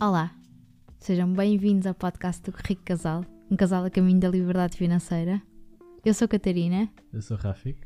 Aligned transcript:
Olá, 0.00 0.34
sejam 0.98 1.32
bem-vindos 1.32 1.86
ao 1.86 1.94
podcast 1.94 2.42
do 2.50 2.54
Rico 2.56 2.82
Casal, 2.84 3.24
um 3.50 3.56
casal 3.56 3.84
a 3.84 3.90
caminho 3.90 4.18
da 4.18 4.28
liberdade 4.28 4.76
financeira. 4.76 5.42
Eu 6.04 6.14
sou 6.14 6.26
Catarina 6.26 6.88
Eu 7.12 7.20
sou 7.20 7.36
Rafik. 7.36 7.78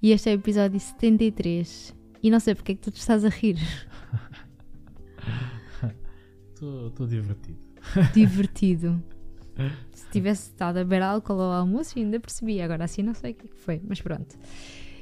e 0.00 0.12
este 0.12 0.30
é 0.30 0.32
o 0.32 0.36
episódio 0.36 0.78
73. 0.78 1.94
E 2.22 2.30
não 2.30 2.38
sei 2.38 2.54
porque 2.54 2.72
é 2.72 2.74
que 2.76 2.80
tu 2.82 2.90
te 2.90 3.00
estás 3.00 3.24
a 3.24 3.28
rir. 3.28 3.56
Estou 6.54 7.06
divertido. 7.08 7.58
Divertido. 8.14 9.02
Se 9.92 10.08
tivesse 10.10 10.50
estado 10.50 10.76
a 10.78 10.84
beber 10.84 11.02
álcool 11.02 11.40
ao 11.40 11.52
almoço, 11.52 11.98
ainda 11.98 12.20
percebi. 12.20 12.60
Agora 12.60 12.84
assim 12.84 13.02
não 13.02 13.14
sei 13.14 13.32
o 13.32 13.34
que 13.34 13.46
é 13.46 13.48
que 13.48 13.56
foi, 13.58 13.82
mas 13.84 14.00
pronto. 14.00 14.38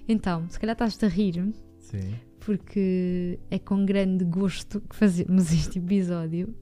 Então, 0.09 0.49
se 0.49 0.59
calhar 0.59 0.73
estás-te 0.73 1.05
a 1.05 1.09
rir 1.09 1.53
Sim. 1.79 2.15
Porque 2.41 3.39
é 3.51 3.59
com 3.59 3.85
grande 3.85 4.25
gosto 4.25 4.81
que 4.81 4.97
fazemos 4.97 5.53
este 5.55 5.79
episódio. 5.79 6.55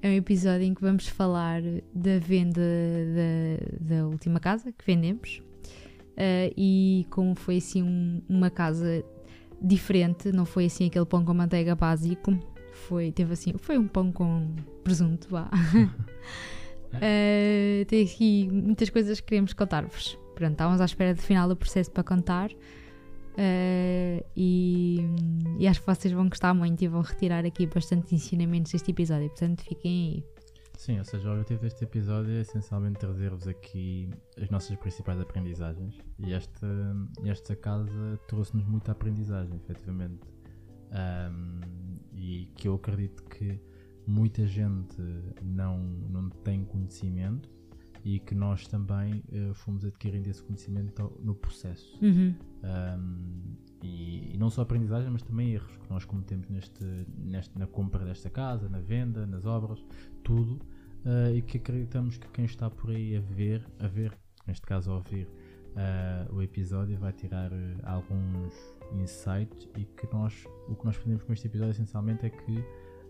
É 0.00 0.08
um 0.08 0.14
episódio 0.14 0.64
em 0.66 0.74
que 0.74 0.80
vamos 0.80 1.06
falar 1.06 1.62
da 1.94 2.18
venda 2.18 2.60
da, 2.60 3.96
da 3.96 4.06
última 4.08 4.40
casa 4.40 4.72
que 4.72 4.84
vendemos 4.84 5.40
eh, 6.16 6.52
e 6.56 7.06
como 7.10 7.36
foi 7.36 7.58
assim 7.58 7.82
um- 7.84 8.20
uma 8.28 8.50
casa 8.50 9.04
diferente, 9.60 10.32
não 10.32 10.44
foi 10.44 10.64
assim 10.66 10.86
aquele 10.88 11.06
pão 11.06 11.24
com 11.24 11.32
manteiga 11.32 11.76
básico, 11.76 12.36
foi, 12.72 13.12
teve 13.12 13.32
assim, 13.34 13.52
foi 13.58 13.78
um 13.78 13.86
pão 13.86 14.10
com 14.10 14.48
presunto, 14.82 15.28
vá. 15.30 15.48
Eh, 17.00 17.86
tem 17.88 18.04
aqui 18.04 18.48
muitas 18.52 18.90
coisas 18.90 19.18
que 19.18 19.28
queremos 19.28 19.54
contar-vos. 19.54 20.18
Pronto, 20.34 20.52
estávamos 20.52 20.80
à 20.80 20.84
espera 20.84 21.14
do 21.14 21.22
final 21.22 21.48
do 21.48 21.56
processo 21.56 21.90
para 21.90 22.02
contar. 22.04 22.50
Uh, 23.32 24.24
e, 24.36 24.98
e 25.58 25.66
acho 25.66 25.80
que 25.80 25.86
vocês 25.86 26.12
vão 26.12 26.28
gostar 26.28 26.52
muito 26.52 26.82
e 26.82 26.88
vão 26.88 27.00
retirar 27.00 27.44
aqui 27.46 27.66
bastante 27.66 28.14
ensinamentos 28.14 28.72
deste 28.72 28.90
episódio, 28.90 29.28
portanto 29.30 29.62
fiquem 29.62 30.14
aí. 30.14 30.32
Sim, 30.76 30.98
ou 30.98 31.04
seja, 31.04 31.28
o 31.28 31.32
objetivo 31.32 31.60
deste 31.60 31.84
episódio 31.84 32.32
é 32.32 32.40
essencialmente 32.40 32.98
trazer-vos 32.98 33.46
aqui 33.46 34.10
as 34.40 34.50
nossas 34.50 34.76
principais 34.76 35.20
aprendizagens. 35.20 35.96
E 36.18 36.32
esta, 36.32 36.66
esta 37.24 37.54
casa 37.54 38.18
trouxe-nos 38.26 38.66
muita 38.66 38.92
aprendizagem, 38.92 39.56
efetivamente. 39.56 40.26
Ahm, 40.90 41.60
e 42.14 42.46
que 42.56 42.66
eu 42.66 42.74
acredito 42.74 43.22
que 43.24 43.60
muita 44.06 44.46
gente 44.46 45.00
não, 45.42 45.78
não 45.78 46.28
tem 46.30 46.64
conhecimento 46.64 47.48
e 48.04 48.18
que 48.18 48.34
nós 48.34 48.66
também 48.66 49.22
eh, 49.32 49.52
fomos 49.54 49.84
adquirindo 49.84 50.28
esse 50.28 50.42
conhecimento 50.42 51.12
no 51.22 51.34
processo. 51.34 51.98
Uhum. 52.02 52.34
Um, 52.64 53.56
e, 53.82 54.34
e 54.34 54.38
não 54.38 54.50
só 54.50 54.62
aprendizagem, 54.62 55.10
mas 55.10 55.22
também 55.22 55.52
erros 55.54 55.76
que 55.76 55.88
nós 55.90 56.04
cometemos 56.04 56.48
neste, 56.48 56.84
neste- 57.18 57.58
na 57.58 57.66
compra 57.66 58.04
desta 58.04 58.28
casa, 58.30 58.68
na 58.68 58.80
venda, 58.80 59.26
nas 59.26 59.44
obras, 59.44 59.84
tudo. 60.24 60.54
uh, 61.04 61.34
e 61.34 61.42
que 61.42 61.58
acreditamos 61.58 62.16
que 62.18 62.28
quem 62.28 62.44
está 62.44 62.70
por 62.70 62.90
aí 62.90 63.16
a 63.16 63.20
ver, 63.20 63.64
a 63.80 63.86
ver, 63.88 64.16
neste 64.46 64.66
caso 64.66 64.90
a 64.92 64.94
ouvir 64.96 65.26
uh, 65.28 66.34
o 66.34 66.42
episódio, 66.42 66.96
vai 66.98 67.12
tirar 67.12 67.52
uh, 67.52 67.56
alguns 67.84 68.54
insights 69.00 69.68
e 69.76 69.84
que 69.84 70.06
nós, 70.12 70.44
o 70.68 70.74
que 70.76 70.84
nós 70.84 70.94
pretendemos 70.96 71.24
com 71.24 71.32
este 71.32 71.46
episódio 71.46 71.70
essencialmente 71.72 72.26
é 72.26 72.30
que, 72.30 72.58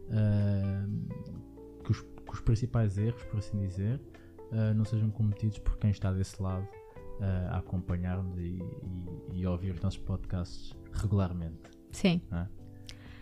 uh, 0.08 1.82
que, 1.84 1.90
os, 1.90 2.00
que 2.00 2.32
os 2.32 2.40
principais 2.40 2.96
erros, 2.98 3.22
por 3.24 3.38
assim 3.38 3.58
dizer, 3.58 4.00
uh, 4.52 4.74
não 4.74 4.84
sejam 4.84 5.10
cometidos 5.10 5.58
por 5.58 5.76
quem 5.78 5.90
está 5.90 6.12
desse 6.12 6.40
lado 6.40 6.64
uh, 6.64 7.50
a 7.50 7.58
acompanhar-nos 7.58 8.38
e, 8.38 8.58
e, 9.32 9.40
e 9.40 9.46
ouvir 9.46 9.72
os 9.74 9.80
nossos 9.80 10.00
podcasts 10.00 10.72
regularmente. 10.92 11.70
Sim. 11.90 12.20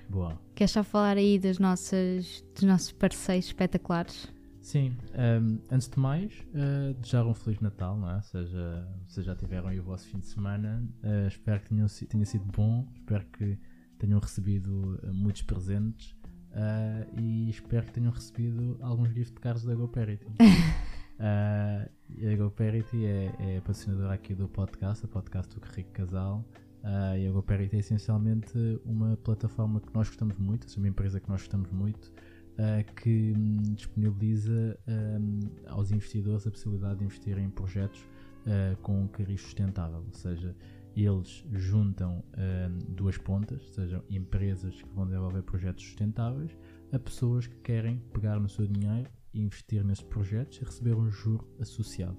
Boa. 0.08 0.40
Queres 0.54 0.72
só 0.72 0.82
falar 0.82 1.16
aí 1.16 1.38
das 1.38 1.58
nossas, 1.58 2.44
dos 2.54 2.64
nossos 2.64 2.92
parceiros 2.92 3.46
espetaculares? 3.46 4.28
Sim, 4.60 4.94
um, 5.14 5.58
antes 5.70 5.88
de 5.88 5.98
mais, 5.98 6.32
uh, 6.50 6.92
desejar 6.94 7.24
um 7.24 7.32
Feliz 7.32 7.60
Natal, 7.60 7.96
não 7.96 8.10
é? 8.10 8.20
Seja, 8.20 8.86
vocês 9.08 9.24
já 9.24 9.34
tiveram 9.34 9.68
aí 9.68 9.80
o 9.80 9.82
vosso 9.82 10.06
fim 10.06 10.18
de 10.18 10.26
semana, 10.26 10.86
uh, 11.02 11.28
espero 11.28 11.60
que 11.60 11.70
tenham, 11.70 11.86
tenha 12.08 12.26
sido 12.26 12.44
bom, 12.44 12.86
espero 12.94 13.24
que 13.26 13.58
tenham 13.98 14.18
recebido 14.18 15.00
muitos 15.12 15.42
presentes 15.42 16.10
uh, 16.52 17.20
e 17.20 17.50
espero 17.50 17.86
que 17.86 17.92
tenham 17.92 18.12
recebido 18.12 18.78
alguns 18.80 19.12
gift 19.12 19.40
cards 19.40 19.64
da 19.64 19.74
GoParity. 19.74 20.26
Uh, 21.20 21.86
e 22.16 22.26
a 22.26 22.36
GoParity 22.36 23.04
é, 23.04 23.34
é 23.38 23.60
patrocinadora 23.60 24.14
aqui 24.14 24.34
do 24.34 24.48
podcast, 24.48 25.04
o 25.04 25.08
podcast 25.08 25.54
do 25.54 25.66
Rico 25.66 25.90
Casal. 25.90 26.42
Uh, 26.82 27.16
e 27.18 27.26
a 27.28 27.30
GoParity 27.30 27.76
é 27.76 27.78
essencialmente 27.80 28.80
uma 28.86 29.18
plataforma 29.18 29.80
que 29.80 29.94
nós 29.94 30.08
gostamos 30.08 30.38
muito, 30.38 30.66
é 30.66 30.78
uma 30.78 30.88
empresa 30.88 31.20
que 31.20 31.28
nós 31.28 31.42
gostamos 31.42 31.70
muito, 31.70 32.06
uh, 32.06 32.94
que 32.94 33.34
hum, 33.36 33.74
disponibiliza 33.74 34.78
hum, 34.88 35.40
aos 35.66 35.90
investidores 35.90 36.46
a 36.46 36.50
possibilidade 36.50 37.00
de 37.00 37.04
investir 37.04 37.36
em 37.36 37.50
projetos 37.50 38.00
uh, 38.00 38.74
com 38.80 39.02
um 39.02 39.06
cariz 39.06 39.42
sustentável, 39.42 40.02
ou 40.06 40.14
seja, 40.14 40.56
eles 40.96 41.44
juntam 41.52 42.24
hum, 42.36 42.78
duas 42.88 43.18
pontas, 43.18 43.62
sejam 43.74 44.02
empresas 44.08 44.74
que 44.80 44.88
vão 44.94 45.04
desenvolver 45.04 45.42
projetos 45.42 45.84
sustentáveis, 45.84 46.56
a 46.90 46.98
pessoas 46.98 47.46
que 47.46 47.56
querem 47.56 47.98
pegar 48.10 48.40
no 48.40 48.48
seu 48.48 48.66
dinheiro 48.66 49.08
investir 49.34 49.84
nesses 49.84 50.04
projetos 50.04 50.58
e 50.58 50.64
receber 50.64 50.94
um 50.94 51.10
juro 51.10 51.46
associado. 51.60 52.16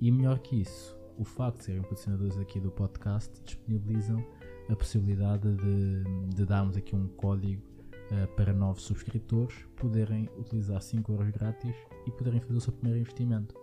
E 0.00 0.10
melhor 0.10 0.38
que 0.40 0.60
isso, 0.60 0.96
o 1.18 1.24
facto 1.24 1.58
de 1.58 1.64
serem 1.64 1.82
patrocinadores 1.82 2.36
aqui 2.38 2.58
do 2.60 2.70
podcast 2.70 3.32
disponibilizam 3.44 4.24
a 4.68 4.76
possibilidade 4.76 5.48
de, 5.56 6.34
de 6.34 6.44
darmos 6.46 6.76
aqui 6.76 6.94
um 6.96 7.08
código 7.08 7.62
eh, 8.10 8.26
para 8.36 8.52
novos 8.52 8.82
subscritores 8.82 9.54
poderem 9.76 10.28
utilizar 10.38 10.80
5 10.80 11.12
euros 11.12 11.30
grátis 11.30 11.74
e 12.06 12.10
poderem 12.12 12.40
fazer 12.40 12.56
o 12.56 12.60
seu 12.60 12.72
primeiro 12.72 13.00
investimento. 13.00 13.54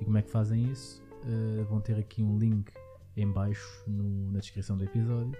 E 0.00 0.04
como 0.04 0.16
é 0.18 0.22
que 0.22 0.30
fazem 0.30 0.64
isso? 0.70 1.02
Eh, 1.24 1.64
vão 1.64 1.80
ter 1.80 1.96
aqui 1.98 2.22
um 2.22 2.38
link 2.38 2.72
em 3.16 3.30
baixo 3.30 3.84
no- 3.88 4.32
na 4.32 4.40
descrição 4.40 4.76
do 4.76 4.84
episódio 4.84 5.32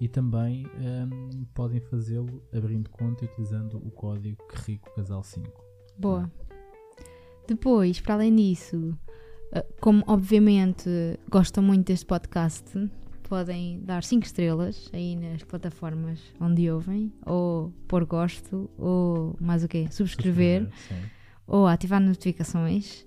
e 0.00 0.08
também 0.08 0.64
ehm, 0.80 1.44
podem 1.54 1.80
fazê-lo 1.80 2.42
abrindo 2.54 2.88
conta 2.90 3.24
e 3.24 3.28
utilizando 3.28 3.76
o 3.78 3.90
código 3.90 4.36
QUERRICO 4.48 4.94
CASAL 4.94 5.22
5. 5.22 5.67
Boa. 5.98 6.30
Depois, 7.46 8.00
para 8.00 8.14
além 8.14 8.34
disso, 8.34 8.96
eh, 9.52 9.64
como 9.80 10.04
obviamente 10.06 10.88
gostam 11.30 11.62
muito 11.64 11.86
deste 11.86 12.04
podcast, 12.06 12.90
podem 13.22 13.80
dar 13.82 14.02
5 14.04 14.24
estrelas 14.26 14.90
aí 14.92 15.16
nas 15.16 15.42
plataformas 15.42 16.20
onde 16.40 16.70
ouvem, 16.70 17.12
ou 17.26 17.72
pôr 17.86 18.04
gosto, 18.04 18.70
ou 18.78 19.36
mais 19.40 19.64
o 19.64 19.68
quê? 19.68 19.86
Subscrever, 19.90 20.68
Sim. 20.88 20.94
ou 21.46 21.66
ativar 21.66 22.00
notificações. 22.00 23.06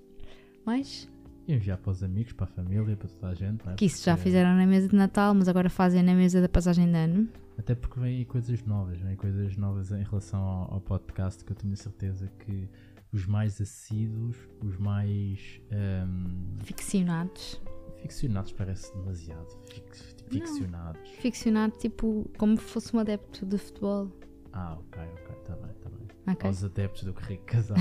Mas 0.66 1.08
E 1.48 1.54
enviar 1.54 1.78
para 1.78 1.90
os 1.90 2.02
amigos, 2.04 2.32
para 2.32 2.44
a 2.44 2.48
família, 2.48 2.96
para 2.96 3.08
toda 3.08 3.28
a 3.28 3.34
gente. 3.34 3.68
é? 3.68 3.74
que 3.74 3.84
isso 3.86 4.04
já 4.04 4.14
Porque- 4.14 4.28
fizeram 4.30 4.56
na 4.56 4.66
mesa 4.66 4.88
de 4.88 4.94
Natal, 4.96 5.34
mas 5.34 5.48
agora 5.48 5.68
fazem 5.70 6.02
na 6.02 6.14
mesa 6.14 6.40
da 6.40 6.48
passagem 6.48 6.86
de 6.90 6.96
ano. 6.96 7.28
Até 7.58 7.74
porque 7.74 8.00
vêm 8.00 8.18
aí 8.18 8.24
coisas 8.24 8.62
novas, 8.64 8.98
vêm 9.00 9.14
coisas 9.16 9.56
novas 9.56 9.90
em 9.92 10.02
relação 10.02 10.40
ao, 10.42 10.74
ao 10.74 10.80
podcast 10.80 11.44
que 11.44 11.52
eu 11.52 11.56
tenho 11.56 11.72
a 11.74 11.76
certeza 11.76 12.28
que 12.38 12.68
os 13.12 13.26
mais 13.26 13.60
assíduos, 13.60 14.36
os 14.62 14.76
mais 14.78 15.60
ehm, 15.70 16.58
Ficcionados. 16.64 17.60
ficcionados 18.00 18.52
parece 18.52 18.92
demasiado. 18.96 19.46
Fic- 19.66 19.96
ficcionados. 20.30 21.10
Ficcionado, 21.20 21.76
tipo, 21.78 22.28
como 22.38 22.56
se 22.56 22.62
fosse 22.64 22.96
um 22.96 23.00
adepto 23.00 23.44
de 23.44 23.58
futebol. 23.58 24.10
Ah, 24.54 24.78
ok, 24.78 25.02
ok, 25.02 25.36
está 25.40 25.56
bem, 25.56 25.70
está 25.70 25.90
bem. 25.90 26.08
Ok? 26.34 26.48
Aos 26.48 26.64
adeptos 26.64 27.04
do 27.04 27.12
Rico 27.12 27.44
Casal. 27.44 27.76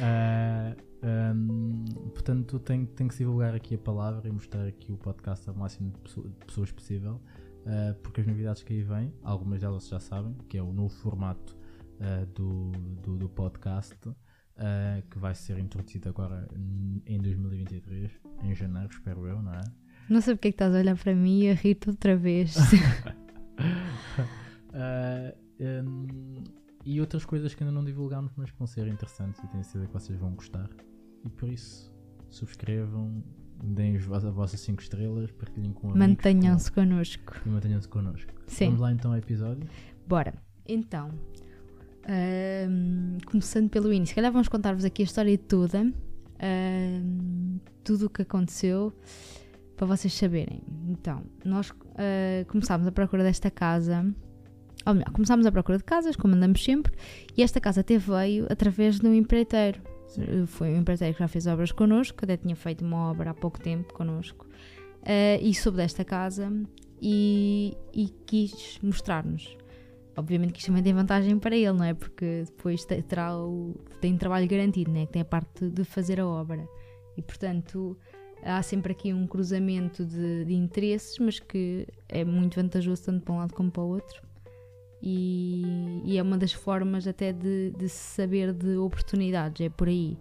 Ah, 0.00 0.74
ehm, 1.02 1.84
portanto, 2.12 2.58
tenho, 2.60 2.86
tenho 2.86 3.08
que 3.08 3.14
se 3.14 3.24
divulgar 3.24 3.54
aqui 3.54 3.74
a 3.74 3.78
palavra 3.78 4.28
e 4.28 4.30
mostrar 4.32 4.66
aqui 4.66 4.92
o 4.92 4.96
podcast 4.96 5.48
ao 5.48 5.54
máximo 5.56 5.92
de 5.92 6.44
pessoas 6.46 6.70
possível, 6.72 7.20
ah, 7.66 7.94
porque 8.02 8.20
as 8.20 8.26
novidades 8.26 8.62
que 8.62 8.72
aí 8.72 8.82
vêm, 8.82 9.12
algumas 9.22 9.60
delas 9.60 9.88
já 9.88 9.98
sabem, 9.98 10.34
que 10.48 10.56
é 10.56 10.62
o 10.62 10.72
novo 10.72 10.94
formato 10.94 11.56
ah, 12.00 12.24
do, 12.34 12.70
do, 13.02 13.16
do 13.16 13.28
podcast, 13.28 13.98
ah, 14.56 15.02
que 15.10 15.18
vai 15.18 15.34
ser 15.34 15.58
introduzido 15.58 16.08
agora 16.08 16.48
em 17.04 17.18
2023, 17.18 18.12
em 18.42 18.54
janeiro, 18.54 18.88
espero 18.90 19.26
eu, 19.26 19.42
não 19.42 19.54
é? 19.54 19.60
Não 20.08 20.20
sei 20.20 20.34
porque 20.34 20.48
é 20.48 20.50
que 20.52 20.54
estás 20.54 20.72
a 20.74 20.78
olhar 20.78 20.96
para 20.96 21.14
mim 21.14 21.42
e 21.42 21.50
a 21.50 21.54
rir-te 21.54 21.90
outra 21.90 22.16
vez. 22.16 22.54
Hum, 25.58 26.44
e 26.84 27.00
outras 27.00 27.24
coisas 27.24 27.54
que 27.54 27.64
ainda 27.64 27.72
não 27.72 27.82
divulgámos, 27.82 28.30
mas 28.36 28.50
que 28.50 28.58
vão 28.58 28.66
ser 28.66 28.86
interessantes 28.86 29.42
e 29.42 29.48
tenho 29.48 29.64
certeza 29.64 29.86
que 29.86 29.92
vocês 29.94 30.18
vão 30.18 30.34
gostar. 30.34 30.68
E 31.24 31.30
por 31.30 31.48
isso, 31.48 31.90
subscrevam, 32.28 33.24
deem 33.62 33.96
as 33.96 34.02
vo- 34.04 34.14
as 34.14 34.22
vossas 34.24 34.60
5 34.60 34.82
estrelas, 34.82 35.30
partilhem 35.32 35.72
com. 35.72 35.88
Mantenham-se 35.96 36.70
connosco. 36.72 37.34
E 37.44 37.48
mantenham-se 37.48 37.88
connosco. 37.88 38.32
Sim. 38.46 38.66
Vamos 38.66 38.80
lá 38.80 38.92
então 38.92 39.10
ao 39.12 39.18
episódio. 39.18 39.68
Bora. 40.06 40.34
Então, 40.68 41.10
ahm, 42.08 43.18
começando 43.26 43.68
pelo 43.70 43.92
início, 43.92 44.08
se 44.12 44.14
calhar 44.14 44.32
vamos 44.32 44.48
contar-vos 44.48 44.84
aqui 44.84 45.02
a 45.02 45.04
história 45.04 45.36
toda, 45.38 45.80
ahm, 46.40 47.58
tudo 47.84 48.06
o 48.06 48.10
que 48.10 48.22
aconteceu, 48.22 48.92
para 49.76 49.86
vocês 49.86 50.12
saberem. 50.14 50.62
Então, 50.88 51.22
nós 51.44 51.72
ah, 51.96 52.44
começámos 52.48 52.86
a 52.86 52.92
procura 52.92 53.22
desta 53.22 53.50
casa 53.50 54.04
ou 54.86 54.94
melhor, 54.94 55.10
começámos 55.10 55.44
a 55.46 55.50
procura 55.52 55.78
de 55.78 55.84
casas, 55.84 56.14
como 56.14 56.34
andamos 56.34 56.62
sempre, 56.62 56.92
e 57.36 57.42
esta 57.42 57.60
casa 57.60 57.80
até 57.80 57.98
veio 57.98 58.46
através 58.48 59.00
de 59.00 59.06
um 59.06 59.12
empreiteiro. 59.14 59.80
Foi 60.46 60.70
um 60.70 60.78
empreiteiro 60.78 61.14
que 61.14 61.20
já 61.20 61.28
fez 61.28 61.46
obras 61.46 61.72
connosco, 61.72 62.18
até 62.22 62.36
tinha 62.36 62.56
feito 62.56 62.84
uma 62.84 63.10
obra 63.10 63.30
há 63.30 63.34
pouco 63.34 63.60
tempo 63.60 63.92
connosco, 63.92 64.46
eh, 65.04 65.38
e 65.42 65.52
soube 65.54 65.78
desta 65.78 66.04
casa 66.04 66.52
e, 67.00 67.76
e 67.92 68.08
quis 68.26 68.78
mostrar-nos. 68.82 69.56
Obviamente 70.16 70.52
que 70.52 70.58
isto 70.60 70.68
também 70.68 70.82
tem 70.82 70.94
vantagem 70.94 71.38
para 71.38 71.54
ele, 71.54 71.72
não 71.72 71.84
é? 71.84 71.92
Porque 71.92 72.44
depois 72.46 72.84
te- 72.84 73.02
terá 73.02 73.36
o, 73.36 73.74
tem 74.00 74.16
trabalho 74.16 74.48
garantido, 74.48 74.90
não 74.90 75.00
é? 75.00 75.06
Que 75.06 75.12
tem 75.12 75.22
a 75.22 75.26
parte 75.26 75.68
de 75.68 75.84
fazer 75.84 76.18
a 76.20 76.26
obra. 76.26 76.66
E 77.16 77.22
portanto 77.22 77.98
há 78.42 78.62
sempre 78.62 78.92
aqui 78.92 79.12
um 79.12 79.26
cruzamento 79.26 80.04
de, 80.04 80.44
de 80.44 80.54
interesses, 80.54 81.18
mas 81.18 81.38
que 81.38 81.86
é 82.08 82.24
muito 82.24 82.56
vantajoso 82.56 83.04
tanto 83.04 83.24
para 83.24 83.34
um 83.34 83.38
lado 83.38 83.54
como 83.54 83.70
para 83.70 83.82
o 83.82 83.88
outro. 83.88 84.25
E, 85.02 86.02
e 86.04 86.18
é 86.18 86.22
uma 86.22 86.38
das 86.38 86.52
formas 86.52 87.06
até 87.06 87.32
de, 87.32 87.70
de 87.70 87.88
se 87.88 88.14
saber 88.14 88.52
de 88.52 88.76
oportunidades, 88.76 89.64
é 89.64 89.68
por 89.68 89.88
aí. 89.88 90.16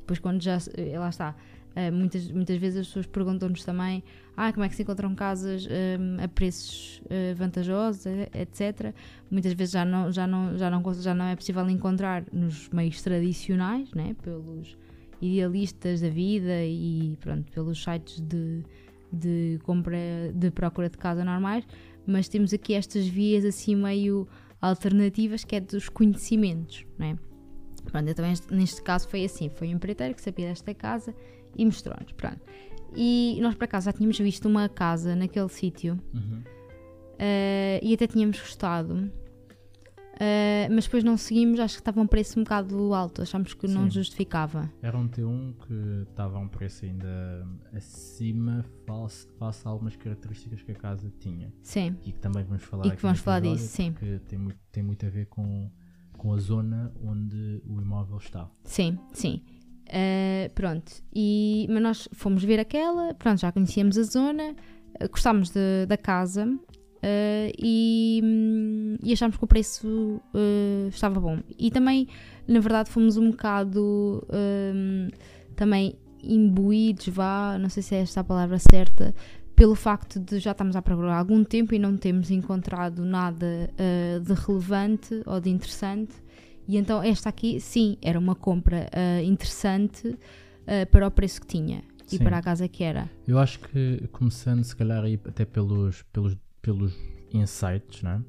Depois 0.00 0.18
quando 0.18 0.42
já, 0.42 0.58
eh, 0.76 0.98
lá 0.98 1.08
está, 1.08 1.36
eh, 1.74 1.90
muitas, 1.90 2.30
muitas 2.30 2.56
vezes 2.56 2.80
as 2.80 2.86
pessoas 2.88 3.06
perguntam-nos 3.06 3.64
também 3.64 4.02
ah, 4.36 4.52
como 4.52 4.64
é 4.64 4.68
que 4.68 4.74
se 4.74 4.82
encontram 4.82 5.14
casas 5.14 5.66
hum, 5.66 6.16
a 6.22 6.26
preços 6.26 7.02
eh, 7.10 7.34
vantajosos, 7.34 8.06
eh, 8.06 8.28
etc. 8.34 8.94
Muitas 9.30 9.52
vezes 9.52 9.72
já 9.72 9.84
não, 9.84 10.10
já, 10.10 10.26
não, 10.26 10.56
já, 10.56 10.70
não, 10.70 10.94
já 10.94 11.14
não 11.14 11.24
é 11.26 11.36
possível 11.36 11.68
encontrar 11.68 12.24
nos 12.32 12.68
meios 12.70 13.02
tradicionais, 13.02 13.92
né? 13.92 14.16
pelos 14.22 14.76
idealistas 15.20 16.00
da 16.00 16.08
vida 16.08 16.64
e 16.64 17.16
pronto, 17.20 17.52
pelos 17.52 17.82
sites 17.82 18.20
de, 18.20 18.64
de 19.12 19.60
compra 19.62 19.98
de 20.34 20.50
procura 20.50 20.88
de 20.88 20.96
casa 20.96 21.24
normais, 21.24 21.64
mas 22.10 22.28
temos 22.28 22.52
aqui 22.52 22.74
estas 22.74 23.06
vias 23.06 23.44
assim 23.44 23.74
meio 23.76 24.26
alternativas 24.60 25.44
que 25.44 25.56
é 25.56 25.60
dos 25.60 25.88
conhecimentos, 25.88 26.84
não 26.98 27.06
é? 27.06 27.16
Pronto, 27.90 28.08
então 28.10 28.30
este- 28.30 28.52
neste 28.54 28.82
caso 28.82 29.08
foi 29.08 29.24
assim, 29.24 29.48
foi 29.48 29.68
um 29.68 29.72
empreiteiro 29.72 30.14
que 30.14 30.20
sabia 30.20 30.48
desta 30.48 30.74
casa 30.74 31.14
e 31.56 31.64
mostrou-nos, 31.64 32.12
pronto. 32.12 32.40
E 32.94 33.38
nós 33.40 33.54
por 33.54 33.64
acaso 33.64 33.86
já 33.86 33.92
tínhamos 33.92 34.18
visto 34.18 34.46
uma 34.46 34.68
casa 34.68 35.14
naquele 35.16 35.48
sítio 35.48 35.98
Uhum. 36.12 36.42
eh, 37.18 37.80
e 37.82 37.94
até 37.94 38.06
tínhamos 38.06 38.38
gostado, 38.38 39.10
eh, 40.20 40.68
mas 40.70 40.84
depois 40.84 41.02
não 41.02 41.16
seguimos, 41.16 41.58
acho 41.58 41.76
que 41.76 41.80
estava 41.80 42.00
um 42.00 42.06
preço 42.06 42.38
um 42.38 42.42
bocado 42.44 42.92
alto, 42.94 43.22
achámos 43.22 43.54
que 43.54 43.66
não 43.66 43.84
Sim. 43.84 43.90
justificava. 43.90 44.70
Era 44.82 44.96
um 44.98 45.08
T1 45.08 45.54
que 45.66 46.10
estava 46.10 46.36
a 46.36 46.40
um 46.40 46.48
preço 46.48 46.84
ainda 46.84 47.46
acima 47.72 48.64
face, 48.86 49.26
face 49.38 49.66
a 49.66 49.70
algumas 49.70 49.96
características 49.96 50.62
que 50.62 50.72
a 50.72 50.74
casa 50.74 51.10
tinha. 51.18 51.52
Sim, 51.62 51.96
E 52.04 52.12
que 52.12 52.18
também 52.20 52.44
vamos 52.44 52.62
falar 52.62 52.86
E 52.86 52.90
que 52.96 53.02
vamos 53.02 53.20
falar 53.20 53.40
disso, 53.40 53.68
sim. 53.68 53.92
Porque 53.92 54.18
tem 54.28 54.38
muito, 54.38 54.58
tem 54.70 54.82
muito 54.82 55.06
a 55.06 55.08
ver 55.08 55.26
com, 55.26 55.70
com 56.16 56.32
a 56.34 56.38
zona 56.38 56.92
onde 57.02 57.62
o 57.66 57.80
imóvel 57.80 58.18
está. 58.18 58.48
sim, 58.64 58.98
sim. 59.12 59.42
Eh, 59.92 60.48
pronto, 60.54 60.92
e, 61.12 61.66
mas 61.68 61.82
nós 61.82 62.08
fomos 62.12 62.44
ver 62.44 62.60
aquela, 62.60 63.12
pronto, 63.14 63.40
já 63.40 63.50
conhecíamos 63.50 63.98
a 63.98 64.04
zona, 64.04 64.54
eh, 65.00 65.08
gostámos 65.08 65.50
de- 65.50 65.84
da 65.88 65.96
casa 65.96 66.46
eh, 67.02 67.52
e, 67.58 68.20
hum, 68.22 68.96
e 69.02 69.12
achámos 69.12 69.36
que 69.36 69.44
o 69.44 69.46
preço 69.46 70.20
eh, 70.34 70.88
estava 70.88 71.20
bom. 71.20 71.38
E 71.58 71.70
também, 71.70 72.08
na 72.46 72.60
verdade, 72.60 72.90
fomos 72.90 73.16
um 73.16 73.30
bocado 73.30 74.26
hum, 74.32 75.08
também 75.56 75.96
imbuídos, 76.22 77.08
vá, 77.08 77.58
não 77.58 77.68
sei 77.68 77.82
se 77.82 77.94
é 77.94 78.00
esta 78.00 78.20
a 78.20 78.24
palavra 78.24 78.58
certa, 78.58 79.14
pelo 79.56 79.74
facto 79.74 80.18
de 80.18 80.38
já 80.38 80.52
estarmos 80.52 80.74
à 80.76 80.82
procura 80.82 81.12
há 81.12 81.18
algum 81.18 81.44
tempo 81.44 81.74
e 81.74 81.78
não 81.78 81.96
termos 81.96 82.30
encontrado 82.30 83.04
nada 83.04 83.70
eh, 83.76 84.18
de 84.18 84.32
relevante 84.32 85.22
ou 85.26 85.40
de 85.40 85.50
interessante. 85.50 86.14
E 86.66 86.76
então 86.76 87.02
esta 87.02 87.28
aqui, 87.28 87.60
sim, 87.60 87.96
era 88.00 88.18
uma 88.18 88.34
compra 88.34 88.88
eh, 88.92 89.22
interessante 89.22 90.16
eh, 90.66 90.84
para 90.86 91.06
o 91.06 91.10
preço 91.10 91.40
que 91.40 91.46
tinha 91.46 91.82
e 92.12 92.16
Sim. 92.16 92.24
para 92.24 92.38
a 92.38 92.42
casa 92.42 92.66
que 92.68 92.82
era. 92.82 93.08
Eu 93.26 93.38
acho 93.38 93.60
que 93.60 94.08
começando 94.12 94.64
se 94.64 94.74
calhar 94.74 95.04
até 95.26 95.44
pelos, 95.44 96.02
pelos, 96.12 96.36
pelos 96.62 96.96
insights, 97.32 98.02
não 98.02 98.10
é? 98.12 98.20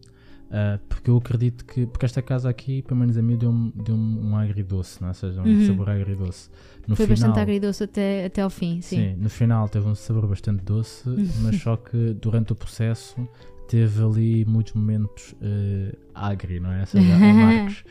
Ah, 0.54 0.80
porque 0.90 1.10
eu 1.10 1.16
acredito 1.18 1.64
que, 1.64 1.86
porque 1.86 2.06
esta 2.06 2.22
casa 2.22 2.50
aqui, 2.50 2.82
pelo 2.82 3.00
menos 3.00 3.18
a 3.18 3.22
mim, 3.22 3.38
deu-me 3.38 3.72
deu 3.72 3.96
um 3.96 4.36
agridoce, 4.36 5.00
não 5.02 5.08
é? 5.08 5.12
Ou 5.12 5.16
seja, 5.16 5.42
um 5.42 5.46
Uhum. 5.46 5.66
sabor 5.66 5.90
agridoce. 5.90 6.50
No 6.88 6.96
Foi 6.96 7.06
final, 7.06 7.30
bastante 7.30 7.40
agridoce 7.40 7.84
até, 7.84 8.26
até 8.26 8.42
ao 8.42 8.50
fim, 8.50 8.82
sim. 8.82 8.98
Sim, 8.98 9.16
no 9.16 9.30
final 9.30 9.70
teve 9.70 9.88
um 9.88 9.96
sabor 9.96 10.28
bastante 10.28 10.62
doce, 10.64 11.04
mas 11.42 11.56
só 11.56 11.78
que 11.78 12.14
durante 12.16 12.52
o 12.52 12.56
processo 12.56 13.16
teve 13.68 14.04
ali 14.04 14.44
muitos 14.44 14.74
momentos 14.74 15.32
uh, 15.34 15.98
agri, 16.14 16.60
não 16.60 16.72
é? 16.74 16.82
Ou 16.82 16.86
seja, 16.88 17.16
amargos. 17.24 17.84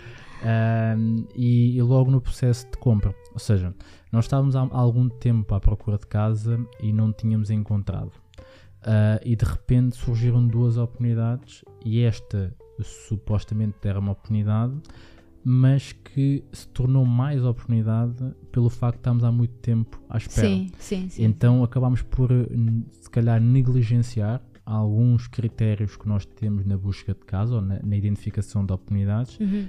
Um, 0.42 1.26
e, 1.34 1.76
e 1.76 1.82
logo 1.82 2.10
no 2.10 2.20
processo 2.20 2.66
de 2.70 2.76
compra, 2.78 3.14
ou 3.32 3.38
seja, 3.38 3.74
nós 4.10 4.24
estávamos 4.24 4.56
há 4.56 4.66
algum 4.70 5.06
tempo 5.08 5.54
à 5.54 5.60
procura 5.60 5.98
de 5.98 6.06
casa 6.06 6.58
e 6.82 6.92
não 6.92 7.12
tínhamos 7.12 7.50
encontrado. 7.50 8.10
Uh, 8.80 9.20
e 9.22 9.36
de 9.36 9.44
repente 9.44 9.94
surgiram 9.96 10.46
duas 10.46 10.78
oportunidades 10.78 11.62
e 11.84 12.00
esta 12.00 12.54
supostamente 12.82 13.76
era 13.84 13.98
uma 13.98 14.12
oportunidade, 14.12 14.74
mas 15.44 15.92
que 15.92 16.42
se 16.50 16.66
tornou 16.68 17.04
mais 17.04 17.44
oportunidade 17.44 18.14
pelo 18.50 18.70
facto 18.70 18.96
de 18.96 19.00
estarmos 19.00 19.24
há 19.24 19.30
muito 19.30 19.54
tempo 19.56 20.02
à 20.08 20.16
espera. 20.16 20.48
Sim, 20.48 20.70
sim, 20.78 21.08
sim. 21.10 21.24
Então 21.24 21.62
acabámos 21.62 22.00
por, 22.02 22.30
se 22.90 23.10
calhar, 23.10 23.40
negligenciar 23.40 24.42
alguns 24.64 25.26
critérios 25.26 25.96
que 25.96 26.08
nós 26.08 26.24
temos 26.24 26.64
na 26.64 26.76
busca 26.76 27.12
de 27.12 27.20
casa 27.20 27.56
ou 27.56 27.60
na, 27.60 27.80
na 27.82 27.96
identificação 27.96 28.64
de 28.64 28.72
oportunidades 28.72 29.38
Uhum. 29.38 29.68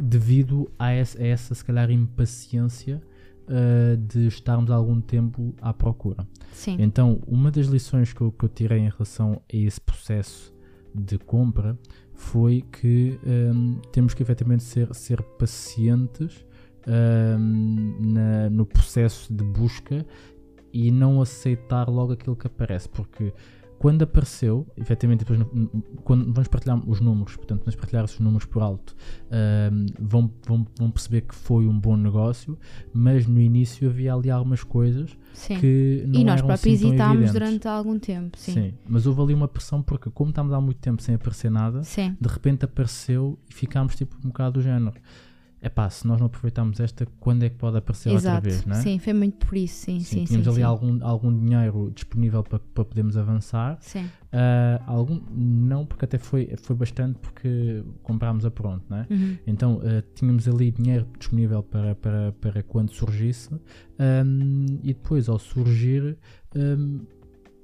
devido 0.00 0.70
a 0.78 0.90
essa, 0.90 1.20
a 1.20 1.26
essa, 1.26 1.54
se 1.54 1.64
calhar, 1.64 1.90
impaciência 1.90 3.00
uh, 3.48 3.96
de 3.96 4.26
estarmos 4.26 4.70
algum 4.70 5.00
tempo 5.00 5.54
à 5.60 5.72
procura. 5.72 6.26
Sim, 6.52 6.76
Então, 6.80 7.20
uma 7.26 7.50
das 7.50 7.66
lições 7.66 8.12
que 8.12 8.20
eu, 8.20 8.30
que 8.32 8.44
eu 8.44 8.48
tirei 8.48 8.78
em 8.78 8.88
relação 8.90 9.40
a 9.52 9.56
esse 9.56 9.80
processo 9.80 10.54
de 10.94 11.18
compra 11.18 11.78
foi 12.14 12.64
que 12.72 13.18
hum, 13.24 13.80
temos 13.92 14.14
que 14.14 14.22
efetivamente 14.22 14.64
ser, 14.64 14.92
ser 14.94 15.22
pacientes 15.22 16.44
hum, 16.86 17.96
na- 18.00 18.50
no 18.50 18.66
processo 18.66 19.32
de 19.32 19.44
busca 19.44 20.04
e 20.72 20.90
não 20.90 21.20
aceitar 21.20 21.88
logo 21.88 22.12
aquilo 22.12 22.36
que 22.36 22.46
aparece, 22.46 22.88
porque 22.88 23.32
quando 23.78 24.02
apareceu, 24.02 24.66
efetivamente, 24.76 25.24
depois, 25.24 25.40
quando 26.02 26.32
vamos 26.32 26.48
partilhar 26.48 26.78
os 26.88 27.00
números, 27.00 27.36
portanto, 27.36 27.60
vamos 27.60 27.76
partilhar 27.76 28.04
esses 28.04 28.18
números 28.18 28.44
por 28.44 28.62
alto, 28.62 28.96
vão, 30.00 30.32
vão, 30.46 30.66
vão 30.76 30.90
perceber 30.90 31.22
que 31.22 31.34
foi 31.34 31.66
um 31.66 31.78
bom 31.78 31.96
negócio, 31.96 32.58
mas 32.92 33.26
no 33.26 33.40
início 33.40 33.88
havia 33.88 34.14
ali 34.14 34.30
algumas 34.30 34.64
coisas 34.64 35.16
sim. 35.32 35.58
que 35.58 36.04
não 36.06 36.20
E 36.20 36.24
nós 36.24 36.38
eram 36.38 36.46
próprios 36.48 36.78
assim 36.78 36.88
hesitámos 36.88 37.32
durante 37.32 37.68
algum 37.68 37.98
tempo, 37.98 38.36
sim. 38.36 38.52
Sim. 38.52 38.74
mas 38.88 39.06
houve 39.06 39.22
ali 39.22 39.34
uma 39.34 39.48
pressão 39.48 39.80
porque 39.80 40.10
como 40.10 40.30
estávamos 40.30 40.54
há 40.54 40.60
muito 40.60 40.78
tempo 40.78 41.00
sem 41.00 41.14
aparecer 41.14 41.50
nada, 41.50 41.82
Sim, 41.84 42.16
de 42.20 42.28
repente 42.28 42.64
apareceu 42.64 43.38
e 43.48 43.54
ficámos 43.54 43.94
tipo 43.94 44.16
um 44.24 44.28
bocado 44.28 44.54
do 44.54 44.62
género. 44.62 44.94
Epá, 45.60 45.90
se 45.90 46.06
nós 46.06 46.20
não 46.20 46.26
aproveitarmos 46.26 46.78
esta, 46.78 47.04
quando 47.18 47.42
é 47.42 47.48
que 47.50 47.56
pode 47.56 47.76
aparecer 47.76 48.10
outra 48.10 48.30
exato. 48.30 48.48
vez, 48.48 48.64
não 48.64 48.76
é? 48.76 48.80
Sim, 48.82 48.98
foi 49.00 49.12
muito 49.12 49.44
por 49.44 49.56
isso, 49.56 49.86
sim, 49.86 49.98
sim, 50.00 50.18
sim. 50.20 50.24
tínhamos 50.24 50.46
ali 50.46 50.56
sim. 50.58 50.62
Algum, 50.62 51.04
algum 51.04 51.36
dinheiro 51.36 51.90
disponível 51.92 52.44
para, 52.44 52.60
para 52.60 52.84
podermos 52.84 53.16
avançar. 53.16 53.76
Sim, 53.80 54.08
Ah, 54.32 54.80
algum, 54.86 55.20
não, 55.30 55.84
porque 55.84 56.04
até 56.04 56.16
foi, 56.18 56.54
foi 56.62 56.76
bastante 56.76 57.18
porque 57.18 57.82
comprámos 58.02 58.44
a 58.44 58.50
pronto, 58.50 58.84
não 58.88 58.98
é? 58.98 59.06
Uhum. 59.10 59.36
Então 59.46 59.80
ah, 59.82 60.04
tínhamos 60.14 60.46
ali 60.46 60.70
dinheiro 60.70 61.06
disponível 61.18 61.62
para, 61.62 61.94
para, 61.96 62.32
para 62.40 62.62
quando 62.62 62.92
surgisse 62.92 63.52
ahm, 63.98 64.66
e 64.82 64.94
depois 64.94 65.28
ao 65.28 65.38
surgir 65.38 66.16
ahm, 66.54 67.00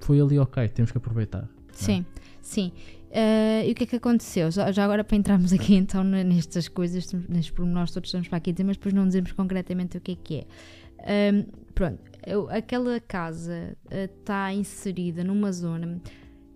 foi 0.01 0.21
ali 0.21 0.39
ok, 0.39 0.69
temos 0.69 0.91
que 0.91 0.99
aproveitar. 0.99 1.49
Sim, 1.75 2.05
sim. 2.41 2.73
Eh, 3.11 3.69
e 3.69 3.73
o 3.73 3.75
que 3.77 3.85
é 3.85 3.87
que 3.87 3.97
aconteceu? 3.97 4.51
Já, 4.51 4.73
já 4.73 4.85
agora 4.85 5.05
para 5.05 5.17
entrarmos 5.17 5.53
aqui 5.53 5.75
então 5.77 6.03
ne- 6.03 6.25
nestas 6.25 6.67
coisas, 6.69 7.13
nestes 7.29 7.51
pormenores 7.51 7.93
todos 7.93 8.09
estamos 8.09 8.27
para 8.29 8.39
aqui 8.39 8.53
dizer, 8.53 8.65
mas 8.65 8.77
depois 8.77 8.93
não 8.93 9.07
dizemos 9.07 9.31
concretamente 9.33 9.97
o 9.97 10.01
que 10.01 10.13
é 10.13 10.17
que 10.17 10.35
é. 10.39 11.31
Ahm, 11.31 11.45
pronto, 11.75 11.99
eu- 12.27 12.49
aquela 12.51 12.99
casa 13.01 13.77
está 13.91 14.53
inserida 14.53 15.23
numa 15.23 15.53
zona 15.53 16.01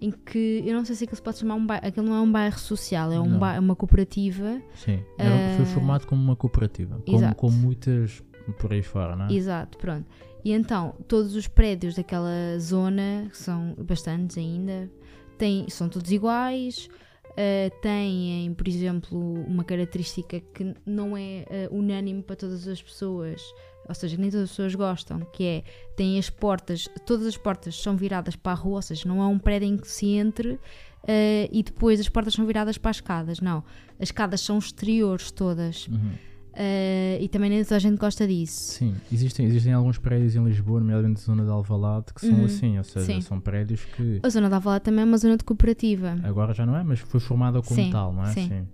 em 0.00 0.10
que 0.12 0.62
eu 0.64 0.74
não 0.74 0.84
sei 0.84 0.94
se 0.96 1.04
aquilo 1.04 1.16
se 1.16 1.22
pode 1.22 1.38
chamar 1.38 1.54
um 1.56 1.66
bairro, 1.66 1.86
aquilo 1.86 2.06
não 2.06 2.14
é 2.14 2.20
um 2.20 2.30
bairro 2.32 2.58
social, 2.58 3.12
é 3.12 3.20
um 3.20 3.28
Não. 3.28 3.38
ba- 3.38 3.54
é 3.54 3.60
uma 3.60 3.74
cooperativa. 3.76 4.60
Sim, 4.74 5.00
era- 5.18 5.56
foi 5.56 5.64
Ah, 5.64 5.66
formado 5.66 6.06
como 6.06 6.22
uma 6.22 6.36
cooperativa, 6.36 7.00
como, 7.06 7.34
como 7.34 7.56
muitas 7.56 8.22
por 8.58 8.72
aí 8.72 8.82
fora, 8.82 9.14
não 9.14 9.26
é? 9.26 9.32
Exato, 9.32 9.76
pronto. 9.78 10.06
E 10.44 10.52
então, 10.52 10.94
todos 11.08 11.34
os 11.34 11.46
prédios 11.48 11.94
daquela 11.96 12.58
zona, 12.60 13.26
que 13.30 13.36
são 13.36 13.74
bastantes 13.76 14.38
ainda, 14.38 14.88
têm, 15.38 15.68
são 15.68 15.88
todos 15.88 16.10
iguais, 16.10 16.88
eh, 17.36 17.70
têm, 17.80 18.52
por 18.54 18.66
exemplo, 18.66 19.18
uma 19.46 19.62
característica 19.62 20.40
que 20.40 20.74
não 20.84 21.16
é 21.16 21.44
eh, 21.48 21.68
unânime 21.70 22.22
para 22.22 22.34
todas 22.34 22.66
as 22.66 22.82
pessoas, 22.82 23.40
ou 23.88 23.94
seja, 23.94 24.16
nem 24.16 24.28
todas 24.28 24.44
as 24.44 24.50
pessoas 24.50 24.74
gostam, 24.74 25.20
que 25.32 25.44
é, 25.44 25.62
têm 25.96 26.18
as 26.18 26.28
portas, 26.28 26.88
todas 27.06 27.26
as 27.26 27.36
portas 27.36 27.80
são 27.80 27.96
viradas 27.96 28.34
para 28.34 28.52
a 28.52 28.54
rua, 28.54 28.76
ou 28.76 28.82
seja, 28.82 29.08
não 29.08 29.22
há 29.22 29.28
um 29.28 29.38
prédio 29.38 29.68
em 29.68 29.76
que 29.76 29.88
se 29.88 30.06
entre 30.06 30.54
uh, 30.54 31.48
e 31.50 31.62
depois 31.62 32.00
as 32.00 32.08
portas 32.08 32.34
são 32.34 32.44
viradas 32.44 32.76
para 32.76 32.90
as 32.90 32.96
escadas. 32.96 33.40
Não, 33.40 33.64
as 33.98 34.08
escadas 34.08 34.40
são 34.40 34.58
exteriores 34.58 35.30
todas. 35.30 35.86
Uhum. 35.86 36.12
Uh, 36.58 37.22
e 37.22 37.28
também 37.28 37.48
nem 37.50 37.62
toda 37.62 37.76
a 37.76 37.78
gente 37.78 37.96
gosta 37.98 38.26
disso. 38.26 38.72
Sim, 38.72 38.96
existem, 39.12 39.46
existem 39.46 39.72
alguns 39.72 39.96
prédios 39.96 40.34
em 40.34 40.44
Lisboa, 40.44 40.80
nomeadamente 40.80 41.20
a 41.20 41.24
zona 41.24 41.44
de 41.44 41.50
Alvalade, 41.50 42.12
que 42.12 42.20
são 42.20 42.38
Uhum, 42.40 42.44
assim, 42.46 42.78
ou 42.78 42.82
seja, 42.82 43.06
sim. 43.06 43.20
são 43.20 43.38
prédios 43.40 43.84
que 43.84 44.18
A 44.24 44.28
zona 44.28 44.50
da 44.50 44.56
Alvalade 44.56 44.84
também 44.84 45.02
é 45.02 45.04
uma 45.04 45.18
zona 45.18 45.36
de 45.36 45.44
cooperativa. 45.44 46.16
agora 46.24 46.52
já 46.52 46.66
não 46.66 46.76
é, 46.76 46.82
mas 46.82 46.98
foi 46.98 47.20
formada 47.20 47.62
como 47.62 47.80
Sim, 47.80 47.90
tal, 47.90 48.12
não 48.12 48.24
é? 48.24 48.32
sim. 48.32 48.66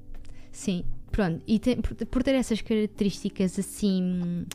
Sim, 0.50 0.84
pronto. 1.10 1.42
E 1.46 1.58
tem- 1.58 1.80
por, 1.82 1.94
por 2.06 2.22
ter 2.22 2.34
essas 2.36 2.62
características 2.62 3.58
assim, 3.58 4.46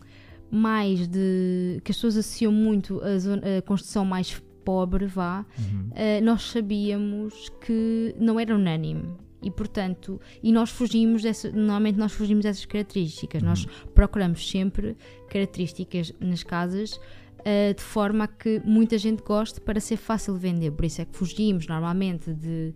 mais 0.49 1.07
de. 1.07 1.79
que 1.83 1.91
as 1.91 1.97
pessoas 1.97 2.17
associam 2.17 2.51
muito 2.51 2.99
a, 3.03 3.17
zona, 3.19 3.41
a 3.59 3.61
construção 3.61 4.03
mais 4.05 4.41
pobre, 4.65 5.05
vá, 5.05 5.45
Uhum. 5.57 5.89
eh, 5.93 6.19
nós 6.21 6.43
sabíamos 6.49 7.49
que 7.65 8.15
não 8.19 8.39
era 8.39 8.55
unânime. 8.55 9.03
E 9.41 9.49
portanto, 9.49 10.19
e 10.43 10.51
nós 10.51 10.69
fugimos 10.69 11.21
dessa, 11.23 11.49
normalmente 11.51 11.97
nós 11.97 12.11
fugimos 12.11 12.43
dessas 12.43 12.65
características. 12.65 13.41
Nós 13.41 13.65
procuramos 13.95 14.49
sempre 14.49 14.97
características 15.29 16.13
nas 16.19 16.43
casas 16.43 16.99
eh, 17.45 17.73
de 17.73 17.81
forma 17.81 18.25
a 18.25 18.27
que 18.27 18.61
muita 18.65 18.97
gente 18.97 19.23
goste 19.23 19.61
para 19.61 19.79
ser 19.79 19.95
fácil 19.97 20.33
de 20.33 20.39
vender. 20.41 20.71
Por 20.71 20.83
isso 20.83 21.01
é 21.01 21.05
que 21.05 21.15
fugimos 21.15 21.67
normalmente 21.67 22.33
de. 22.33 22.73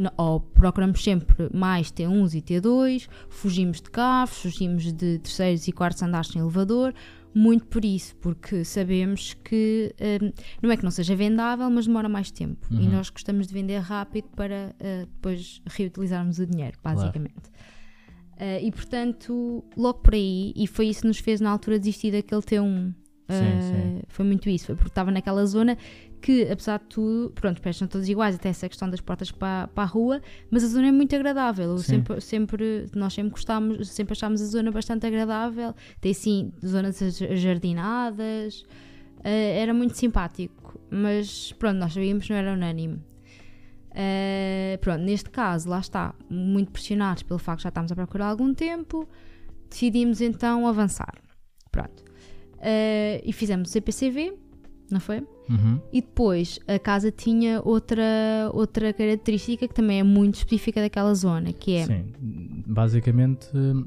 no- 0.00 0.12
ou 0.16 0.40
procuramos 0.40 1.02
sempre 1.02 1.48
mais 1.52 1.90
T1s 1.92 2.34
e 2.34 2.42
T2, 2.42 3.08
fugimos 3.28 3.80
de 3.80 3.90
carros, 3.90 4.36
fugimos 4.38 4.92
de 4.92 5.18
terceiros 5.18 5.66
e 5.68 5.72
quartos 5.72 6.02
andares 6.02 6.28
sem 6.28 6.40
elevador, 6.40 6.92
muito 7.34 7.66
por 7.66 7.84
isso, 7.84 8.14
porque 8.16 8.64
sabemos 8.64 9.34
que 9.44 9.94
eh, 9.98 10.18
não 10.62 10.70
é 10.70 10.76
que 10.76 10.84
não 10.84 10.90
seja 10.90 11.16
vendável, 11.16 11.68
mas 11.70 11.86
demora 11.86 12.08
mais 12.08 12.30
tempo. 12.30 12.66
E 12.70 12.74
Uhum. 12.76 12.90
nós 12.92 13.10
gostamos 13.10 13.46
de 13.46 13.52
vender 13.54 13.78
rápido 13.80 14.28
para 14.36 14.74
eh, 14.78 15.06
depois 15.12 15.60
reutilizarmos 15.66 16.38
o 16.38 16.46
dinheiro, 16.46 16.78
basicamente. 16.82 17.50
Eh, 18.36 18.62
e 18.64 18.70
portanto, 18.72 19.64
logo 19.76 20.00
por 20.00 20.14
aí, 20.14 20.52
e 20.56 20.66
foi 20.66 20.86
isso 20.88 21.02
que 21.02 21.06
nos 21.08 21.18
fez 21.18 21.40
na 21.40 21.50
altura 21.50 21.78
desistir 21.78 22.10
daquele 22.12 22.40
T1. 22.40 22.94
Sim, 23.28 23.34
Eh, 23.34 23.60
sim. 23.60 24.02
Foi 24.08 24.24
muito 24.24 24.48
isso, 24.48 24.66
foi 24.66 24.74
porque 24.74 24.90
estava 24.90 25.10
naquela 25.10 25.44
zona 25.46 25.78
que, 26.20 26.42
apesar 26.50 26.78
de 26.78 26.86
tudo, 26.86 27.30
pronto, 27.34 27.56
os 27.56 27.60
prédios 27.60 27.78
são 27.78 27.88
todos 27.88 28.08
iguais, 28.08 28.34
até 28.34 28.48
essa 28.48 28.68
questão 28.68 28.88
das 28.88 29.00
portas 29.00 29.30
para, 29.30 29.68
para 29.68 29.84
a 29.84 29.86
rua, 29.86 30.22
mas 30.50 30.64
a 30.64 30.68
zona 30.68 30.88
é 30.88 30.92
muito 30.92 31.14
agradável. 31.14 31.76
Sempre, 31.78 32.20
sempre, 32.20 32.86
nós 32.94 33.12
sempre 33.12 33.30
gostámos, 33.32 33.88
sempre 33.90 34.12
achámos 34.12 34.40
a 34.40 34.46
zona 34.46 34.70
bastante 34.70 35.06
agradável. 35.06 35.74
Tem 36.00 36.14
sim 36.14 36.52
zonas 36.64 36.98
jardinadas, 37.32 38.64
eh, 39.22 39.58
era 39.60 39.72
muito 39.74 39.96
simpático, 39.96 40.80
mas 40.90 41.52
pronto, 41.52 41.76
nós 41.78 41.92
sabíamos 41.92 42.24
que 42.26 42.32
não 42.32 42.38
era 42.38 42.52
unânime. 42.52 43.00
Eh, 43.94 44.78
pronto, 44.80 45.02
neste 45.02 45.30
caso, 45.30 45.68
lá 45.68 45.78
está, 45.78 46.14
muito 46.28 46.72
pressionados 46.72 47.22
pelo 47.22 47.38
facto 47.38 47.58
de 47.58 47.62
já 47.64 47.68
estávamos 47.68 47.92
a 47.92 47.94
procurar 47.94 48.26
algum 48.26 48.52
tempo, 48.52 49.08
decidimos 49.68 50.20
então 50.20 50.66
avançar. 50.66 51.14
Pronto. 51.70 52.03
Eh, 52.64 53.20
e 53.24 53.32
fizemos 53.32 53.68
o 53.68 53.72
CPCV, 53.72 54.32
não 54.90 54.98
foi? 54.98 55.20
Uhum. 55.50 55.78
E 55.92 56.00
depois 56.00 56.58
a 56.66 56.78
casa 56.78 57.10
tinha 57.10 57.60
outra, 57.62 58.02
outra 58.52 58.92
característica 58.92 59.68
que 59.68 59.74
também 59.74 60.00
é 60.00 60.02
muito 60.02 60.36
específica 60.36 60.80
daquela 60.80 61.14
zona, 61.14 61.52
que 61.52 61.76
é. 61.76 61.84
Sim, 61.84 62.12
basicamente 62.66 63.48
hum, 63.54 63.86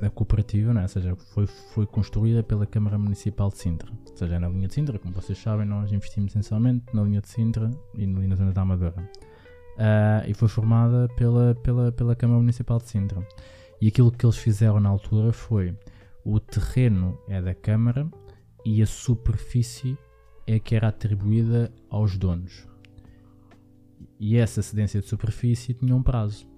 a 0.00 0.08
cooperativa, 0.08 0.72
né? 0.72 0.82
ou 0.82 0.88
seja, 0.88 1.14
foi, 1.34 1.46
foi 1.46 1.86
construída 1.86 2.42
pela 2.42 2.64
Câmara 2.64 2.98
Municipal 2.98 3.50
de 3.50 3.58
Sintra. 3.58 3.90
Ou 4.10 4.16
seja, 4.16 4.36
é 4.36 4.38
na 4.38 4.48
linha 4.48 4.68
de 4.68 4.74
Sintra, 4.74 4.98
como 4.98 5.12
vocês 5.14 5.38
sabem, 5.38 5.66
nós 5.66 5.92
investimos 5.92 6.32
essencialmente 6.32 6.84
na 6.94 7.02
linha 7.02 7.20
de 7.20 7.28
Sintra 7.28 7.70
e 7.94 8.06
na 8.06 8.34
zona 8.36 8.52
da 8.52 8.62
Amadora. 8.62 9.10
Ah, 9.78 10.24
e 10.26 10.32
foi 10.32 10.48
formada 10.48 11.08
pela, 11.16 11.54
pela, 11.56 11.92
pela 11.92 12.16
Câmara 12.16 12.40
Municipal 12.40 12.78
de 12.78 12.88
Sintra. 12.88 13.26
E 13.80 13.88
aquilo 13.88 14.10
que 14.10 14.24
eles 14.24 14.38
fizeram 14.38 14.80
na 14.80 14.88
altura 14.88 15.32
foi 15.32 15.74
o 16.26 16.40
terreno 16.40 17.16
é 17.28 17.40
da 17.40 17.54
Câmara 17.54 18.10
e 18.64 18.82
a 18.82 18.86
superfície 18.86 19.96
é 20.44 20.58
que 20.58 20.74
era 20.74 20.88
atribuída 20.88 21.72
aos 21.88 22.18
donos. 22.18 22.66
E 24.18 24.36
essa 24.36 24.60
cedência 24.60 25.00
de 25.00 25.06
superfície 25.06 25.72
tinha 25.72 25.94
um 25.94 26.02
prazo. 26.02 26.48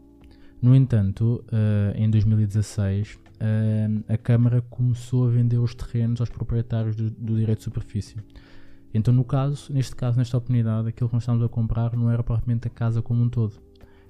No 0.63 0.75
entanto, 0.75 1.45
eh, 1.53 1.93
em 1.97 2.09
2016, 2.09 3.19
eh, 3.39 3.89
a 4.09 4.17
Câmara 4.17 4.63
começou 4.63 5.27
a 5.27 5.31
vender 5.31 5.59
os 5.59 5.75
terrenos 5.75 6.21
aos 6.21 6.31
proprietários 6.31 6.97
do, 6.97 7.37
direito 7.37 7.59
de 7.59 7.65
superfície. 7.65 8.17
Então, 8.95 9.13
no 9.13 9.23
caso, 9.23 9.71
neste 9.71 9.95
caso, 9.95 10.17
nesta 10.17 10.39
oportunidade, 10.39 10.89
aquilo 10.89 11.11
que 11.11 11.15
nós 11.15 11.23
estávamos 11.23 11.45
a 11.45 11.49
comprar 11.49 11.95
não 11.95 12.11
era 12.11 12.23
propriamente 12.23 12.69
a 12.69 12.71
casa 12.71 13.03
como 13.03 13.23
um 13.23 13.29
todo, 13.29 13.61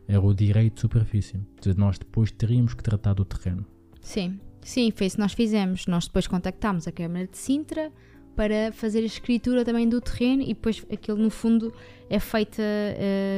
era 0.07 0.21
o 0.21 0.33
direito 0.33 0.75
de 0.75 0.81
superfície. 0.83 1.41
Nós 1.77 1.99
depois 1.99 2.31
teríamos 2.31 2.75
que 2.75 2.83
tratar 2.83 3.15
do 3.15 3.25
terreno. 3.25 3.67
Sim, 4.01 4.39
sim, 4.63 4.91
foi 4.95 5.07
isso 5.07 5.17
que 5.17 5.23
nós 5.23 5.33
fizemos. 5.33 5.87
Nós 5.87 6.07
depois 6.07 6.27
contactámos 6.27 6.87
a 6.87 6.93
Câmara 6.93 7.27
de 7.27 7.37
Sintra 7.37 7.93
para 8.37 8.71
fazer 8.73 9.01
a 9.01 9.07
escritura 9.07 9.65
também 9.65 9.89
do 9.89 10.01
terreno 10.01 10.43
e 10.43 10.49
depois 10.49 10.85
aquilo 10.93 11.19
no 11.19 11.29
fundo 11.31 11.73
é 12.09 12.21
feita 12.21 12.63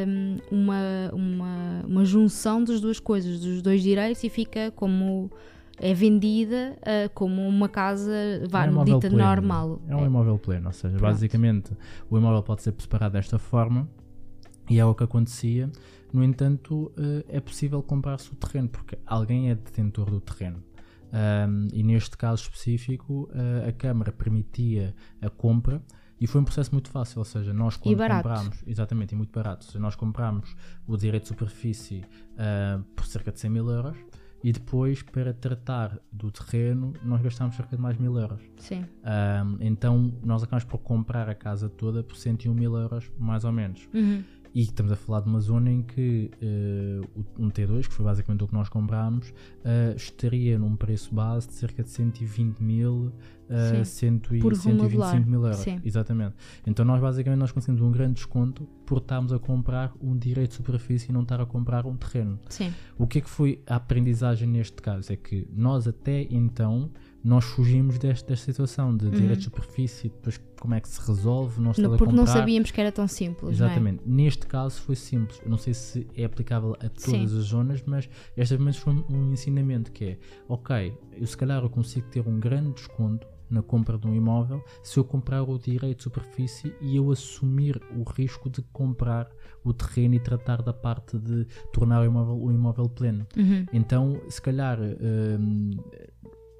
hum, 0.06 0.36
uma, 0.50 1.10
uma, 1.14 1.82
uma 1.86 2.04
junção 2.04 2.62
das 2.62 2.80
duas 2.82 3.00
coisas, 3.00 3.40
dos 3.40 3.62
dois 3.62 3.82
direitos 3.82 4.22
e 4.22 4.28
fica 4.28 4.70
como 4.72 5.30
é 5.78 5.94
vendida 5.94 6.76
ah, 6.82 7.08
como 7.14 7.40
uma 7.48 7.66
casa 7.66 8.12
vá, 8.50 8.66
É 8.66 8.70
um 8.70 8.84
dita 8.84 9.00
pleno. 9.08 9.16
normal. 9.16 9.80
É 9.88 9.96
um 9.96 10.04
imóvel 10.04 10.38
pleno, 10.38 10.66
ou 10.66 10.72
seja, 10.74 10.98
Pronto. 10.98 11.10
basicamente 11.12 11.72
o 12.10 12.18
imóvel 12.18 12.42
pode 12.42 12.62
ser 12.62 12.74
separado 12.78 13.14
desta 13.14 13.38
forma 13.38 13.88
e 14.68 14.78
é 14.78 14.84
o 14.84 14.94
que 14.94 15.02
acontecia. 15.02 15.70
No 16.12 16.22
entanto, 16.22 16.92
eh, 16.98 17.36
é 17.36 17.40
possível 17.40 17.82
comprar-se 17.82 18.30
o 18.32 18.34
terreno 18.36 18.68
porque 18.68 18.98
alguém 19.06 19.48
é 19.50 19.54
detentor 19.54 20.10
do 20.10 20.20
terreno. 20.20 20.62
Ahm, 21.12 21.68
e 21.72 21.82
neste 21.82 22.16
caso 22.16 22.42
específico, 22.42 23.28
eh, 23.32 23.68
a 23.68 23.72
Câmara 23.72 24.12
permitia 24.12 24.94
a 25.20 25.28
compra 25.28 25.82
e 26.20 26.26
foi 26.26 26.40
um 26.40 26.44
processo 26.44 26.72
muito 26.72 26.90
fácil. 26.90 27.18
Ou 27.18 27.24
seja, 27.24 27.52
nós 27.52 27.76
quando 27.76 27.96
comprámos, 27.96 28.62
exatamente, 28.66 29.12
e 29.12 29.16
muito 29.16 29.32
barato, 29.32 29.64
seja, 29.64 29.78
nós 29.78 29.94
comprámos 29.94 30.54
o 30.86 30.96
direito 30.96 31.22
de 31.24 31.28
superfície 31.28 32.04
ah, 32.38 32.80
por 32.94 33.06
cerca 33.06 33.32
de 33.32 33.40
100 33.40 33.50
mil 33.50 33.68
euros 33.70 33.96
e 34.42 34.52
depois, 34.52 35.02
para 35.02 35.34
tratar 35.34 35.98
do 36.10 36.30
terreno, 36.30 36.94
nós 37.02 37.20
gastámos 37.20 37.56
cerca 37.56 37.76
de 37.76 37.82
mais 37.82 37.98
mil 37.98 38.16
euros. 38.18 38.40
Sim, 38.56 38.86
Ahm, 39.04 39.58
então 39.60 40.12
nós 40.24 40.42
acabamos 40.42 40.64
por 40.64 40.78
comprar 40.78 41.28
a 41.28 41.34
casa 41.34 41.68
toda 41.68 42.02
por 42.02 42.16
101 42.16 42.54
mil 42.54 42.74
euros, 42.74 43.10
mais 43.18 43.44
ou 43.44 43.52
menos. 43.52 43.86
Uhum. 43.92 44.24
E 44.52 44.62
estamos 44.62 44.90
a 44.90 44.96
falar 44.96 45.20
de 45.20 45.28
uma 45.28 45.40
zona 45.40 45.70
em 45.70 45.80
que 45.82 46.30
o- 47.38 47.44
um 47.44 47.50
T2, 47.50 47.86
que 47.86 47.94
foi 47.94 48.04
basicamente 48.04 48.42
o 48.42 48.48
que 48.48 48.54
nós 48.54 48.68
comprámos, 48.68 49.32
eh, 49.64 49.94
estaria 49.96 50.58
num 50.58 50.74
preço 50.74 51.14
base 51.14 51.46
de 51.46 51.54
cerca 51.54 51.84
de 51.84 51.90
120 51.90 52.58
mil, 52.60 53.12
eh, 53.48 53.84
Sim. 53.84 53.84
100 53.84 54.34
e 54.34 54.38
Por 54.40 54.56
125 54.56 54.68
remodelar. 54.68 55.26
mil 55.26 55.42
euros. 55.44 55.58
Sim. 55.60 55.80
Exatamente. 55.84 56.34
Então 56.66 56.84
nós 56.84 57.00
basicamente 57.00 57.38
nós 57.38 57.52
conseguimos 57.52 57.80
um 57.80 57.92
grande 57.92 58.14
desconto 58.14 58.64
por 58.84 58.98
estarmos 58.98 59.32
a 59.32 59.38
comprar 59.38 59.92
um 60.00 60.16
direito 60.16 60.50
de 60.50 60.56
superfície 60.56 61.10
e 61.10 61.12
não 61.12 61.22
estar 61.22 61.40
a 61.40 61.46
comprar 61.46 61.86
um 61.86 61.96
terreno. 61.96 62.38
sim, 62.48 62.72
O 62.98 63.06
que 63.06 63.18
é 63.18 63.20
que 63.20 63.30
foi 63.30 63.62
a 63.68 63.76
aprendizagem 63.76 64.48
neste 64.48 64.82
caso? 64.82 65.12
É 65.12 65.16
que 65.16 65.46
nós 65.52 65.86
até 65.86 66.22
então 66.28 66.90
nós 67.22 67.44
fugimos 67.44 67.98
desta, 67.98 68.28
desta 68.28 68.46
situação 68.46 68.96
de 68.96 69.10
direito 69.10 69.38
de 69.38 69.44
superfície, 69.44 70.08
depois 70.08 70.40
como 70.58 70.74
é 70.74 70.80
que 70.80 70.88
se 70.88 71.00
resolve, 71.06 71.60
não 71.60 71.70
Uhum. 71.70 71.74
Pode 71.84 71.98
porque 71.98 72.14
não 72.14 72.26
sabíamos 72.26 72.70
que 72.70 72.80
era 72.80 72.90
tão 72.92 73.06
simples. 73.08 73.50
é? 73.50 73.52
Exatamente. 73.52 74.02
Neste 74.06 74.46
caso 74.46 74.80
foi 74.82 74.94
simples. 74.96 75.40
Eu 75.42 75.50
não 75.50 75.58
sei 75.58 75.72
se 75.74 76.06
é 76.16 76.24
aplicável 76.24 76.74
a 76.74 76.88
todas 76.88 77.02
Sim. 77.02 77.24
as 77.24 77.30
zonas, 77.44 77.82
mas 77.86 78.08
esta 78.36 78.56
menos 78.58 78.76
foi 78.78 78.92
um- 78.94 79.04
um 79.08 79.32
ensinamento 79.32 79.90
que 79.92 80.04
é, 80.04 80.18
ok, 80.48 80.92
eu 81.12 81.26
se 81.26 81.36
calhar 81.36 81.62
eu 81.62 81.70
consigo 81.70 82.06
ter 82.08 82.26
um 82.26 82.38
grande 82.40 82.72
desconto 82.72 83.26
na 83.50 83.62
compra 83.62 83.98
de 83.98 84.06
um 84.06 84.14
imóvel 84.14 84.62
se 84.80 84.96
eu 84.96 85.02
comprar 85.02 85.42
o 85.42 85.58
direito 85.58 85.96
de 85.98 86.02
superfície 86.04 86.72
e 86.80 86.94
eu 86.96 87.10
assumir 87.10 87.80
o 87.96 88.04
risco 88.08 88.48
de 88.48 88.62
comprar 88.72 89.28
o 89.64 89.72
terreno 89.72 90.14
e 90.14 90.20
tratar 90.20 90.62
da 90.62 90.72
parte 90.72 91.18
de 91.18 91.46
tornar 91.72 92.00
o 92.02 92.04
imóvel, 92.04 92.40
o 92.40 92.52
imóvel 92.52 92.88
pleno. 92.88 93.26
Uhum. 93.36 93.66
Então, 93.72 94.20
se 94.28 94.40
calhar, 94.40 94.78
hum, 94.80 95.70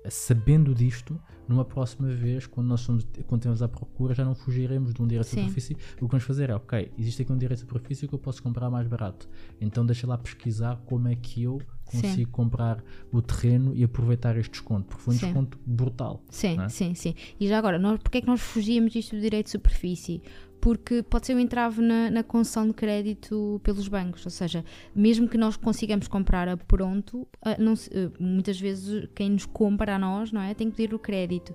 sabendo 0.08 0.74
disto, 0.74 1.20
numa 1.46 1.64
próxima 1.64 2.08
vez, 2.08 2.46
quando 2.46 2.68
nós 2.68 2.80
somos, 2.80 3.06
quando 3.26 3.42
temos 3.42 3.60
à 3.60 3.68
procura, 3.68 4.14
já 4.14 4.24
não 4.24 4.34
fugiremos 4.34 4.94
de 4.94 5.02
um 5.02 5.06
direito 5.06 5.26
de 5.26 5.30
Sim. 5.32 5.40
superfície. 5.40 5.76
O 5.96 6.06
que 6.06 6.12
vamos 6.12 6.24
fazer 6.24 6.48
é, 6.48 6.54
ok, 6.54 6.92
existe 6.96 7.22
aqui 7.22 7.32
um 7.32 7.36
direito 7.36 7.60
de 7.60 7.66
superfície 7.66 8.06
que 8.06 8.14
eu 8.14 8.18
posso 8.18 8.42
comprar 8.42 8.70
mais 8.70 8.86
barato. 8.86 9.28
Então 9.60 9.84
deixa 9.84 10.06
lá 10.06 10.16
pesquisar 10.16 10.76
como 10.86 11.08
é 11.08 11.16
que 11.16 11.42
eu 11.42 11.60
Sim. 11.90 12.02
consigo 12.02 12.30
comprar 12.30 12.82
o 13.12 13.20
terreno 13.20 13.74
e 13.74 13.82
aproveitar 13.82 14.36
este 14.36 14.52
desconto, 14.52 14.86
porque 14.86 15.02
foi 15.02 15.14
um 15.14 15.18
Sim. 15.18 15.26
desconto 15.26 15.58
brutal. 15.66 16.22
Sim, 16.30 16.60
é? 16.60 16.68
sim, 16.68 16.94
sim. 16.94 17.14
E 17.38 17.48
já 17.48 17.58
agora, 17.58 17.78
nós, 17.78 17.98
porque 17.98 18.18
é 18.18 18.20
que 18.20 18.26
nós 18.28 18.40
fugíamos 18.40 18.92
disto 18.92 19.16
do 19.16 19.20
direito 19.20 19.46
de 19.46 19.50
superfície? 19.50 20.22
Porque 20.60 21.02
pode 21.02 21.26
ser 21.26 21.34
um 21.34 21.38
entrave 21.38 21.80
na, 21.80 22.10
na 22.10 22.22
concessão 22.22 22.66
de 22.66 22.74
crédito 22.74 23.60
pelos 23.64 23.88
bancos, 23.88 24.24
ou 24.24 24.30
seja, 24.30 24.64
mesmo 24.94 25.28
que 25.28 25.38
nós 25.38 25.56
consigamos 25.56 26.06
comprar 26.06 26.48
a 26.48 26.56
pronto, 26.56 27.26
não 27.58 27.72
ah, 27.72 28.10
muitas 28.18 28.60
vezes 28.60 29.08
quem 29.14 29.30
nos 29.30 29.46
compra 29.46 29.96
a 29.96 29.98
nós 29.98 30.30
não 30.32 30.40
é, 30.40 30.52
tem 30.52 30.70
que 30.70 30.76
pedir 30.76 30.94
o 30.94 30.98
crédito. 30.98 31.54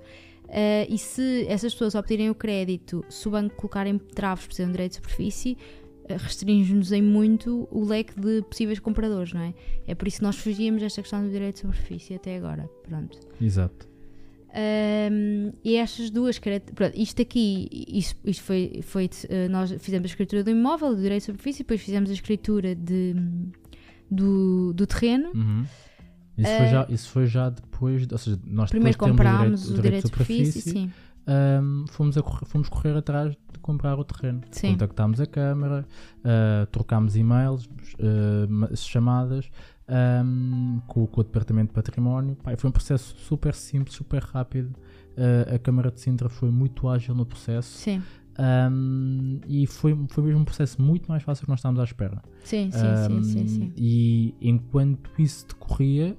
Ah, 0.49 0.85
e 0.89 0.97
se 0.97 1.45
essas 1.47 1.73
pessoas 1.73 1.95
obterem 1.95 2.29
o 2.29 2.35
crédito, 2.35 3.05
se 3.09 3.27
o 3.27 3.31
banco 3.31 3.55
colocar 3.55 3.85
em 3.85 3.97
traves 3.97 4.47
por 4.47 4.53
ser 4.53 4.67
um 4.67 4.71
direito 4.71 4.91
de 4.91 4.95
superfície, 4.97 5.57
eh, 6.07 6.17
restringe-nos 6.17 6.91
em 6.91 7.01
muito 7.01 7.67
o 7.71 7.83
leque 7.83 8.19
de 8.19 8.41
possíveis 8.43 8.79
compradores, 8.79 9.33
não 9.33 9.41
é? 9.41 9.53
É 9.87 9.95
por 9.95 10.07
isso 10.07 10.17
que 10.17 10.23
nós 10.23 10.37
fugíamos 10.37 10.81
desta 10.81 11.01
questão 11.01 11.23
do 11.23 11.29
direito 11.29 11.55
de 11.55 11.61
superfície 11.61 12.13
até 12.13 12.37
agora. 12.37 12.69
Pronto. 12.83 13.19
Exato. 13.41 13.94
Um, 14.55 15.51
e 15.65 15.75
estas 15.75 16.09
duas 16.09 16.39
características. 16.39 16.93
Isto 16.95 17.21
aqui, 17.21 17.67
isto, 17.89 18.17
isto 18.23 18.43
foi, 18.43 18.79
foi. 18.83 19.05
Uh, 19.05 19.49
nós 19.49 19.71
fizemos 19.79 20.05
a 20.05 20.07
escritura 20.07 20.43
do 20.43 20.49
imóvel, 20.49 20.95
do 20.95 21.01
direito 21.01 21.21
de 21.21 21.25
superfície, 21.25 21.63
depois 21.63 21.81
fizemos 21.81 22.09
a 22.09 22.13
escritura 22.13 22.73
de, 22.73 23.15
do, 24.09 24.73
do 24.73 24.87
terreno. 24.87 25.31
Uhum. 25.35 25.65
Isso, 26.37 26.51
uh, 26.51 26.57
foi 26.57 26.67
já, 26.67 26.87
isso 26.89 27.09
foi 27.09 27.27
já 27.27 27.49
depois. 27.49 28.07
Ou 28.09 28.17
seja, 28.17 28.39
nós 28.45 28.69
primeiro 28.69 28.97
comprámos 28.97 29.69
o 29.69 29.73
direito, 29.73 29.79
o 29.79 29.81
direito 29.81 30.03
de 30.03 30.09
superfície, 30.09 30.61
superfície 30.61 30.93
um, 31.27 31.85
fomos, 31.87 32.15
correr, 32.15 32.45
fomos 32.45 32.69
correr 32.69 32.95
atrás 32.95 33.31
de 33.51 33.59
comprar 33.59 33.97
o 33.99 34.03
terreno. 34.03 34.41
Sim. 34.51 34.71
Contactámos 34.71 35.19
a 35.19 35.25
Câmara, 35.25 35.85
uh, 36.19 36.65
trocámos 36.67 37.15
e-mails, 37.15 37.65
uh, 37.65 38.75
chamadas 38.75 39.49
um, 39.87 40.81
com, 40.87 41.05
com, 41.07 41.21
o 41.21 41.23
Departamento 41.23 41.67
de 41.69 41.73
Património. 41.73 42.35
Pá, 42.35 42.55
foi 42.57 42.69
um 42.69 42.73
processo 42.73 43.15
super 43.17 43.53
simples, 43.53 43.95
super 43.95 44.21
rápido. 44.21 44.75
Uh, 45.17 45.55
a 45.55 45.59
Câmara 45.59 45.91
de 45.91 46.01
Sintra 46.01 46.27
foi 46.29 46.49
muito 46.51 46.87
ágil 46.89 47.15
no 47.15 47.25
processo. 47.25 47.77
Sim. 47.77 48.01
Um, 48.37 49.39
e 49.47 49.65
foi, 49.65 49.97
foi 50.09 50.23
mesmo 50.25 50.41
um 50.41 50.45
processo 50.45 50.81
muito 50.81 51.07
mais 51.07 51.23
fácil 51.23 51.45
que 51.45 51.49
nós 51.49 51.59
estávamos 51.59 51.79
à 51.79 51.83
espera. 51.83 52.21
Sim, 52.43 52.69
sim, 52.71 52.85
um, 52.85 53.23
sim, 53.23 53.33
sim, 53.33 53.47
sim, 53.47 53.73
E 53.77 54.35
enquanto 54.41 55.09
isso 55.17 55.47
decorria, 55.47 56.17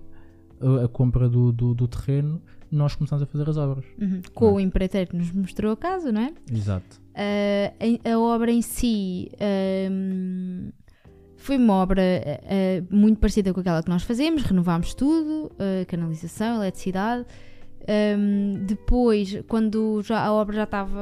a, 0.60 0.84
a 0.84 0.88
compra 0.88 1.28
do, 1.28 1.52
do, 1.52 1.74
do, 1.74 1.86
terreno, 1.86 2.40
nós 2.70 2.94
começámos 2.94 3.22
a 3.22 3.26
fazer 3.26 3.48
as 3.48 3.56
obras. 3.56 3.84
Uhum. 4.00 4.22
Com 4.34 4.48
é? 4.48 4.52
o 4.52 4.60
empreiteiro 4.60 5.10
que 5.10 5.16
nos 5.16 5.30
mostrou 5.32 5.72
a 5.72 5.76
casa, 5.76 6.10
não 6.10 6.22
é? 6.22 6.32
Exato. 6.50 7.00
Uh, 7.14 8.00
a, 8.04 8.12
a, 8.12 8.18
obra 8.18 8.50
em 8.50 8.62
si. 8.62 9.30
Um, 9.90 10.70
foi 11.46 11.56
uma 11.58 11.74
obra 11.74 12.02
uh, 12.02 12.94
muito 12.94 13.20
parecida 13.20 13.54
com 13.54 13.60
aquela 13.60 13.80
que 13.80 13.88
nós 13.88 14.02
fazemos, 14.02 14.42
renovámos 14.42 14.94
tudo, 14.94 15.52
uh, 15.52 15.86
canalização, 15.86 16.56
eletricidade. 16.56 17.24
Um, 17.88 18.64
depois, 18.66 19.40
quando 19.46 20.02
já, 20.02 20.24
a 20.24 20.32
obra 20.32 20.56
já 20.56 20.64
estava, 20.64 21.00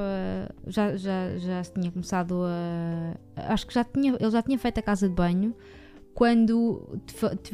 já, 0.66 0.94
já, 0.96 1.38
já 1.38 1.62
tinha 1.62 1.90
começado 1.90 2.42
a. 2.44 3.52
Acho 3.54 3.66
que 3.66 3.72
já 3.72 3.82
tinha, 3.84 4.14
ele 4.20 4.30
já 4.30 4.42
tinha 4.42 4.58
feito 4.58 4.78
a 4.80 4.82
casa 4.82 5.08
de 5.08 5.14
banho. 5.14 5.54
Quando, 6.12 7.00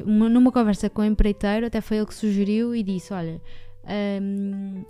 numa 0.05 0.51
conversa 0.51 0.91
com 0.91 1.03
o 1.03 1.05
empreiteiro, 1.05 1.67
até 1.67 1.81
foi 1.81 1.99
ele 1.99 2.07
que 2.07 2.15
sugeriu 2.15 2.75
e 2.75 2.83
disse: 2.83 3.15
Olha, 3.15 3.41
um, 4.21 4.85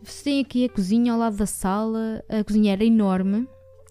você 0.00 0.22
tem 0.22 0.40
aqui 0.40 0.64
a 0.64 0.68
cozinha 0.68 1.12
ao 1.12 1.18
lado 1.18 1.36
da 1.36 1.46
sala, 1.46 2.22
a 2.28 2.44
cozinha 2.44 2.72
era 2.72 2.84
enorme. 2.84 3.48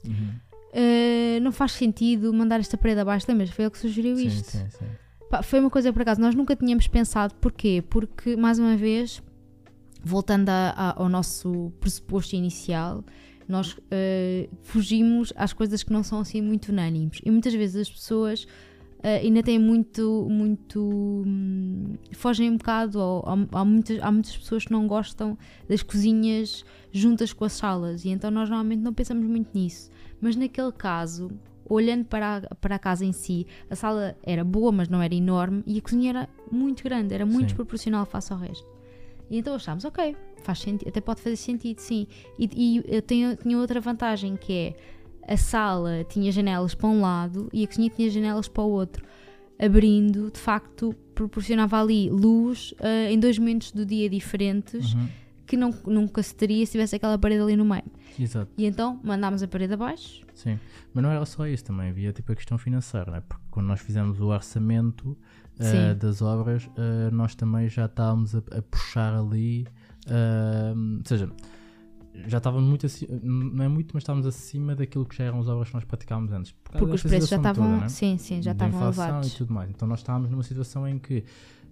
Uhum. 0.08 0.50
Uh, 0.74 1.42
não 1.42 1.51
faz 1.51 1.74
sentido 1.74 2.34
mandar 2.34 2.60
esta 2.60 2.78
parede 2.78 3.01
abaixo, 3.01 3.25
lembras? 3.28 3.50
Foi 3.50 3.66
ele 3.66 3.72
que 3.72 3.78
sugeriu 3.78 4.16
sim, 4.16 4.28
isto. 4.28 4.51
Sim, 4.51 4.70
sim. 4.70 4.86
Pá, 5.30 5.44
foi 5.44 5.60
uma 5.60 5.70
coisa 5.70 5.92
por 5.92 6.01
acaso, 6.01 6.20
nós 6.22 6.34
nunca 6.36 6.56
tínhamos 6.56 6.88
pensado 6.88 7.34
porquê? 7.36 7.84
Porque, 7.90 8.36
mais 8.36 8.58
uma 8.58 8.75
vez, 8.75 9.22
voltando 10.04 10.50
a, 10.50 10.70
a, 10.75 11.01
ao 11.01 11.10
nosso 11.10 11.72
pressuposto 11.80 12.36
inicial, 12.36 13.04
nós 13.48 13.74
uh, 13.74 14.50
fugimos 14.62 15.34
às 15.36 15.54
coisas 15.54 15.84
que 15.84 15.92
não 15.92 16.04
são 16.04 16.20
assim 16.20 16.42
muito 16.42 16.70
unânimes. 16.70 17.20
E 17.24 17.30
muitas 17.30 17.54
vezes 17.54 17.82
as 17.82 17.90
pessoas 17.90 18.44
uh, 18.44 19.22
ainda 19.22 19.44
têm 19.44 19.60
muito. 19.60 20.28
muito 20.30 20.82
hum, 21.25 21.96
fogem 22.13 22.50
um 22.50 22.58
bocado. 22.58 23.00
Ou, 23.00 23.24
há, 23.51 23.66
muitas, 23.66 24.01
há 24.01 24.12
muitas 24.12 24.38
pessoas 24.38 24.66
que 24.66 24.72
não 24.72 24.88
gostam 24.88 25.38
das 25.68 25.84
cozinhas 25.84 26.63
juntas 26.92 27.34
com 27.34 27.46
as 27.46 27.54
salas. 27.54 28.06
E 28.06 28.10
então 28.10 28.32
nós 28.32 28.50
normalmente 28.50 28.82
não 28.82 28.94
pensamos 28.94 29.25
muito 29.28 29.50
nisso. 29.54 29.92
Mas 30.22 30.36
naquele 30.36 30.72
caso, 30.72 31.32
olhando 31.68 32.06
para 32.06 32.38
a, 32.38 32.56
para 32.56 32.75
a 32.75 32.80
casa 32.80 33.04
em 33.04 33.12
si, 33.12 33.48
a 33.70 33.75
sala 33.75 34.16
era 34.24 34.44
boa, 34.44 34.72
mas 34.72 34.88
não 34.88 35.01
era 35.01 35.16
enorme, 35.16 35.63
e 35.66 35.80
a 35.80 35.82
cozinha 35.82 36.10
era 36.12 36.30
muito 36.51 36.84
grande, 36.84 37.13
era 37.13 37.26
muito 37.26 37.39
sim. 37.39 37.45
desproporcional 37.48 38.06
face 38.06 38.32
ao 38.32 38.39
resto. 38.39 38.67
E 39.30 39.38
então 39.38 39.56
achámos, 39.56 39.86
ok, 39.86 40.15
faz 40.43 40.60
sentido, 40.60 40.89
até 40.89 41.00
pode 41.00 41.22
fazer 41.22 41.38
sentido, 41.38 41.80
sim. 41.80 42.06
E, 42.38 42.50
e 42.54 42.84
eu 42.86 43.02
tenho, 43.02 43.36
tinha 43.36 43.58
outra 43.58 43.80
vantagem 43.80 44.36
que 44.36 44.54
é 44.54 44.76
a 45.34 45.38
sala 45.38 46.04
tinha 46.04 46.32
janelas 46.32 46.76
para 46.76 46.89
um 46.89 47.02
lado 47.02 47.48
e 47.54 47.63
a 47.63 47.67
cozinha 47.67 47.89
tinha 47.89 48.10
janelas 48.10 48.48
para 48.48 48.63
o 48.63 48.69
outro. 48.69 49.06
Abrindo, 49.58 50.32
de 50.32 50.39
facto, 50.39 50.93
proporcionava 51.13 51.80
ali 51.80 52.10
luz 52.10 52.74
uh, 52.80 53.10
em 53.10 53.19
dois 53.19 53.38
momentos 53.38 53.72
do 53.72 53.86
dia 53.86 54.10
diferentes 54.10 54.93
uhum. 54.93 55.08
Que 55.52 55.58
não, 55.58 55.72
nunca 55.86 56.24
se 56.24 56.34
teria 56.34 56.66
se 56.66 56.72
tivesse 56.72 56.96
aquela 56.96 57.18
parede 57.18 57.42
ali 57.42 57.58
no 57.58 57.66
meio. 57.66 57.84
Exato. 58.18 58.50
E 58.58 58.66
então 58.66 59.02
mandámos 59.04 59.44
a 59.44 59.48
parede 59.50 59.74
abaixo. 59.74 60.26
Sim, 60.34 60.58
mas 60.94 61.04
não 61.04 61.12
era 61.12 61.26
só 61.26 61.46
isso 61.46 61.66
também, 61.66 61.90
havia 61.90 62.14
tipo 62.14 62.32
a 62.32 62.36
questão 62.36 62.58
financeira, 62.58 63.12
né? 63.12 63.22
porque 63.28 63.44
quando 63.52 63.68
nós 63.68 63.82
fizemos 63.82 64.22
o 64.22 64.28
orçamento 64.28 65.10
uh, 65.10 65.96
das 65.96 66.22
obras, 66.22 66.68
uh, 66.68 67.12
nós 67.12 67.36
também 67.36 67.68
já 67.68 67.86
estávamos 67.86 68.34
a, 68.34 68.38
a 68.38 68.62
puxar 68.62 69.14
ali, 69.14 69.68
ou 70.08 71.06
seja, 71.06 71.30
já 72.28 72.38
estávamos 72.38 72.70
muito 72.70 72.86
acima, 72.86 73.20
não 73.22 73.66
é 73.66 73.68
muito, 73.68 73.94
mas 73.94 74.04
estávamos 74.04 74.26
acima 74.26 74.74
daquilo 74.74 75.06
que 75.06 75.18
já 75.18 75.26
eram 75.26 75.42
as 75.42 75.50
obras 75.50 75.68
que 75.68 75.76
nós 75.76 75.84
praticávamos 75.84 76.32
antes. 76.32 76.54
Por 76.64 76.80
Porque 76.80 76.96
os 76.96 77.04
preços 77.04 77.30
já 77.30 77.36
estavam, 77.36 77.66
toda, 77.66 77.82
né? 77.82 77.90
sim, 77.90 78.18
sim, 78.18 78.42
já 78.42 78.54
estavam 78.54 78.82
elevados. 78.82 79.34
e 79.34 79.38
tudo 79.38 79.54
mais. 79.54 79.70
Então 79.70 79.86
nós 79.86 80.00
estávamos 80.00 80.30
numa 80.30 80.44
situação 80.44 80.88
em 80.88 80.98
que, 80.98 81.26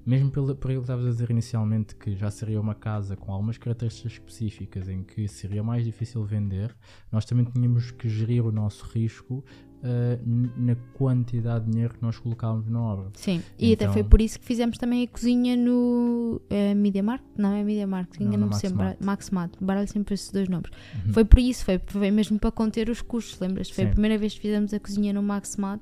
mesmo 0.05 0.31
pelo, 0.31 0.55
por 0.55 0.71
ele 0.71 0.79
estavas 0.79 1.05
a 1.05 1.09
dizer 1.09 1.29
inicialmente 1.29 1.95
que 1.95 2.15
já 2.15 2.31
seria 2.31 2.59
uma 2.59 2.75
casa 2.75 3.15
com 3.15 3.31
algumas 3.31 3.57
características 3.57 4.13
específicas 4.13 4.89
em 4.89 5.03
que 5.03 5.27
seria 5.27 5.63
mais 5.63 5.85
difícil 5.85 6.23
vender, 6.23 6.75
nós 7.11 7.25
também 7.25 7.45
tínhamos 7.45 7.91
que 7.91 8.09
gerir 8.09 8.45
o 8.45 8.51
nosso 8.51 8.85
risco 8.85 9.43
uh, 9.83 10.57
na 10.57 10.75
quantidade 10.93 11.65
de 11.65 11.71
dinheiro 11.71 11.93
que 11.93 12.01
nós 12.01 12.17
colocávamos 12.17 12.67
na 12.69 12.81
obra. 12.81 13.09
Sim, 13.13 13.41
e 13.57 13.73
então, 13.73 13.87
até 13.87 13.93
foi 13.93 14.03
por 14.03 14.21
isso 14.21 14.39
que 14.39 14.45
fizemos 14.45 14.77
também 14.77 15.03
a 15.03 15.07
cozinha 15.07 15.55
no 15.55 16.41
uh, 16.49 16.75
Media 16.75 17.03
Market, 17.03 17.29
não 17.37 17.53
é 17.53 17.63
Media 17.63 17.87
Market, 17.87 18.21
engano-me 18.21 18.55
sempre, 18.55 18.97
Maximat, 18.99 19.51
baralho 19.61 19.87
sempre 19.87 20.13
esses 20.13 20.31
dois 20.31 20.47
nomes. 20.47 20.71
Uhum. 21.05 21.13
Foi 21.13 21.25
por 21.25 21.39
isso, 21.39 21.65
foi, 21.65 21.79
foi 21.85 22.11
mesmo 22.11 22.39
para 22.39 22.51
conter 22.51 22.89
os 22.89 23.01
custos, 23.01 23.39
lembras? 23.39 23.69
Foi 23.69 23.83
Sim. 23.83 23.89
a 23.89 23.93
primeira 23.93 24.17
vez 24.17 24.33
que 24.33 24.41
fizemos 24.41 24.73
a 24.73 24.79
cozinha 24.79 25.13
no 25.13 25.21
Maximat. 25.21 25.81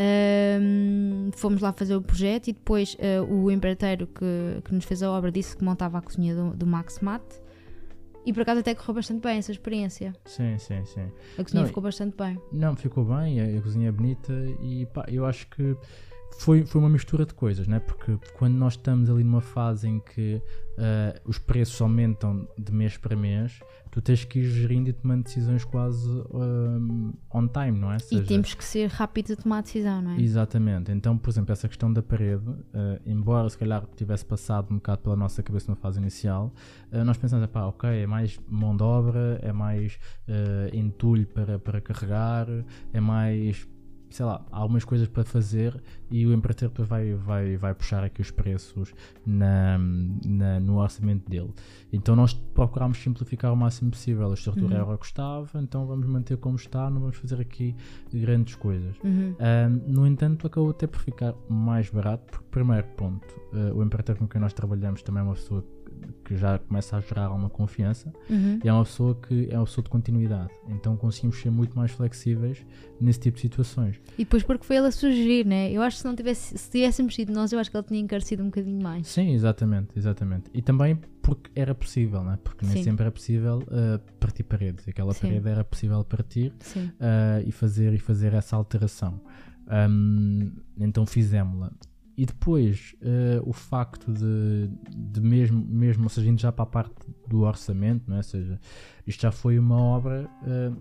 Um, 0.00 1.30
fomos 1.34 1.60
lá 1.60 1.72
fazer 1.72 1.96
o 1.96 2.00
projeto 2.00 2.48
e 2.48 2.52
depois 2.52 2.94
uh, 2.94 3.24
o 3.24 3.50
empreiteiro 3.50 4.06
que, 4.06 4.62
que 4.64 4.72
nos 4.72 4.84
fez 4.84 5.02
a 5.02 5.10
obra 5.10 5.32
disse 5.32 5.56
que 5.56 5.64
montava 5.64 5.98
a 5.98 6.00
cozinha 6.00 6.36
do, 6.36 6.56
do 6.56 6.64
Maximat 6.64 7.20
e 8.24 8.32
por 8.32 8.42
acaso 8.42 8.60
até 8.60 8.76
correu 8.76 8.94
bastante 8.94 9.22
bem 9.22 9.38
essa 9.38 9.50
experiência. 9.50 10.14
Sim, 10.24 10.56
sim, 10.58 10.84
sim. 10.84 11.10
A 11.36 11.42
cozinha 11.42 11.62
não, 11.62 11.66
ficou 11.66 11.82
bastante 11.82 12.16
bem. 12.16 12.40
Não, 12.52 12.76
ficou 12.76 13.04
bem, 13.04 13.40
a, 13.40 13.58
a 13.58 13.62
cozinha 13.62 13.88
é 13.88 13.92
bonita 13.92 14.32
e 14.60 14.86
pá, 14.86 15.04
eu 15.08 15.26
acho 15.26 15.48
que 15.48 15.76
foi, 16.38 16.64
foi 16.64 16.80
uma 16.80 16.88
mistura 16.88 17.26
de 17.26 17.34
coisas, 17.34 17.66
né? 17.66 17.80
porque 17.80 18.18
quando 18.34 18.54
nós 18.54 18.74
estamos 18.74 19.10
ali 19.10 19.24
numa 19.24 19.40
fase 19.40 19.88
em 19.88 19.98
que 19.98 20.40
uh, 20.78 21.20
os 21.28 21.38
preços 21.38 21.80
aumentam 21.80 22.48
de 22.56 22.72
mês 22.72 22.96
para 22.96 23.16
mês, 23.16 23.60
tu 23.90 24.00
tens 24.00 24.24
que 24.24 24.38
ir 24.38 24.44
gerindo 24.44 24.88
e 24.88 24.92
tomando 24.92 25.24
decisões 25.24 25.64
quase 25.64 26.08
uh, 26.08 27.12
on 27.34 27.48
time, 27.48 27.78
não 27.78 27.92
é? 27.92 27.98
Seja, 27.98 28.22
e 28.22 28.24
temos 28.24 28.54
que 28.54 28.64
ser 28.64 28.88
rápidos 28.88 29.32
a 29.32 29.36
tomar 29.36 29.58
a 29.58 29.60
decisão, 29.62 30.00
não 30.00 30.12
é? 30.12 30.20
Exatamente. 30.20 30.92
Então, 30.92 31.18
por 31.18 31.30
exemplo, 31.30 31.52
essa 31.52 31.66
questão 31.66 31.92
da 31.92 32.02
parede, 32.02 32.48
uh, 32.48 33.00
embora 33.04 33.48
se 33.50 33.58
calhar 33.58 33.84
tivesse 33.96 34.24
passado 34.24 34.70
um 34.70 34.76
bocado 34.76 35.02
pela 35.02 35.16
nossa 35.16 35.42
cabeça 35.42 35.70
na 35.70 35.76
fase 35.76 35.98
inicial, 35.98 36.52
nós 37.04 37.18
pensamos, 37.18 37.46
pá, 37.48 37.64
ok, 37.66 37.90
é 37.90 38.06
mais 38.06 38.38
mão 38.48 38.76
de 38.76 38.82
obra, 38.82 39.38
é 39.42 39.52
mais 39.52 39.98
entulho 40.72 41.26
para, 41.26 41.58
para 41.58 41.80
carregar, 41.82 42.46
é 42.92 43.00
mais 43.00 43.68
sei 44.10 44.24
lá, 44.24 44.44
há 44.50 44.58
algumas 44.58 44.84
coisas 44.84 45.08
para 45.08 45.24
fazer 45.24 45.80
e 46.10 46.26
o 46.26 46.32
empreiteiro 46.32 46.72
depois 46.72 46.88
vai, 46.88 47.14
vai, 47.14 47.56
vai 47.56 47.74
puxar 47.74 48.02
aqui 48.02 48.20
os 48.20 48.30
preços 48.30 48.94
na, 49.26 49.78
na, 50.24 50.60
no 50.60 50.78
orçamento 50.78 51.28
dele. 51.28 51.52
Então 51.92 52.16
nós 52.16 52.32
procurámos 52.32 52.98
simplificar 52.98 53.52
o 53.52 53.56
máximo 53.56 53.90
possível. 53.90 54.30
A 54.30 54.34
estrutura 54.34 54.76
uhum. 54.76 54.82
era 54.82 54.94
o 54.94 54.98
que 54.98 55.06
estava, 55.06 55.60
então 55.60 55.86
vamos 55.86 56.06
manter 56.06 56.36
como 56.38 56.56
está, 56.56 56.88
não 56.90 57.00
vamos 57.00 57.16
fazer 57.16 57.40
aqui 57.40 57.74
grandes 58.12 58.54
coisas. 58.54 58.96
Uhum. 59.04 59.34
no 59.86 60.06
entanto, 60.06 60.46
acabou 60.46 60.70
até 60.70 60.86
por 60.86 61.00
ficar 61.00 61.34
mais 61.48 61.90
barato, 61.90 62.24
porque, 62.30 62.46
primeiro 62.50 62.86
ponto, 62.96 63.26
uh, 63.52 63.74
o 63.74 63.82
empreiteiro 63.82 64.18
com 64.18 64.28
quem 64.28 64.40
nós 64.40 64.52
trabalhamos 64.52 65.02
também 65.02 65.20
é 65.20 65.24
uma 65.24 65.34
pessoa 65.34 65.64
que 66.24 66.36
já 66.36 66.58
começa 66.58 66.96
a 66.96 67.00
gerar 67.00 67.30
uma 67.30 67.48
confiança 67.48 68.12
uhum. 68.28 68.60
e 68.62 68.68
é 68.68 68.72
uma 68.72 68.84
pessoa 68.84 69.14
que 69.14 69.48
é 69.50 69.56
uma 69.56 69.64
pessoa 69.64 69.82
de 69.82 69.90
continuidade. 69.90 70.50
Então 70.68 70.96
conseguimos 70.96 71.40
ser 71.40 71.50
muito 71.50 71.76
mais 71.76 71.90
flexíveis 71.90 72.64
nesse 73.00 73.20
tipo 73.20 73.36
de 73.36 73.42
situações. 73.42 74.00
E 74.14 74.24
depois 74.24 74.42
porque 74.42 74.64
foi 74.64 74.76
ele 74.76 74.86
a 74.86 74.92
sugerir, 74.92 75.46
né? 75.46 75.70
Eu 75.70 75.82
acho 75.82 75.96
que 75.96 76.02
se 76.02 76.08
não 76.08 76.14
tivesse, 76.14 76.56
se 76.56 76.70
tivéssemos 76.70 77.14
sido 77.14 77.32
nós, 77.32 77.52
eu 77.52 77.58
acho 77.58 77.70
que 77.70 77.76
ele 77.76 77.86
tinha 77.86 78.00
encarecido 78.00 78.42
um 78.42 78.46
bocadinho 78.46 78.82
mais. 78.82 79.06
Sim, 79.06 79.32
exatamente, 79.32 79.90
exatamente. 79.96 80.50
E 80.52 80.62
também 80.62 80.98
porque 81.22 81.50
era 81.54 81.74
possível, 81.74 82.22
né? 82.22 82.38
Porque 82.42 82.64
nem 82.64 82.76
Sim. 82.76 82.84
sempre 82.84 83.02
era 83.02 83.12
possível 83.12 83.58
uh, 83.58 83.98
partir 84.18 84.44
paredes. 84.44 84.88
Aquela 84.88 85.12
Sim. 85.12 85.20
parede 85.28 85.48
era 85.48 85.64
possível 85.64 86.02
partir 86.04 86.52
uh, 86.76 87.46
e 87.46 87.52
fazer 87.52 87.92
e 87.92 87.98
fazer 87.98 88.32
essa 88.32 88.56
alteração. 88.56 89.20
Um, 89.90 90.50
então 90.78 91.04
fizemos-la. 91.04 91.70
E 92.18 92.26
depois 92.26 92.96
uh, 93.00 93.48
o 93.48 93.52
facto 93.52 94.12
de, 94.12 94.68
de, 94.92 95.20
mesmo, 95.20 95.64
mesmo, 95.64 96.02
ou 96.02 96.08
seja, 96.08 96.28
indo 96.28 96.40
já 96.40 96.50
para 96.50 96.64
a 96.64 96.66
parte 96.66 96.92
do 97.28 97.42
orçamento, 97.42 98.02
não 98.08 98.16
é? 98.16 98.18
ou 98.18 98.22
seja, 98.24 98.60
isto 99.06 99.22
já 99.22 99.30
foi 99.30 99.56
uma 99.56 99.80
obra 99.80 100.28
uh, 100.42 100.76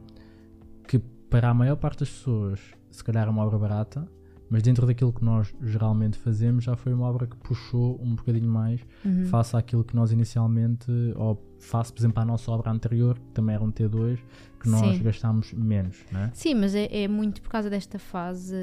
que 0.88 0.97
para 1.30 1.50
a 1.50 1.54
maior 1.54 1.76
parte 1.76 2.00
das 2.00 2.10
pessoas, 2.10 2.60
se 2.89 3.04
calhar 3.04 3.28
é 3.28 3.30
uma 3.30 3.43
obra 3.45 3.56
barata, 3.60 4.08
mas 4.50 4.63
dentro 4.63 4.88
daquilo 4.88 5.13
que 5.13 5.23
nós 5.23 5.54
geralmente 5.62 6.17
fazemos, 6.17 6.63
já 6.63 6.76
foi 6.76 6.91
uma 6.93 7.06
obra 7.06 7.28
que 7.28 7.36
puxou 7.38 8.02
um 8.02 8.15
bocadinho 8.15 8.50
mais 8.50 8.82
Uhum. 9.06 9.26
face 9.26 9.56
àquilo 9.56 9.84
que 9.84 9.95
nós 9.95 10.12
inicialmente, 10.12 10.89
ou 11.15 11.39
face, 11.60 11.93
por 11.93 12.00
exemplo, 12.00 12.19
à 12.21 12.26
nossa 12.26 12.50
obra 12.52 12.71
anterior, 12.71 13.19
que 13.19 13.32
também 13.34 13.54
era 13.54 13.63
um 13.63 13.71
T2, 13.71 14.17
que 14.60 14.70
nós 14.70 14.98
Sim. 14.98 15.04
gastámos 15.04 15.54
menos, 15.54 15.98
né? 16.12 16.32
Sim, 16.34 16.56
mas 16.56 16.74
é, 16.76 16.88
é 17.04 17.08
muito 17.08 17.41
por 17.41 17.50
causa 17.50 17.70
desta 17.70 18.00
fase 18.00 18.56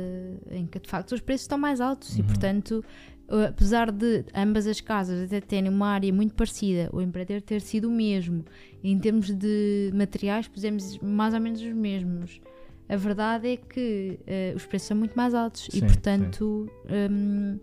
em 0.51 0.67
que 0.67 0.79
de 0.79 0.89
facto 0.89 1.13
os 1.13 1.21
preços 1.21 1.45
estão 1.45 1.59
mais 1.59 1.81
altos 1.81 2.17
e 2.17 2.21
Uhum. 2.21 2.27
portanto, 2.27 2.85
uh, 3.29 3.49
apesar 3.49 3.91
de 3.91 4.25
ambas 4.35 4.67
as 4.67 4.81
casas 4.81 5.23
até 5.25 5.41
terem 5.41 5.71
uma 5.71 5.89
área 5.89 6.13
muito 6.13 6.35
parecida, 6.35 6.89
o 6.93 7.01
empreiteiro 7.01 7.43
ter 7.43 7.61
sido 7.61 7.89
o 7.89 7.91
mesmo, 7.91 8.45
em 8.83 8.99
termos 8.99 9.31
de 9.33 9.91
materiais 9.95 10.49
pusemos 10.49 10.99
mais 10.99 11.33
ou 11.35 11.41
menos 11.41 11.61
os 11.61 11.73
mesmos. 11.73 12.41
A 12.89 12.97
verdade 12.97 13.49
é 13.49 13.57
que 13.57 14.19
uh, 14.21 14.57
os 14.57 14.67
preços 14.67 14.89
são 14.89 14.97
muito 14.97 15.15
mais 15.15 15.33
altos 15.35 15.69
e 15.69 15.81
Sim, 15.81 15.87
portanto 15.87 16.69
um, 17.11 17.59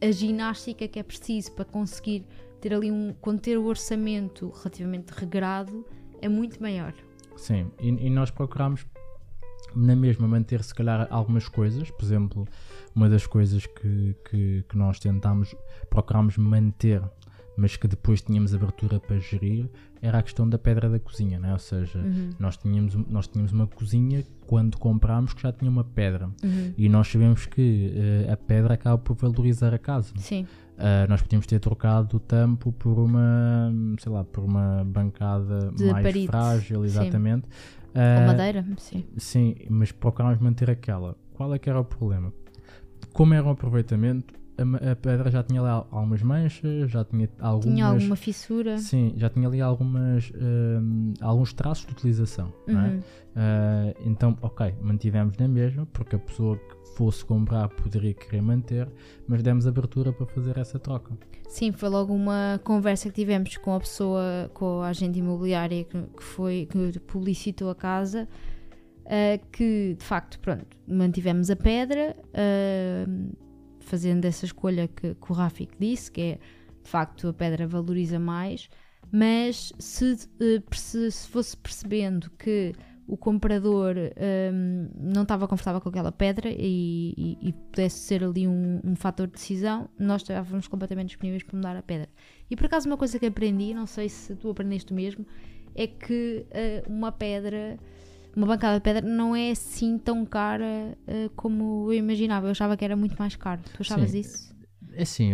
a 0.00 0.10
ginástica 0.10 0.88
que 0.88 0.98
é 0.98 1.02
preciso 1.02 1.52
para 1.52 1.64
conseguir 1.64 2.26
ter 2.60 2.74
ali 2.74 2.90
um 2.90 3.14
conter 3.20 3.56
o 3.58 3.64
orçamento 3.64 4.50
relativamente 4.50 5.10
regrado 5.10 5.84
é 6.20 6.28
muito 6.28 6.60
maior. 6.60 6.94
Sim, 7.36 7.70
e, 7.80 7.88
e 7.88 8.10
nós 8.10 8.30
procuramos 8.30 8.86
na 9.74 9.96
mesma 9.96 10.28
manter 10.28 10.62
se 10.62 10.74
calhar 10.74 11.06
algumas 11.10 11.48
coisas, 11.48 11.90
por 11.90 12.04
exemplo, 12.04 12.46
uma 12.94 13.08
das 13.08 13.26
coisas 13.26 13.66
que, 13.66 14.14
que, 14.30 14.64
que 14.68 14.76
nós 14.78 14.98
tentámos, 15.00 15.54
procurámos 15.90 16.36
manter, 16.36 17.02
mas 17.56 17.76
que 17.76 17.86
depois 17.88 18.20
tínhamos 18.22 18.54
abertura 18.54 19.00
para 19.00 19.18
gerir, 19.18 19.68
era 20.02 20.18
a 20.18 20.22
questão 20.22 20.48
da 20.48 20.58
pedra 20.58 20.88
da 20.88 20.98
cozinha, 21.00 21.38
né? 21.38 21.52
ou 21.52 21.58
seja, 21.58 21.98
Uhum. 21.98 22.30
nós, 22.38 22.56
tínhamos, 22.56 22.94
nós 22.94 23.26
tínhamos 23.26 23.52
uma 23.52 23.66
cozinha 23.66 24.24
quando 24.46 24.76
comprámos 24.76 25.32
que 25.32 25.42
já 25.42 25.52
tinha 25.52 25.70
uma 25.70 25.84
pedra. 25.84 26.26
Uhum. 26.42 26.74
E 26.76 26.88
nós 26.88 27.08
sabemos 27.08 27.46
que 27.46 27.92
eh, 28.26 28.30
a 28.32 28.36
pedra 28.36 28.74
acaba 28.74 28.98
por 28.98 29.16
valorizar 29.16 29.72
a 29.72 29.78
casa. 29.78 30.12
Sim. 30.18 30.46
Uh, 30.76 31.08
nós 31.08 31.22
podíamos 31.22 31.46
ter 31.46 31.60
trocado 31.60 32.16
o 32.16 32.20
tampo 32.20 32.72
por 32.72 32.98
uma, 32.98 33.72
sei 34.00 34.10
lá, 34.10 34.24
por 34.24 34.42
uma 34.42 34.82
bancada 34.84 35.70
De 35.70 35.84
mais 35.84 36.02
parite, 36.02 36.26
frágil, 36.26 36.84
exatamente. 36.84 37.46
Ou 37.46 37.84
Uh, 37.94 38.26
madeira, 38.26 38.64
sim. 38.76 39.04
Sim, 39.16 39.54
mas 39.70 39.92
procurámos 39.92 40.40
manter 40.40 40.68
aquela. 40.68 41.16
Qual 41.34 41.54
é 41.54 41.58
que 41.60 41.70
era 41.70 41.78
o 41.78 41.84
problema? 41.84 42.32
Como 43.12 43.32
era 43.34 43.46
um 43.46 43.50
aproveitamento, 43.50 44.34
a, 44.58 44.90
a 44.90 44.96
pedra 44.96 45.30
já 45.30 45.42
tinha 45.44 45.62
lá 45.62 45.86
algumas 45.90 46.20
manchas, 46.22 46.90
já 46.90 47.04
tinha 47.04 47.28
algumas... 47.38 47.74
Tinha 47.74 47.86
alguma 47.86 48.16
fissura. 48.16 48.78
Sim, 48.78 49.14
já 49.16 49.30
tinha 49.30 49.46
ali 49.46 49.60
algumas, 49.60 50.32
hum, 50.34 51.14
alguns 51.20 51.52
traços 51.52 51.86
de 51.86 51.92
utilização, 51.92 52.52
é? 52.66 52.72
Uhum. 52.72 52.98
Uh, 52.98 53.94
então, 54.06 54.36
ok, 54.42 54.74
mantivemos 54.80 55.36
na 55.36 55.46
mesma, 55.46 55.86
porque 55.86 56.16
a 56.16 56.18
pessoa 56.18 56.56
que 56.56 56.73
fosse 56.94 57.24
comprar 57.24 57.68
poderia 57.68 58.14
querer 58.14 58.42
manter, 58.42 58.88
mas 59.26 59.42
demos 59.42 59.66
abertura 59.66 60.12
para 60.12 60.26
fazer 60.26 60.56
essa 60.58 60.78
troca. 60.78 61.16
Sim, 61.48 61.72
foi 61.72 61.88
logo 61.88 62.12
uma 62.12 62.60
conversa 62.64 63.08
que 63.08 63.14
tivemos 63.14 63.56
com 63.56 63.74
a 63.74 63.80
pessoa, 63.80 64.50
com 64.54 64.80
a 64.80 64.88
agente 64.88 65.18
imobiliária 65.18 65.84
que, 65.84 66.02
que 66.02 66.22
foi, 66.22 66.68
que 66.70 66.98
publicitou 67.00 67.70
a 67.70 67.74
casa, 67.74 68.28
eh, 69.06 69.38
que 69.52 69.94
de 69.98 70.04
facto, 70.04 70.40
pronto, 70.40 70.66
mantivemos 70.88 71.50
a 71.50 71.56
pedra, 71.56 72.16
eh, 72.32 73.06
fazendo 73.80 74.24
essa 74.24 74.46
escolha 74.46 74.88
que, 74.88 75.14
que 75.14 75.32
o 75.32 75.34
Rafik 75.34 75.74
disse, 75.78 76.10
que 76.10 76.20
é 76.20 76.38
de 76.82 76.90
facto 76.90 77.28
a 77.28 77.32
pedra 77.32 77.66
valoriza 77.66 78.18
mais, 78.18 78.68
mas 79.12 79.72
se, 79.78 80.16
eh, 80.40 80.62
se 80.72 81.28
fosse 81.28 81.56
percebendo 81.56 82.30
que 82.38 82.72
o 83.06 83.16
comprador 83.16 83.94
hum, 84.52 84.88
não 84.98 85.22
estava 85.22 85.46
confortável 85.46 85.80
com 85.80 85.88
aquela 85.88 86.10
pedra 86.12 86.48
e, 86.50 87.14
e- 87.16 87.48
e 87.48 87.52
pudesse 87.52 87.98
ser 87.98 88.24
ali 88.24 88.48
um, 88.48 88.80
um 88.84 88.96
fator 88.96 89.26
de 89.26 89.34
decisão, 89.34 89.88
nós 89.98 90.22
estávamos 90.22 90.66
completamente 90.68 91.08
disponíveis 91.08 91.42
para 91.42 91.56
mudar 91.56 91.76
a 91.76 91.82
pedra. 91.82 92.08
E 92.50 92.56
por 92.56 92.66
acaso 92.66 92.88
uma 92.88 92.96
coisa 92.96 93.18
que 93.18 93.26
aprendi, 93.26 93.74
não 93.74 93.86
sei 93.86 94.08
se 94.08 94.34
tu 94.36 94.48
aprendeste 94.50 94.92
o 94.92 94.94
mesmo, 94.96 95.26
é 95.74 95.86
que 95.86 96.46
eh, 96.50 96.82
uma 96.88 97.10
pedra, 97.12 97.78
uma 98.34 98.46
bancada 98.46 98.76
de 98.78 98.82
pedra 98.82 99.02
não 99.02 99.34
é 99.36 99.50
assim 99.50 99.98
tão 99.98 100.24
cara 100.24 100.96
eh, 101.06 101.28
como 101.36 101.86
eu 101.92 101.94
imaginava. 101.98 102.46
Eu 102.46 102.52
achava 102.52 102.76
que 102.76 102.84
era 102.84 102.96
muito 102.96 103.16
mais 103.18 103.34
caro. 103.36 103.60
Tu 103.74 103.82
achavas 103.82 104.10
Sim. 104.12 104.20
isso? 104.20 104.54
É 104.92 105.02
assim, 105.02 105.32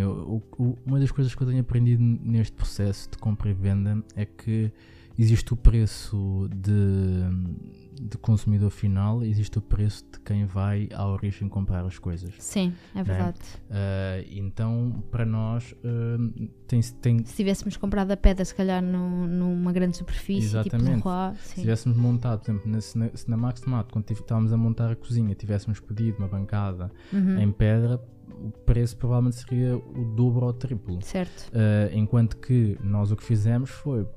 uma 0.87 0.99
das 0.99 1.11
coisas 1.11 1.35
que 1.35 1.43
eu 1.43 1.47
tenho 1.47 1.61
aprendido 1.61 2.01
neste 2.01 2.53
processo 2.53 3.09
de 3.11 3.17
compra 3.19 3.49
e 3.49 3.53
venda 3.53 4.03
é 4.15 4.25
que 4.25 4.71
existe 5.17 5.53
o 5.53 5.57
preço 5.57 6.47
de, 6.53 8.09
de 8.09 8.17
consumidor 8.17 8.69
final, 8.71 9.23
existe 9.23 9.57
o 9.57 9.61
preço 9.61 10.05
de 10.11 10.19
quem 10.21 10.45
vai 10.45 10.87
à 10.93 11.07
origem 11.07 11.47
comprar 11.47 11.85
as 11.85 11.97
coisas. 11.99 12.33
Sim, 12.39 12.73
é 12.95 13.03
verdade. 13.03 13.37
Uh, 13.69 14.27
então, 14.31 15.03
para 15.11 15.25
nós, 15.25 15.71
uh, 15.83 16.49
tem, 16.67 16.81
tem, 17.01 17.23
Se 17.25 17.35
tivéssemos 17.35 17.77
comprado 17.77 18.11
a 18.11 18.17
pedra, 18.17 18.43
se 18.45 18.55
calhar 18.55 18.81
num- 18.81 19.27
numa 19.27 19.71
grande 19.71 19.97
superfície, 19.97 20.47
tipo 20.63 20.77
no 20.77 20.83
Exatamente. 20.83 21.03
Roi, 21.03 21.35
Se 21.43 21.55
tivéssemos 21.61 21.97
montado, 21.97 22.39
por 22.41 22.51
exemplo, 22.51 22.71
na, 22.71 22.81
se 22.81 22.97
na, 22.97 23.09
se 23.15 23.29
na 23.29 23.37
Max 23.37 23.61
Tomato, 23.61 23.93
quando 23.93 24.09
estávamos 24.11 24.51
a 24.53 24.57
montar 24.57 24.91
a 24.91 24.95
cozinha, 24.95 25.35
tivéssemos 25.35 25.79
pedido 25.79 26.17
uma 26.19 26.27
bancada 26.27 26.91
Uhum, 27.13 27.39
em 27.39 27.51
pedra, 27.51 28.01
o 28.29 28.49
preço 28.65 28.97
provavelmente 28.97 29.35
seria 29.35 29.75
o 29.77 30.05
dobro 30.15 30.45
ou 30.45 30.49
o 30.51 30.53
triplo. 30.53 30.99
Certo. 31.03 31.49
Uh, 31.49 31.93
enquanto 31.95 32.37
que 32.37 32.77
nós 32.81 33.11
o 33.11 33.15
que 33.15 33.23
fizemos 33.23 33.69
foi 33.69 34.07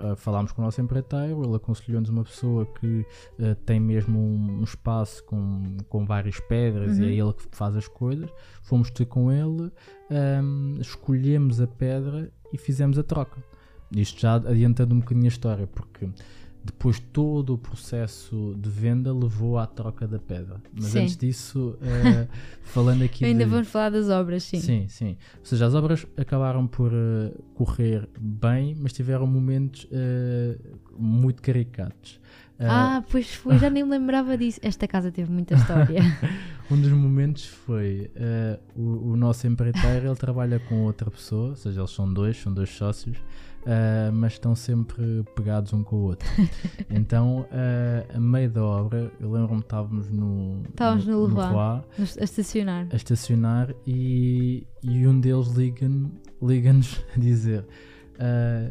uh, 0.00 0.16
falámos 0.16 0.52
com 0.52 0.62
o 0.62 0.64
nosso 0.64 0.80
empreiteiro, 0.80 1.44
ele 1.44 1.56
aconselhou-nos 1.56 2.08
uma 2.10 2.24
pessoa 2.24 2.66
que 2.66 3.06
uh, 3.38 3.54
tem 3.66 3.78
mesmo 3.78 4.18
um, 4.18 4.60
um 4.60 4.64
espaço 4.64 5.22
com, 5.24 5.76
com 5.88 6.04
várias 6.04 6.38
pedras 6.40 6.98
Uhum. 6.98 7.04
e 7.04 7.08
é 7.08 7.22
ele 7.22 7.32
que 7.32 7.44
faz 7.52 7.76
as 7.76 7.86
coisas. 7.88 8.30
Fomos 8.62 8.90
ter 8.90 9.06
com 9.06 9.30
ele, 9.30 9.70
um, 10.10 10.76
escolhemos 10.80 11.60
a 11.60 11.66
pedra 11.66 12.30
e 12.52 12.58
fizemos 12.58 12.98
a 12.98 13.02
troca. 13.02 13.42
Isto 13.94 14.20
já 14.20 14.34
adiantando 14.34 14.94
um 14.94 15.00
bocadinho 15.00 15.26
a 15.26 15.28
história, 15.28 15.66
porque 15.66 16.08
depois 16.62 16.98
todo 16.98 17.54
o 17.54 17.58
processo 17.58 18.54
de 18.58 18.68
venda 18.68 19.12
levou 19.12 19.58
à 19.58 19.66
troca 19.66 20.06
da 20.06 20.18
pedra. 20.18 20.60
Mas 20.72 20.90
Sim. 20.90 21.00
antes 21.00 21.16
disso, 21.16 21.78
uh, 21.80 22.28
falando 22.62 23.02
aqui 23.02 23.24
Ainda 23.24 23.44
de... 23.44 23.50
vamos 23.50 23.68
falar 23.68 23.90
das 23.90 24.08
obras, 24.08 24.42
sim. 24.42 24.60
Sim, 24.60 24.86
sim. 24.88 25.16
Ou 25.38 25.44
seja, 25.44 25.66
as 25.66 25.74
obras 25.74 26.06
acabaram 26.16 26.66
por 26.66 26.92
eh, 26.92 27.32
correr 27.54 28.08
bem, 28.18 28.76
mas 28.78 28.92
tiveram 28.92 29.26
momentos 29.26 29.86
eh, 29.90 30.58
muito 30.98 31.42
caricatos. 31.42 32.20
Eh, 32.60 32.66
Ah, 32.68 33.02
pois 33.10 33.34
foi, 33.34 33.58
já 33.58 33.68
nem 33.70 33.82
me 33.82 33.90
lembrava 33.90 34.36
disso. 34.36 34.60
Esta 34.62 34.86
casa 34.86 35.10
teve 35.10 35.30
muita 35.32 35.54
história. 35.54 36.00
Um 36.72 36.80
dos 36.80 36.92
momentos 36.92 37.46
foi 37.46 38.12
eh, 38.14 38.56
o, 38.76 39.10
o 39.10 39.16
nosso 39.16 39.44
empreiteiro, 39.44 40.06
ele 40.06 40.14
trabalha 40.14 40.60
com 40.60 40.82
outra 40.84 41.10
pessoa, 41.10 41.48
ou 41.50 41.56
seja, 41.56 41.80
eles 41.80 41.90
são 41.90 42.12
dois, 42.14 42.36
são 42.40 42.54
dois 42.54 42.70
sócios, 42.70 43.16
eh, 43.66 44.08
mas 44.12 44.34
estão 44.34 44.54
sempre 44.54 45.24
pegados 45.34 45.72
um 45.72 45.82
com 45.82 45.96
o 45.96 46.02
outro. 46.02 46.28
Então, 46.88 47.44
eh, 47.50 48.06
a 48.14 48.20
meio 48.20 48.48
da 48.48 48.62
obra, 48.62 49.10
eu 49.18 49.32
lembro-me 49.32 49.62
que 49.62 49.66
estávamos 49.66 50.08
no, 50.10 50.62
Estávamos 50.68 51.06
no. 51.06 51.26
Leroy, 51.26 51.80
Nos- 51.98 52.18
a 52.18 52.22
estacionar. 52.22 52.86
a 52.92 52.94
estacionar 52.94 53.74
e, 53.84 54.64
e 54.80 55.08
um 55.08 55.18
deles 55.18 55.48
liga-nos 55.48 56.12
liga 56.40 56.70
a 57.16 57.18
dizer 57.18 57.66
ah, 58.20 58.70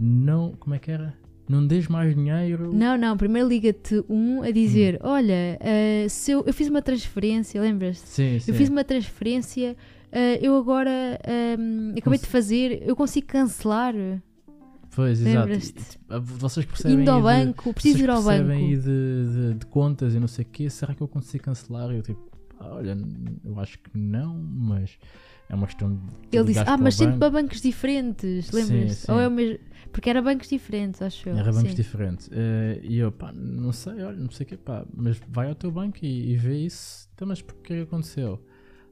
não, 0.00 0.52
como 0.58 0.74
é 0.74 0.78
que 0.78 0.90
era? 0.90 1.14
Não 1.48 1.66
dês 1.66 1.88
mais 1.88 2.14
dinheiro. 2.14 2.72
Não, 2.72 2.96
não, 2.96 3.16
primeiro 3.16 3.48
liga-te 3.48 4.02
um 4.08 4.42
a 4.42 4.50
dizer: 4.50 4.94
Hum. 4.96 5.08
Olha, 5.08 5.58
eh, 5.60 6.06
se 6.08 6.30
eu, 6.32 6.42
eu 6.46 6.52
fiz 6.54 6.68
uma 6.68 6.80
transferência, 6.80 7.60
lembras-te? 7.60 8.08
Sim, 8.08 8.38
sim. 8.40 8.50
Eu 8.50 8.54
fiz 8.56 8.68
uma 8.70 8.82
transferência, 8.82 9.76
eh, 10.10 10.38
eu 10.40 10.56
agora 10.56 10.90
ehm, 11.22 11.92
acabei 11.98 12.18
de 12.18 12.24
Cons- 12.24 12.32
fazer, 12.32 12.82
eu 12.86 12.96
consigo 12.96 13.26
cancelar. 13.26 13.94
Pois, 14.96 15.20
exato. 15.20 15.58
Tipo, 15.58 16.20
vocês 16.22 16.64
percebem 16.64 17.00
Indo 17.00 17.10
ao 17.10 17.16
de- 17.18 17.22
banco, 17.24 17.74
preciso 17.74 18.04
ir 18.04 18.10
ao 18.10 18.22
percebem 18.22 18.46
banco. 18.46 18.60
aí 18.60 18.76
de, 18.76 18.82
de- 19.52 19.54
de 19.58 19.66
contas 19.66 20.14
e 20.14 20.20
não 20.20 20.28
sei 20.28 20.44
o 20.44 20.48
quê. 20.50 20.70
Será 20.70 20.94
que 20.94 21.00
eu 21.02 21.08
consigo 21.08 21.44
cancelar? 21.44 21.90
E 21.90 21.96
eu 21.96 22.02
tipo, 22.02 22.20
"Ah, 22.60 22.76
olha, 22.76 22.96
eu 23.44 23.58
acho 23.60 23.76
que 23.80 23.90
não, 23.98 24.34
mas 24.36 24.96
é 25.50 25.54
uma 25.54 25.66
questão 25.66 25.92
de. 25.92 26.00
Ele 26.32 26.44
disse: 26.44 26.60
Ah, 26.64 26.76
mas 26.78 26.94
sempre 26.94 27.16
banco." 27.16 27.18
para 27.18 27.30
bancos 27.42 27.60
diferentes, 27.60 28.46
Sim, 28.46 28.88
sim. 28.88 29.12
Ou 29.12 29.20
é 29.20 29.26
o 29.26 29.30
mesmo. 29.32 29.58
Porque 29.94 30.10
era 30.10 30.20
bancos 30.20 30.48
diferentes, 30.48 31.00
acho 31.00 31.28
eu. 31.28 31.36
Era 31.36 31.52
bancos 31.52 31.70
sim. 31.70 31.76
diferentes. 31.76 32.28
Eh, 32.32 32.80
e 32.82 32.98
eu, 32.98 33.12
pá, 33.12 33.32
não 33.32 33.70
sei, 33.70 34.02
olha, 34.02 34.16
não 34.16 34.28
sei 34.28 34.44
o 34.44 34.48
que, 34.48 34.56
pá, 34.56 34.84
mas 34.92 35.20
vai 35.28 35.48
ao 35.48 35.54
teu 35.54 35.70
banco 35.70 35.98
e, 36.02 36.32
e 36.32 36.36
vê 36.36 36.58
isso. 36.58 37.08
Então, 37.14 37.28
mas 37.28 37.40
porquê 37.40 37.76
que 37.76 37.82
aconteceu? 37.82 38.40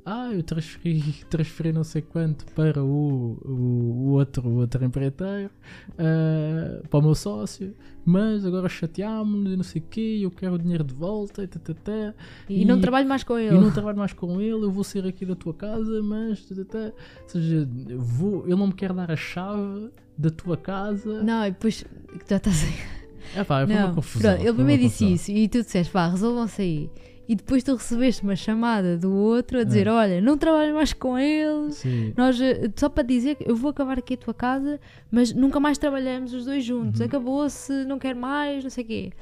Ah, 0.06 0.30
eu 0.32 0.44
transferi, 0.44 1.00
transferi 1.28 1.72
não 1.72 1.82
sei 1.82 2.02
quanto 2.02 2.44
para 2.54 2.84
o, 2.84 3.36
o, 3.44 3.50
o 3.50 4.08
outro, 4.12 4.48
o 4.48 4.58
outro 4.58 4.84
empreiteiro, 4.84 5.50
eh, 5.98 6.82
para 6.88 6.98
o 7.00 7.02
meu 7.02 7.16
sócio, 7.16 7.74
mas 8.04 8.44
agora 8.46 8.68
chateámos-nos 8.68 9.52
e 9.52 9.56
não 9.56 9.64
sei 9.64 9.82
o 9.82 9.84
quê, 9.90 10.20
eu 10.22 10.30
quero 10.30 10.54
o 10.54 10.58
dinheiro 10.58 10.84
de 10.84 10.94
volta 10.94 11.42
e 11.42 11.48
tatatá. 11.48 12.14
E, 12.48 12.64
não 12.64 12.78
E- 12.78 12.80
trabalho 12.80 13.08
mais 13.08 13.24
com 13.24 13.36
ele. 13.36 13.56
E 13.56 13.60
não 13.60 13.72
trabalho 13.72 13.98
mais 13.98 14.12
com 14.12 14.40
ele, 14.40 14.64
eu 14.64 14.70
vou 14.70 14.84
sair 14.84 15.06
aqui 15.06 15.26
da 15.26 15.34
tua 15.34 15.52
casa, 15.54 16.00
mas. 16.00 16.44
tatatá. 16.46 16.92
Ou 17.22 17.28
seja, 17.28 17.68
vou, 17.96 18.44
ele 18.46 18.56
não 18.56 18.68
me 18.68 18.72
quer 18.74 18.92
dar 18.92 19.10
a 19.10 19.16
chave 19.16 19.90
da 20.16 20.31
tua 20.31 20.57
casa. 20.57 21.22
Não, 21.22 21.46
e 21.46 21.51
depois 21.51 21.85
já 22.29 22.37
estás 22.37 22.64
a... 22.64 22.92
É 23.40 23.44
pá, 23.44 23.64
foi 23.66 23.75
uma 23.75 23.87
Não, 23.87 23.94
confusão. 23.94 24.33
pronto, 24.33 24.46
ele 24.46 24.53
primeiro 24.55 24.83
uma 24.83 24.88
disse 24.88 25.05
confusão. 25.05 25.14
isso 25.14 25.31
e 25.33 25.48
tu 25.48 25.62
disseste, 25.62 25.92
pá, 25.92 26.09
resolvam-se 26.09 26.61
aí. 26.62 26.90
E 27.29 27.37
depois 27.37 27.62
tu 27.62 27.75
recebeste 27.75 28.22
uma 28.25 28.37
chamada 28.37 28.98
do 28.98 29.11
outro 29.14 29.61
a 29.61 29.64
dizer: 29.64 29.87
É. 29.87 29.92
Olha, 29.92 30.20
não 30.20 30.37
trabalho 30.37 30.75
mais 30.75 30.92
com 30.92 31.16
eles. 31.18 31.77
Sim. 31.77 32.12
Nós, 32.16 32.38
eh, 32.40 32.68
só 32.77 32.88
para 32.88 33.05
dizer 33.05 33.37
que 33.37 33.48
eu 33.48 33.55
vou 33.57 33.70
acabar 33.70 33.96
aqui 33.98 34.14
a 34.14 34.16
tua 34.16 34.35
casa, 34.35 34.79
mas 35.11 35.33
nunca 35.33 35.59
mais 35.61 35.79
trabalhamos 35.79 36.35
os 36.35 36.44
dois 36.44 36.64
juntos. 36.64 37.01
Uhum. 37.01 37.07
Acabou-se, 37.07 37.72
não 37.87 37.98
quero 37.98 38.18
mais, 38.18 38.64
não 38.64 38.70
sei 38.70 38.85
o 38.85 38.87
quê. 38.87 39.12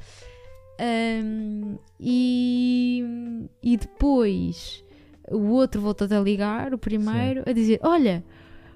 Ahm, 0.79 1.75
e, 1.99 3.05
e 3.61 3.77
depois 3.77 4.83
o 5.29 5.49
outro 5.51 5.79
voltou-te 5.79 6.13
a 6.13 6.19
ligar, 6.19 6.73
o 6.73 6.77
primeiro, 6.77 7.43
a 7.45 7.53
dizer: 7.53 7.79
Olha, 7.83 8.23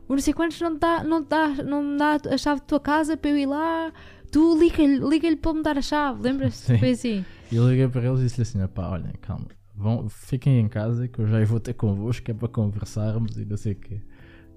o 0.08 0.14
não 0.14 0.22
sei 0.22 0.34
quantos 0.34 0.60
não 0.62 0.78
dá, 0.78 1.04
não 1.04 1.24
dá, 1.24 1.48
não 1.64 1.84
me 1.84 1.98
dá 1.98 2.18
a 2.32 2.38
chave 2.38 2.62
da 2.62 2.66
tua 2.68 2.80
casa 2.80 3.18
para 3.18 3.32
eu 3.32 3.38
ir 3.38 3.46
lá. 3.46 3.92
Tu 4.32 4.58
liga-lhe 4.60 5.00
liga 5.00 5.36
para 5.38 5.54
me 5.54 5.64
dar 5.64 5.78
a 5.78 5.82
chave, 5.82 6.22
lembras-te? 6.22 6.68
Sim. 6.68 6.78
Foi 6.78 6.92
assim. 6.92 7.26
E 7.52 7.56
eu 7.56 7.70
liguei 7.70 7.88
para 7.88 8.06
eles 8.06 8.20
e 8.20 8.24
disse-lhe 8.24 8.44
assim: 8.44 8.74
pá, 8.74 8.90
olhem, 8.90 9.14
calma, 9.22 9.48
vão, 9.76 10.10
fiquem 10.10 10.60
em 10.60 10.68
casa 10.68 11.08
que 11.08 11.20
eu 11.20 11.28
já 11.28 11.44
vou 11.46 11.60
ter 11.60 11.74
convosco, 11.74 12.26
que 12.26 12.32
é 12.32 12.34
para 12.34 12.48
conversarmos 12.48 13.38
e 13.38 13.46
não 13.46 13.58
sei 13.58 13.74
o 13.74 13.76
quê. 13.76 14.02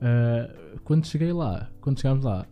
Ah, 0.00 0.50
quando 0.84 1.06
cheguei 1.06 1.32
lá, 1.32 1.70
quando 1.80 2.00
chegámos 2.00 2.24
lá, 2.24 2.46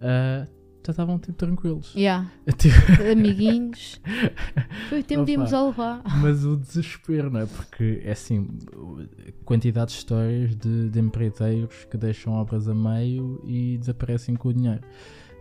ah, 0.00 0.46
já 0.84 0.90
estavam 0.92 1.18
tipo 1.18 1.34
tranquilos. 1.34 1.94
Yeah, 1.94 2.30
Tipo, 2.56 2.74
amiguinhos. 3.12 4.00
Foi 4.88 5.00
o 5.00 5.04
tempo 5.04 5.24
de 5.24 5.32
Opa. 5.32 5.40
irmos 5.40 5.52
ao 5.52 5.66
levar. 5.68 6.02
Mas 6.20 6.44
o 6.44 6.56
desespero, 6.56 7.30
não 7.30 7.40
é? 7.40 7.46
Porque 7.46 8.00
é 8.04 8.12
assim, 8.12 8.48
quantidade 9.44 9.92
de 9.92 9.98
histórias 9.98 10.56
de, 10.56 10.88
de 10.88 10.98
empreiteiros 11.00 11.84
que 11.90 11.96
deixam 11.96 12.32
obras 12.32 12.68
a 12.68 12.74
meio 12.74 13.42
e 13.46 13.76
desaparecem 13.78 14.34
com 14.36 14.48
o 14.48 14.54
dinheiro. 14.54 14.80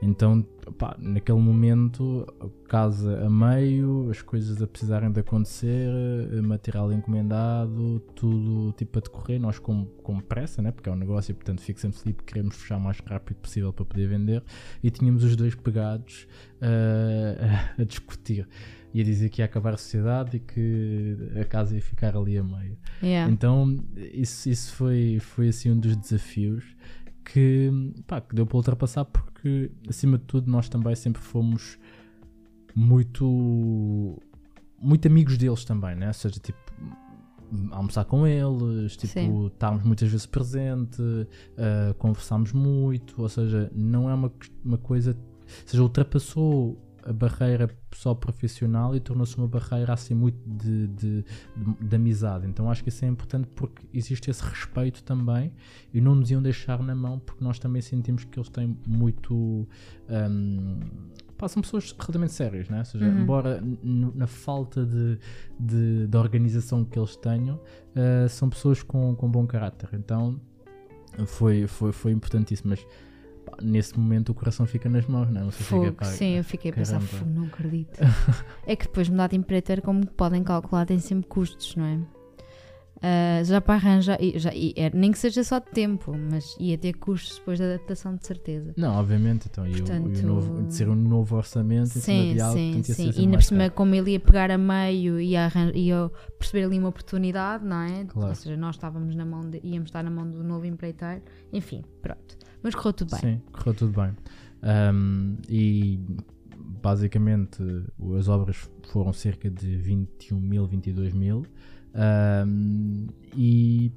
Então, 0.02 0.42
pá, 0.78 0.96
naquele 0.98 1.40
momento, 1.40 2.26
casa 2.68 3.26
a 3.26 3.30
meio, 3.30 4.10
as 4.10 4.22
coisas 4.22 4.62
a 4.62 4.68
precisarem 4.68 5.12
de 5.12 5.20
acontecer, 5.20 5.90
eh, 6.32 6.42
material 6.42 6.92
encomendado, 6.94 8.00
tudo 8.16 8.72
tipo 8.74 8.98
a 8.98 9.02
decorrer, 9.02 9.40
nós 9.42 9.60
com, 9.60 9.86
com 10.04 10.20
pressa, 10.22 10.62
né? 10.62 10.72
porque 10.72 10.90
é 10.90 10.92
um 10.92 10.96
negócio, 10.96 11.32
e 11.32 11.34
portanto 11.34 11.62
fico 11.62 11.80
sempre 11.80 12.00
feliz, 12.00 12.18
queremos 12.26 12.56
fechar 12.56 12.78
o 12.78 12.82
mais 12.82 13.00
rápido 13.00 13.38
possível 13.38 13.74
para 13.74 13.86
poder 13.86 14.08
vender, 14.08 14.44
e 14.82 14.90
tínhamos 14.90 15.24
os 15.24 15.36
dois 15.36 15.54
pegados 15.54 16.28
a, 16.62 17.76
a 17.82 17.84
discutir 17.84 18.48
ia 18.94 19.04
dizer 19.04 19.30
que 19.30 19.42
ia 19.42 19.46
acabar 19.46 19.74
a 19.74 19.78
sociedade 19.78 20.38
e 20.38 20.40
que 20.40 21.16
a 21.40 21.46
casa 21.46 21.76
ia 21.76 21.82
ficar 21.82 22.16
ali 22.18 22.38
a 22.38 22.44
meio. 22.44 22.78
Yeah. 23.02 23.32
Então, 23.32 23.78
isso, 23.96 24.50
isso 24.50 24.74
foi, 24.74 25.20
foi 25.20 25.50
assim 25.50 25.72
um 25.72 25.80
dos 25.80 25.96
desafios 25.96 26.76
que, 27.26 27.72
pá, 28.08 28.22
que 28.22 28.36
deu 28.36 28.46
para 28.46 28.58
ultrapassar 28.58 29.06
porque, 29.06 29.72
acima 29.88 30.18
de 30.18 30.24
tudo, 30.26 30.50
nós 30.50 30.70
também 30.70 30.96
sempre 30.96 31.22
fomos 31.22 31.78
muito, 32.76 34.22
muito 34.80 35.08
amigos 35.08 35.38
deles 35.38 35.64
também, 35.66 35.96
né? 35.96 36.08
Ou 36.08 36.14
seja, 36.14 36.40
tipo, 36.40 36.60
almoçar 37.72 38.06
com 38.06 38.26
eles, 38.28 38.96
tipo, 38.96 39.14
Sim. 39.14 39.48
estarmos 39.48 39.84
muitas 39.84 40.10
vezes 40.10 40.26
presente, 40.26 41.02
uh, 41.02 41.94
conversámos 41.98 42.54
muito, 42.54 43.22
ou 43.22 43.30
seja, 43.30 43.72
não 43.74 44.10
é 44.10 44.14
uma, 44.14 44.32
uma 44.64 44.78
coisa, 44.78 45.12
ou 45.12 45.68
seja, 45.68 45.84
ultrapassou 45.84 46.78
a 47.10 47.14
barreira 47.14 47.68
só 47.92 48.14
profissional 48.14 48.96
e 48.96 49.00
tornou-se 49.00 49.36
uma 49.36 49.48
barreira 49.48 49.92
assim 49.94 50.14
muito 50.14 50.38
de, 50.48 50.88
de, 50.90 51.26
de, 51.58 51.88
de 51.88 51.96
amizade. 51.96 52.46
Então 52.46 52.70
acho 52.70 52.84
que 52.84 52.90
isso 52.90 53.04
é 53.04 53.08
importante 53.08 53.48
porque 53.56 53.82
existe 53.92 54.30
esse 54.30 54.44
respeito 54.44 55.04
também 55.04 55.52
e 55.92 56.00
não 56.00 56.14
nos 56.14 56.30
iam 56.30 56.40
deixar 56.40 56.84
na 56.84 56.94
mão 56.94 57.18
porque 57.18 57.44
nós 57.44 57.58
também 57.58 57.82
sentimos 57.82 58.24
que 58.26 58.40
eles 58.40 58.50
têm 58.50 58.78
muito. 58.86 59.68
Um, 60.08 60.80
pá, 61.36 61.48
são 61.48 61.64
pessoas 61.64 61.92
relativamente 61.94 62.34
sérias, 62.34 62.70
né? 62.70 62.80
ou 62.80 62.86
seja, 62.86 63.06
Uhum. 63.06 63.22
embora 63.22 63.60
na 63.84 64.28
falta 64.28 64.86
de, 64.86 65.18
de, 65.60 66.06
de 66.06 66.18
organização 66.18 66.86
que 66.86 67.00
eles 67.00 67.16
tenham, 67.16 67.56
uh, 67.56 68.30
são 68.30 68.52
pessoas 68.52 68.84
com, 68.84 69.16
com 69.16 69.28
bom 69.32 69.48
caráter. 69.48 69.90
Então 69.94 70.40
foi, 71.26 71.66
foi, 71.66 71.92
foi 71.92 72.12
importantíssimo. 72.12 72.70
Mas 72.70 72.86
nesse 73.62 73.98
momento 73.98 74.30
o 74.30 74.34
coração 74.34 74.66
fica 74.66 74.90
nas 74.90 75.06
mãos, 75.08 75.30
não 75.30 75.42
é? 75.42 75.44
Você 75.46 75.64
Fogo, 75.64 75.86
fica, 75.86 75.96
pá, 75.98 76.06
sim, 76.06 76.38
eu 76.38 76.44
fiquei 76.44 76.72
a 76.72 76.74
pensar, 76.74 76.94
caramba. 77.00 77.08
"Fogo, 77.08 77.32
não 77.32 77.44
acredito. 77.46 78.00
é 78.66 78.76
que 78.76 78.86
depois 78.86 79.10
mudar 79.10 79.28
de 79.28 79.36
empreiteiro, 79.38 79.82
como 79.82 80.06
podem 80.08 80.44
calcular, 80.44 80.86
tem 80.86 81.00
sempre 81.00 81.28
custos, 81.28 81.76
não 81.76 81.86
é? 81.86 82.00
Ah, 83.02 83.42
já 83.46 83.62
para 83.62 83.76
arranjar, 83.76 84.18
já, 84.36 84.54
e 84.54 84.74
é- 84.76 84.90
nem 84.94 85.10
que 85.14 85.18
seja 85.18 85.42
só 85.42 85.58
de 85.60 85.68
tempo, 85.68 86.14
mas 86.30 86.58
ia 86.60 86.78
ter 86.78 86.92
custos 86.96 87.38
depois 87.40 87.58
da 87.58 87.64
adaptação, 87.64 88.14
de 88.18 88.28
certeza. 88.28 88.74
Não, 88.76 88.94
obviamente, 89.00 89.48
então, 89.50 89.66
e 89.66 89.70
o- 89.70 89.72
e 89.72 89.80
o, 89.80 89.86
Portanto- 89.86 90.22
novo, 90.28 90.64
de 90.64 90.74
ser 90.76 90.90
um 90.90 90.96
novo 90.96 91.38
orçamento 91.38 91.88
Sim, 91.88 92.34
de 92.34 92.42
algo 92.42 92.58
sim, 92.60 92.74
portanto, 92.74 92.96
sim. 92.98 93.12
E 93.16 93.20
ainda 93.22 93.38
por 93.38 93.44
cima, 93.44 93.70
como 93.70 93.96
ele 93.96 94.12
ia 94.12 94.20
pegar 94.20 94.52
a 94.52 94.58
meio 94.58 95.18
e 95.18 95.30
ia 95.32 96.12
perceber 96.38 96.66
ali 96.66 96.78
uma 96.78 96.90
oportunidade, 96.90 97.64
não 97.64 97.78
é? 97.84 98.04
Claro. 98.04 98.30
Ou 98.32 98.36
seja, 98.36 98.58
nós 98.58 98.76
estávamos 98.76 99.16
na 99.16 99.26
mão, 99.26 99.50
de, 99.50 99.62
íamos 99.64 99.88
estar 99.88 100.04
na 100.04 100.10
mão 100.12 100.30
do 100.30 100.44
novo 100.44 100.66
empreiteiro, 100.66 101.22
enfim, 101.54 101.86
pronto. 102.02 102.38
Mas 102.64 102.76
correu 102.76 102.94
tudo 102.94 103.12
bem. 103.12 103.20
Sim, 103.20 103.42
correu 103.52 103.74
tudo 103.74 103.94
bem. 104.02 104.12
Ahm, 104.62 105.36
e 105.48 106.00
basicamente 106.82 107.62
as 108.18 108.28
obras 108.28 108.70
foram 108.88 109.14
cerca 109.14 109.50
de 109.50 109.76
21 109.78 110.40
mil, 110.40 110.66
22 110.66 111.14
mil. 111.14 111.46
ahm, 111.94 113.08
e, 113.36 113.92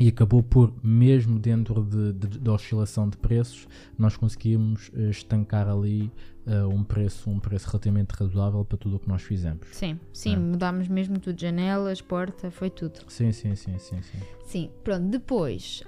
e 0.00 0.08
acabou 0.08 0.42
por, 0.42 0.72
mesmo 0.82 1.38
dentro 1.38 1.82
de, 1.84 2.12
de- 2.12 2.38
da 2.38 2.52
oscilação 2.52 3.08
de 3.08 3.16
preços, 3.16 3.66
nós 3.98 4.16
conseguimos 4.16 4.90
eh, 4.94 5.10
estancar 5.10 5.68
ali 5.68 6.12
eh, 6.46 6.64
um, 6.64 6.84
preço, 6.84 7.28
um 7.30 7.40
preço 7.40 7.66
relativamente 7.68 8.12
razoável 8.12 8.64
para 8.64 8.78
tudo 8.78 8.96
o 8.96 8.98
que 9.00 9.08
nós 9.08 9.22
fizemos. 9.22 9.66
Sim, 9.72 9.98
sim, 10.12 10.34
É. 10.34 10.38
mudámos 10.38 10.86
mesmo 10.88 11.18
tudo, 11.18 11.40
janelas, 11.40 12.00
porta, 12.00 12.50
foi 12.50 12.70
tudo. 12.70 13.00
Sim, 13.08 13.32
sim, 13.32 13.54
sim, 13.56 13.76
sim, 13.78 14.00
sim. 14.02 14.18
Sim, 14.44 14.70
pronto, 14.84 15.08
depois, 15.08 15.82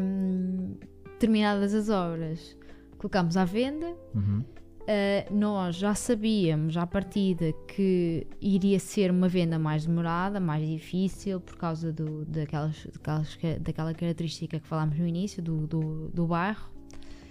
hum, 0.00 0.74
terminadas 1.24 1.72
as 1.72 1.88
obras, 1.88 2.54
colocámos 2.98 3.36
à 3.36 3.44
venda. 3.46 3.96
Uhum. 4.14 4.44
Uh, 4.82 5.34
nós 5.34 5.76
já 5.76 5.94
sabíamos 5.94 6.76
à 6.76 6.86
partida 6.86 7.54
que 7.66 8.26
iria 8.38 8.78
ser 8.78 9.10
uma 9.10 9.26
venda 9.26 9.58
mais 9.58 9.86
demorada, 9.86 10.38
mais 10.38 10.68
difícil, 10.68 11.40
por 11.40 11.56
causa 11.56 11.90
do, 11.90 12.26
daquelas, 12.26 12.86
daquelas, 12.92 13.38
daquela 13.60 13.94
característica 13.94 14.60
que 14.60 14.66
falámos 14.66 14.98
no 14.98 15.06
início, 15.06 15.42
do, 15.42 15.66
do, 15.66 16.08
do 16.12 16.26
bairro. 16.26 16.73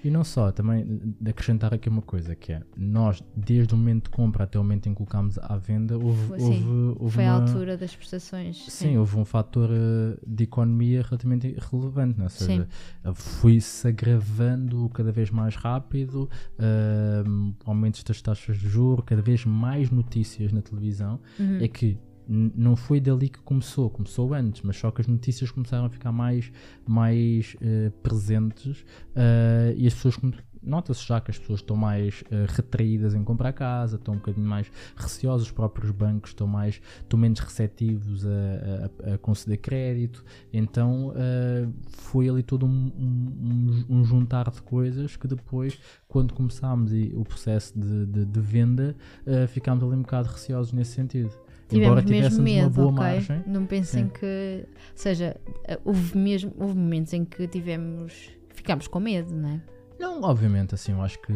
E 0.04 0.10
não 0.12 0.24
só, 0.24 0.52
também 0.52 0.86
acrescentar 1.26 1.74
aqui 1.74 1.88
uma 1.88 2.02
coisa 2.02 2.36
que 2.36 2.52
é, 2.52 2.62
nós 2.76 3.24
desde 3.36 3.74
o 3.74 3.78
momento 3.78 4.04
de 4.06 4.10
compra 4.10 4.44
até 4.44 4.60
o 4.60 4.64
momento 4.64 4.88
em 4.88 4.92
que 4.92 4.98
colocámos 4.98 5.38
à 5.40 5.56
venda, 5.58 5.98
houve, 5.98 6.40
sim. 6.40 6.44
houve, 6.44 7.00
houve 7.00 7.16
Foi 7.16 7.26
a 7.26 7.38
uma- 7.38 7.42
altura 7.48 7.78
das 7.78 7.96
prestações. 7.96 8.66
Sim, 8.70 8.98
houve 8.98 9.18
um 9.18 9.24
fator 9.26 9.70
eh, 9.72 10.18
de 10.28 10.44
economia 10.44 11.02
relativamente 11.04 11.56
relevante, 11.72 12.18
né? 12.18 12.26
ou 12.26 12.30
seja, 12.30 12.68
eh, 13.04 13.12
foi-se 13.14 13.88
agravando 13.88 14.90
cada 14.90 15.12
vez 15.12 15.30
mais 15.32 15.56
rápido, 15.56 16.30
eh, 16.60 17.24
aumentos 17.66 18.04
das 18.04 18.22
taxas 18.22 18.58
de 18.58 18.68
juros, 18.68 19.06
cada 19.06 19.22
vez 19.22 19.46
mais 19.46 19.90
notícias 19.90 20.52
na 20.52 20.62
televisão, 20.62 21.20
Uhum. 21.40 21.60
é 21.62 21.68
que 21.68 21.98
não 22.28 22.76
foi 22.76 23.00
dali 23.00 23.30
que 23.30 23.40
começou, 23.40 23.90
começou 23.90 24.34
antes, 24.34 24.62
mas 24.62 24.78
só 24.78 24.92
que 24.92 25.02
as 25.02 25.08
notícias 25.08 25.52
começaram 25.52 25.86
a 25.86 25.90
ficar 25.90 26.12
mais, 26.12 26.52
mais 26.88 27.56
eh, 27.62 27.92
presentes 28.02 28.86
eh, 29.16 29.74
e 29.78 29.88
as 29.88 29.94
pessoas 29.94 30.18
nota-se 30.66 31.06
já 31.06 31.20
que 31.20 31.30
as 31.30 31.38
pessoas 31.38 31.60
estão 31.60 31.76
mais 31.76 32.24
eh, 32.32 32.46
retraídas 32.48 33.14
em 33.14 33.22
comprar 33.22 33.52
casa, 33.52 33.98
estão 33.98 34.14
um 34.14 34.18
bocadinho 34.18 34.48
mais 34.48 34.72
receosas, 34.96 35.48
os 35.48 35.52
próprios 35.52 35.92
bancos 35.92 36.30
estão 36.32 36.48
mais 36.48 36.80
estão 37.02 37.20
menos 37.20 37.42
receptivos 37.42 38.26
a, 38.26 39.10
a- 39.10 39.14
a 39.16 39.18
conceder 39.18 39.58
crédito, 39.58 40.24
então 40.54 41.12
eh, 41.18 41.68
foi 41.90 42.30
ali 42.30 42.42
todo 42.44 42.66
um, 42.66 42.70
um- 42.98 43.86
um- 43.90 44.06
juntar 44.06 44.50
de 44.50 44.62
coisas 44.62 45.18
que 45.18 45.28
depois, 45.28 45.78
quando 46.08 46.34
começámos 46.34 46.92
o 47.14 47.24
processo 47.26 47.78
de, 47.78 48.06
de- 48.06 48.26
de 48.26 48.40
venda, 48.40 48.96
eh, 49.26 49.46
ficámos 49.48 49.84
ali 49.84 49.96
um 49.98 50.02
bocado 50.02 50.30
receosos 50.30 50.72
nesse 50.72 50.92
sentido. 50.94 51.43
Embora 51.78 52.02
Tivemos 52.02 52.30
mesmo 52.38 52.44
medo, 52.44 52.64
uma 52.64 52.70
boa 52.70 52.88
ok? 52.88 52.98
margem, 53.04 53.44
Não 53.48 53.66
pensem 53.66 54.08
que. 54.10 54.66
Ou 54.68 54.78
seja, 54.96 55.36
uh, 55.70 55.82
houve, 55.86 56.18
mesmo, 56.18 56.54
houve 56.58 56.76
momentos 56.76 57.14
em 57.14 57.24
que 57.26 57.48
tivemos. 57.48 58.30
Ficámos 58.50 58.88
com 58.88 59.00
medo, 59.00 59.34
não 59.34 59.50
é? 59.50 59.62
Não, 60.00 60.22
obviamente, 60.24 60.76
assim, 60.76 60.92
eu 60.92 61.02
acho 61.02 61.20
que. 61.22 61.34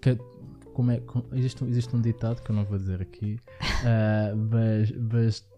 que- 0.00 0.18
como 0.72 0.90
é, 0.90 1.00
existe, 1.32 1.64
um- 1.64 1.68
existe 1.68 1.96
um 1.96 2.00
ditado 2.00 2.42
que 2.42 2.50
eu 2.50 2.54
não 2.54 2.64
vou 2.64 2.76
dizer 2.78 3.00
aqui, 3.00 3.38
ah, 3.84 4.34
mas, 4.50 4.92
mas 4.92 5.48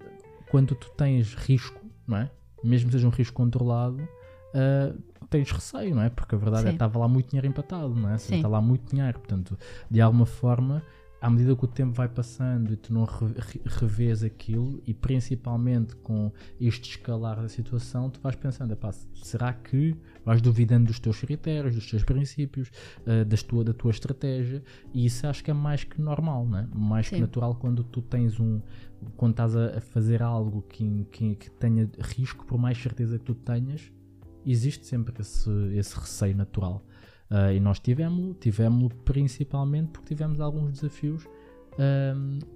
quando 0.48 0.74
tu 0.76 0.88
tens 0.96 1.34
risco, 1.34 1.80
não 2.06 2.18
é? 2.18 2.30
Mesmo 2.62 2.88
que 2.88 2.92
seja 2.94 3.06
um 3.06 3.10
risco 3.10 3.34
controlado, 3.34 4.06
ah, 4.54 4.94
tens 5.28 5.50
receio, 5.50 5.92
não 5.94 6.02
é? 6.02 6.08
Porque 6.08 6.34
a 6.36 6.38
verdade 6.38 6.62
é 6.62 6.66
Sim. 6.66 6.70
que 6.70 6.74
estava 6.76 6.98
lá 7.00 7.08
muito 7.08 7.30
dinheiro 7.30 7.48
empatado, 7.48 7.88
não 7.96 8.08
é? 8.08 8.12
Ou 8.12 8.18
seja, 8.18 8.30
Sim. 8.30 8.36
Está 8.36 8.48
lá 8.48 8.60
muito 8.60 8.90
dinheiro, 8.94 9.18
portanto, 9.18 9.58
de 9.90 10.00
alguma 10.00 10.24
forma, 10.24 10.82
à 11.20 11.28
medida 11.28 11.56
que 11.56 11.64
o 11.64 11.68
tempo 11.68 11.92
vai 11.92 12.08
passando 12.08 12.72
e 12.72 12.76
tu 12.76 12.92
não 12.92 13.04
re- 13.04 13.34
re- 13.36 13.60
revês 13.64 14.22
aquilo, 14.22 14.80
e 14.86 14.94
principalmente 14.94 15.96
com 15.96 16.32
este 16.60 16.90
escalar 16.90 17.40
da 17.40 17.48
situação, 17.48 18.08
tu 18.08 18.20
vais 18.20 18.36
pensando, 18.36 18.72
epá, 18.72 18.92
será 18.92 19.52
que 19.52 19.96
vais 20.24 20.40
duvidando 20.40 20.86
dos 20.86 21.00
teus 21.00 21.20
critérios, 21.20 21.74
dos 21.74 21.90
teus 21.90 22.04
princípios, 22.04 22.70
eh, 23.06 23.24
das 23.24 23.42
tua, 23.42 23.64
da 23.64 23.72
tua 23.72 23.90
estratégia, 23.90 24.62
e 24.94 25.06
isso 25.06 25.26
acho 25.26 25.42
que 25.42 25.50
é 25.50 25.54
mais 25.54 25.84
que 25.84 26.00
normal, 26.00 26.46
né? 26.46 26.68
mais 26.74 27.08
que 27.08 27.16
Sim. 27.16 27.22
natural 27.22 27.54
quando 27.56 27.82
tu 27.82 28.00
tens 28.00 28.38
um. 28.38 28.60
Quando 29.16 29.32
estás 29.32 29.56
a, 29.56 29.78
a 29.78 29.80
fazer 29.80 30.22
algo 30.22 30.62
que, 30.62 31.04
que, 31.12 31.34
que 31.36 31.50
tenha 31.52 31.88
risco, 32.00 32.44
por 32.44 32.58
mais 32.58 32.76
certeza 32.78 33.18
que 33.18 33.24
tu 33.24 33.34
tenhas, 33.34 33.92
existe 34.44 34.86
sempre 34.86 35.14
esse, 35.20 35.50
esse 35.74 35.98
receio 35.98 36.36
natural. 36.36 36.84
Ah, 37.30 37.52
e 37.52 37.60
nós 37.60 37.78
tivemos 37.78 38.36
tivemos 38.40 38.92
principalmente 39.04 39.88
porque 39.90 40.14
tivemos 40.14 40.40
alguns 40.40 40.72
desafios 40.72 41.26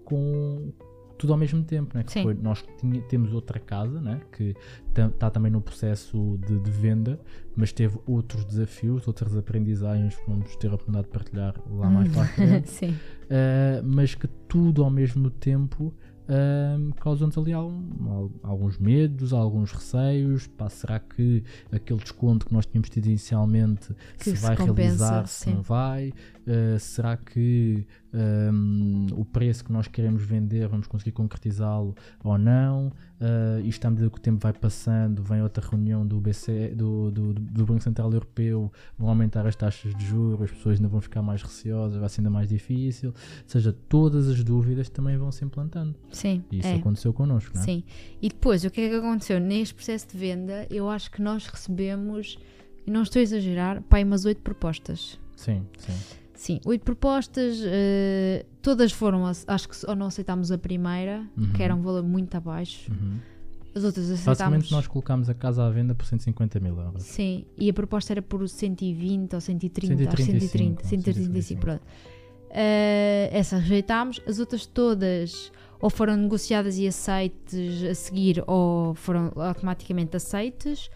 com 0.05 0.73
tudo 1.19 1.35
ao 1.35 1.39
mesmo 1.39 1.63
tempo, 1.63 1.97
né? 1.97 2.03
que 2.03 2.21
foi, 2.21 2.35
nós 2.35 2.65
tinha- 2.81 3.01
temos 3.03 3.33
outra 3.33 3.61
casa 3.61 4.01
né? 4.01 4.21
que 4.33 4.57
está 4.97 5.31
também 5.31 5.53
no 5.53 5.61
processo 5.61 6.37
de, 6.45 6.59
de 6.59 6.71
venda, 6.71 7.21
mas 7.55 7.73
teve 7.73 7.97
outros 8.09 8.45
desafios, 8.45 9.07
outras 9.07 9.37
aprendizagens 9.37 10.17
que 10.17 10.27
vamos 10.29 10.57
ter 10.57 10.67
a 10.69 10.75
oportunidade 10.75 11.07
de 11.07 11.13
partilhar 11.13 11.55
lá 11.71 11.89
mais 11.89 12.11
para 12.11 12.23
a 12.23 12.27
frente. 12.27 12.69
Sim. 12.71 12.91
Uh, 12.91 13.85
mas 13.85 14.17
que 14.17 14.27
tudo 14.49 14.83
ao 14.83 14.91
mesmo 14.91 15.31
tempo 15.31 15.95
um, 16.35 16.91
causa-nos 16.93 17.37
ali 17.37 17.53
algum- 17.53 18.11
al- 18.11 18.31
alguns 18.43 18.79
medos, 18.79 19.33
alguns 19.33 19.71
receios. 19.73 20.47
Pá, 20.47 20.69
será 20.69 20.99
que 20.99 21.45
aquele 21.71 21.99
desconto 22.01 22.47
que 22.47 22.55
nós 22.55 22.65
tínhamos 22.67 22.89
tido 22.89 23.07
inicialmente 23.07 23.95
Que 24.19 24.25
se 24.31 24.37
se 24.37 24.43
vai 24.47 24.57
compensa, 24.57 25.05
realizar, 25.07 25.27
se 25.27 25.45
sim. 25.45 25.55
não 25.55 25.63
vai? 25.63 26.13
Uh, 26.47 26.79
será 26.79 27.17
que 27.17 27.87
um, 28.13 29.07
o 29.13 29.25
preço 29.25 29.65
que 29.65 29.73
nós 29.73 29.87
queremos 29.87 30.25
vender 30.25 30.67
vamos 30.67 30.89
conseguir 30.89 31.13
concretizá-lo 31.13 31.95
ou 32.23 32.37
não? 32.37 32.89
Uh, 33.21 33.65
isto 33.65 33.85
à 33.87 33.91
medida 33.91 34.11
que 34.11 34.19
o 34.19 34.21
tempo 34.21 34.41
vai 34.41 34.53
passando, 34.53 35.23
vem 35.23 35.41
outra 35.41 35.65
reunião 35.65 36.05
do 36.05 36.21
BCE, 36.21 36.75
do, 36.75 37.13
do, 37.13 37.33
do 37.33 37.65
Banco 37.65 37.81
Central 37.81 38.13
Europeu, 38.13 38.73
vão 38.99 39.09
aumentar 39.09 39.47
as 39.47 39.55
taxas 39.55 39.95
de 39.95 40.05
juros, 40.05 40.43
as 40.43 40.51
pessoas 40.51 40.79
ainda 40.79 40.89
vão 40.89 41.01
ficar 41.01 41.23
mais 41.23 41.41
receosas, 41.43 41.99
vai 41.99 42.09
ser 42.09 42.21
ainda 42.21 42.31
mais 42.31 42.49
difícil. 42.49 43.11
Ou 43.11 43.15
seja, 43.47 43.73
todas 43.89 44.29
as 44.29 44.43
dúvidas 44.43 44.89
também 44.89 45.17
vão 45.17 45.31
se 45.31 45.45
implantando. 45.45 45.95
Sim. 46.11 46.43
E 46.51 46.59
isso 46.59 46.69
é. 46.69 46.75
aconteceu 46.75 47.13
connosco, 47.13 47.55
não 47.55 47.63
é? 47.63 47.65
Sim. 47.65 47.85
E 48.21 48.29
depois, 48.29 48.65
o 48.65 48.71
que 48.71 48.81
é 48.81 48.89
que 48.89 48.97
aconteceu? 48.97 49.39
Neste 49.39 49.75
processo 49.75 50.09
de 50.09 50.19
venda, 50.19 50.67
eu 50.69 50.89
acho 50.89 51.09
que 51.09 51.23
nós 51.23 51.47
recebemos, 51.47 52.37
e 52.85 52.91
não 52.91 53.03
estou 53.03 53.21
a 53.21 53.23
exagerar, 53.23 53.81
pai, 53.83 54.03
umas 54.03 54.25
oito 54.25 54.41
propostas. 54.41 55.21
Sim, 55.37 55.65
sim. 55.79 55.93
Sim, 56.43 56.59
oito 56.67 56.85
propostas, 56.85 57.61
eh, 57.65 58.45
todas 58.61 58.91
foram, 58.91 59.25
acho 59.27 59.69
que 59.69 59.77
ou 59.87 59.95
não 59.95 60.07
aceitámos 60.09 60.51
a 60.51 60.59
primeira, 60.59 61.25
Uhum. 61.37 61.53
que 61.53 61.63
era 61.63 61.73
um 61.73 61.81
valor 61.83 62.03
muito 62.03 62.35
abaixo, 62.37 62.91
Uhum. 62.91 63.19
as 63.77 63.85
outras 63.85 64.07
aceitámos. 64.11 64.27
Basicamente, 64.39 64.73
nós 64.73 64.89
colocámos 64.89 65.29
a 65.31 65.35
casa 65.35 65.65
à 65.65 65.71
venda 65.71 65.95
por 65.95 66.05
150 66.05 66.59
mil 66.59 66.77
euros. 66.77 67.05
Sim, 67.05 67.45
e 67.57 67.71
a 67.71 67.73
proposta 67.73 68.13
era 68.13 68.21
por 68.21 68.49
120 68.49 69.35
ou 69.37 69.41
130, 69.41 69.95
acho 70.09 70.17
135, 70.17 70.83
130, 70.83 70.85
135, 70.89 71.43
135. 71.43 71.61
pronto. 71.61 71.83
Eh, 72.51 73.31
essa 73.33 73.57
rejeitámos, 73.59 74.21
as 74.27 74.41
outras 74.41 74.67
todas 74.67 75.53
ou 75.81 75.89
foram 75.91 76.17
negociadas 76.17 76.77
e 76.77 76.89
aceites 76.89 77.85
a 77.85 77.95
seguir 77.95 78.43
ou 78.49 78.95
foram 78.95 79.31
automaticamente 79.37 80.17
aceites. 80.17 80.91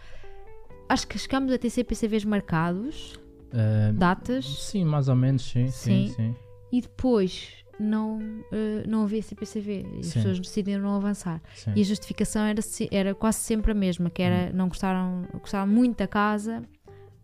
Acho 0.89 1.07
que 1.07 1.17
chegámos 1.19 1.53
a 1.53 1.59
ter 1.59 1.71
CPCVs 1.71 2.25
marcados, 2.25 3.15
Ah, 3.53 3.93
datas, 3.93 4.45
sim, 4.45 4.85
mais 4.85 5.09
ou 5.09 5.17
menos, 5.17 5.43
sim, 5.43 5.69
sim, 5.69 6.09
Sim. 6.09 6.15
sim. 6.15 6.35
e 6.73 6.81
depois 6.81 7.65
não, 7.79 8.19
eh, 8.53 8.85
não 8.89 9.05
havia 9.05 9.23
CPCV 9.23 9.87
e 9.95 9.99
as 10.01 10.07
Sim. 10.07 10.13
pessoas 10.15 10.41
decidiram 10.41 10.83
não 10.83 10.97
avançar. 10.97 11.41
sim. 11.55 11.73
E 11.77 11.81
a 11.81 11.85
justificação 11.85 12.43
era, 12.43 12.61
era 12.91 13.15
quase 13.15 13.39
sempre 13.39 13.73
a 13.73 13.75
mesma, 13.75 14.11
que 14.11 14.23
Hum. 14.23 14.27
era 14.27 14.53
não 14.53 14.69
gostaram, 14.69 15.27
gostaram 15.41 15.71
muito 15.71 15.99
da 15.99 16.07
casa, 16.09 16.63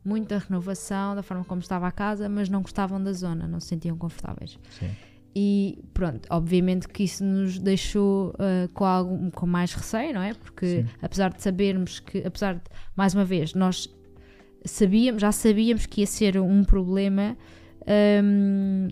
muita 0.05 0.39
renovação 0.39 1.15
da 1.15 1.23
forma 1.23 1.45
como 1.45 1.61
estava 1.61 1.87
a 1.87 1.93
casa, 1.93 2.29
mas 2.29 2.49
não 2.49 2.61
gostavam 2.63 3.03
da 3.03 3.13
zona, 3.13 3.47
não 3.47 3.61
se 3.61 3.69
sentiam 3.69 3.97
confortáveis. 3.97 4.59
sim. 4.79 4.91
E 5.35 5.83
pronto, 5.95 6.29
obviamente 6.31 6.87
que 6.87 7.05
isso 7.05 7.25
nos 7.25 7.59
deixou 7.59 8.35
ah, 8.39 8.69
com, 8.75 8.85
algum, 8.85 9.31
com 9.31 9.47
mais 9.47 9.73
receio, 9.73 10.13
não 10.13 10.21
é? 10.21 10.35
Porque 10.35 10.85
apesar 11.01 11.33
de 11.33 11.43
sabermos 11.43 12.01
que, 12.01 12.19
apesar 12.19 12.57
de, 12.57 12.63
mais 12.95 13.15
uma 13.15 13.25
vez, 13.25 13.55
nós 13.55 13.89
sabíamos, 14.65 15.21
já 15.21 15.33
sabíamos 15.33 15.87
que 15.87 16.01
ia 16.03 16.07
ser 16.07 16.39
um 16.39 16.65
problema, 16.65 17.37
ahm, 17.87 18.89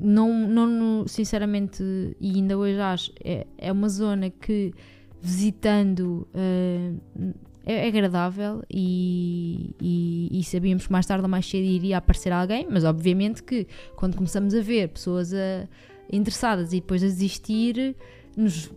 não, 0.00 0.48
não, 0.48 1.06
sinceramente, 1.06 1.82
e 2.20 2.36
ainda 2.36 2.56
hoje 2.58 2.80
acho, 2.80 3.12
é, 3.22 3.46
é 3.58 3.70
uma 3.70 3.88
zona 3.88 4.30
que 4.30 4.72
visitando 5.20 6.26
ah, 6.34 6.92
é, 7.64 7.86
agradável 7.86 8.62
e, 8.68 9.74
e, 9.80 10.28
e 10.40 10.42
sabíamos 10.44 10.86
que 10.86 10.92
mais 10.92 11.06
tarde 11.06 11.22
ou 11.22 11.28
mais 11.28 11.46
cedo 11.48 11.64
iria 11.64 11.98
aparecer 11.98 12.32
alguém, 12.32 12.66
mas 12.68 12.84
obviamente 12.84 13.42
que 13.42 13.66
quando 13.94 14.16
começamos 14.16 14.54
a 14.54 14.60
ver 14.60 14.88
pessoas 14.88 15.32
a- 15.32 15.68
interessadas 16.12 16.72
e 16.72 16.80
depois 16.80 17.02
a 17.02 17.06
desistir, 17.06 17.94
nos 18.36 18.70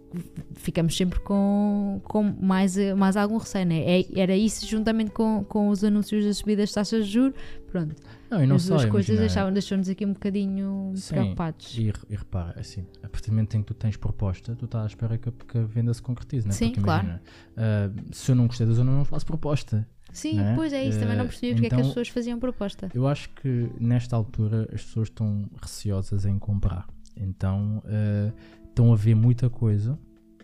ficamos 0.55 0.95
sempre 0.95 1.19
com, 1.21 2.01
com 2.03 2.23
mais, 2.23 2.75
mais 2.97 3.15
algum 3.15 3.37
receio, 3.37 3.65
né? 3.65 3.81
É, 4.01 4.05
era 4.19 4.35
isso 4.35 4.65
juntamente 4.67 5.11
com, 5.11 5.43
com 5.45 5.69
os 5.69 5.83
anúncios 5.83 6.25
das 6.25 6.37
subidas 6.37 6.69
de 6.69 6.75
taxas 6.75 7.05
de 7.07 7.13
juros, 7.13 7.33
pronto, 7.71 7.95
Não, 8.29 8.43
e 8.43 8.47
não 8.47 8.55
as 8.57 8.63
só, 8.63 8.75
duas 8.77 8.85
coisas 8.89 9.33
deixou-nos 9.53 9.87
aqui 9.89 10.05
um 10.05 10.13
bocadinho 10.13 10.91
Sim, 10.95 11.13
preocupados. 11.15 11.77
E, 11.77 11.93
e 12.09 12.15
repara, 12.15 12.59
assim, 12.59 12.85
a 13.03 13.07
partir 13.09 13.29
do 13.29 13.33
momento 13.33 13.55
em 13.55 13.61
que 13.61 13.67
tu 13.67 13.73
tens 13.73 13.95
proposta, 13.97 14.55
tu 14.55 14.65
estás 14.65 14.83
à 14.83 14.87
espera 14.87 15.17
que 15.17 15.29
a, 15.29 15.31
que 15.31 15.57
a 15.57 15.63
venda 15.63 15.93
se 15.93 16.01
concretize, 16.01 16.45
né? 16.47 16.53
Sim, 16.53 16.67
Porque 16.69 16.81
claro. 16.81 17.03
imagina, 17.05 17.21
ah, 17.57 17.89
se 18.11 18.31
eu 18.31 18.35
não 18.35 18.47
gostei 18.47 18.65
da 18.67 18.73
zona, 18.73 18.91
eu 18.91 18.95
não 18.97 19.05
faço 19.05 19.25
proposta. 19.25 19.87
Sim, 20.11 20.35
né? 20.35 20.53
pois 20.55 20.71
é 20.71 20.83
isso, 20.83 20.99
também 20.99 21.17
não 21.17 21.25
Eh, 21.25 21.27
percebi 21.27 21.53
porque 21.53 21.65
é 21.65 21.69
que 21.69 21.75
as 21.75 21.79
então- 21.81 21.89
pessoas 21.89 22.07
faziam 22.07 22.39
proposta. 22.39 22.89
Eu 22.93 23.05
acho 23.07 23.29
que 23.31 23.69
nesta 23.79 24.15
altura 24.15 24.69
as 24.73 24.81
pessoas 24.83 25.07
estão 25.09 25.49
receosas 25.61 26.25
em 26.25 26.39
comprar. 26.39 26.87
Então 27.17 27.81
eh, 27.85 28.31
estão 28.75 28.91
a 28.91 28.95
ver 28.95 29.15
muita 29.15 29.49
coisa 29.49 29.97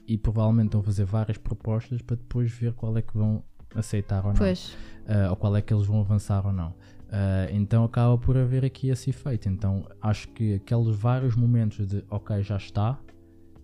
e 0.08 0.18
provavelmente 0.18 0.68
estão 0.68 0.80
a 0.80 0.84
fazer 0.84 1.04
várias 1.04 1.38
propostas 1.38 2.02
para 2.02 2.16
depois 2.16 2.50
ver 2.50 2.74
qual 2.74 2.98
é 2.98 3.02
que 3.02 3.16
vão 3.16 3.44
aceitar 3.76 4.26
ou 4.26 4.34
não. 4.34 4.38
Eh, 5.06 5.30
ou 5.30 5.36
qual 5.36 5.56
é 5.56 5.62
que 5.62 5.74
eles 5.74 5.86
vão 5.86 6.00
avançar 6.00 6.46
ou 6.46 6.54
não. 6.54 6.74
Eh, 7.12 7.50
então 7.52 7.84
acaba 7.84 8.18
por 8.18 8.38
haver 8.38 8.64
aqui 8.64 8.88
esse 8.90 9.10
efeito. 9.10 9.50
Então 9.50 9.86
acho 10.02 10.30
que 10.30 10.56
aqueles 10.56 10.96
vários 10.96 11.36
momentos 11.36 11.86
de 11.86 12.04
ok, 12.10 12.42
já 12.42 12.56
está, 12.56 12.98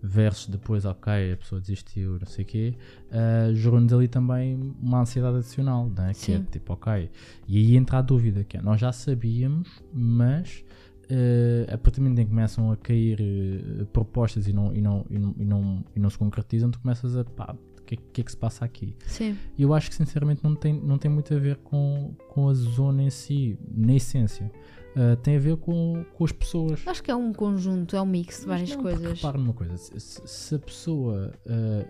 versus 0.02 0.46
depois 0.48 0.84
ok, 0.84 1.32
a 1.32 1.36
pessoa 1.36 1.60
desistiu, 1.60 2.18
não 2.18 2.26
sei 2.26 2.44
o 2.44 2.46
quê, 2.46 2.74
uh, 3.10 3.52
gerou-nos 3.52 3.92
ali 3.92 4.06
também 4.06 4.74
uma 4.80 5.00
ansiedade 5.00 5.38
adicional, 5.38 5.90
né? 5.90 6.12
que 6.14 6.32
é 6.32 6.40
tipo 6.40 6.72
ok. 6.72 7.10
E 7.48 7.58
aí 7.58 7.76
entra 7.76 7.98
a 7.98 8.02
dúvida, 8.02 8.44
que 8.44 8.56
é, 8.56 8.62
nós 8.62 8.80
já 8.80 8.92
sabíamos, 8.92 9.82
mas 9.92 10.64
uh, 11.10 11.74
a 11.74 11.78
partir 11.78 12.00
do 12.00 12.04
momento 12.04 12.20
em 12.20 12.24
que 12.24 12.30
começam 12.30 12.70
a 12.72 12.76
cair 12.76 13.20
uh, 13.20 13.86
propostas 13.86 14.46
e 14.48 14.52
não, 14.52 14.72
e, 14.74 14.80
não, 14.80 15.04
e, 15.10 15.18
não, 15.18 15.34
e, 15.38 15.44
não, 15.44 15.84
e 15.96 16.00
não 16.00 16.10
se 16.10 16.18
concretizam, 16.18 16.70
tu 16.70 16.78
começas 16.80 17.16
a 17.16 17.24
pá, 17.24 17.54
o 17.78 17.82
que, 17.82 17.94
é- 17.94 17.98
que 18.12 18.20
é 18.20 18.24
que 18.24 18.30
se 18.30 18.36
passa 18.36 18.64
aqui? 18.64 18.94
sim, 19.06 19.36
eu 19.58 19.72
acho 19.74 19.88
que 19.88 19.96
sinceramente 19.96 20.42
não 20.44 20.54
tem, 20.54 20.72
não 20.74 20.98
tem 20.98 21.10
muito 21.10 21.34
a 21.34 21.38
ver 21.38 21.56
com, 21.56 22.14
com 22.28 22.48
a 22.48 22.54
zona 22.54 23.02
em 23.02 23.10
si, 23.10 23.58
na 23.74 23.94
essência. 23.94 24.50
Uh, 24.96 25.14
tem 25.16 25.36
a 25.36 25.38
ver 25.38 25.56
com, 25.58 26.04
com 26.14 26.24
as 26.24 26.32
pessoas. 26.32 26.80
acho 26.86 27.02
que 27.02 27.10
é 27.10 27.14
um 27.14 27.32
conjunto, 27.32 27.94
é 27.94 28.02
um 28.02 28.06
mix 28.06 28.40
de 28.40 28.46
várias 28.46 28.70
não, 28.70 28.82
coisas. 28.82 29.12
Repara 29.20 29.38
numa 29.38 29.52
coisa, 29.52 29.76
se, 29.76 30.00
se- 30.00 30.22
se 30.26 30.54
a 30.54 30.58
pessoa 30.58 31.32
uh, 31.46 31.88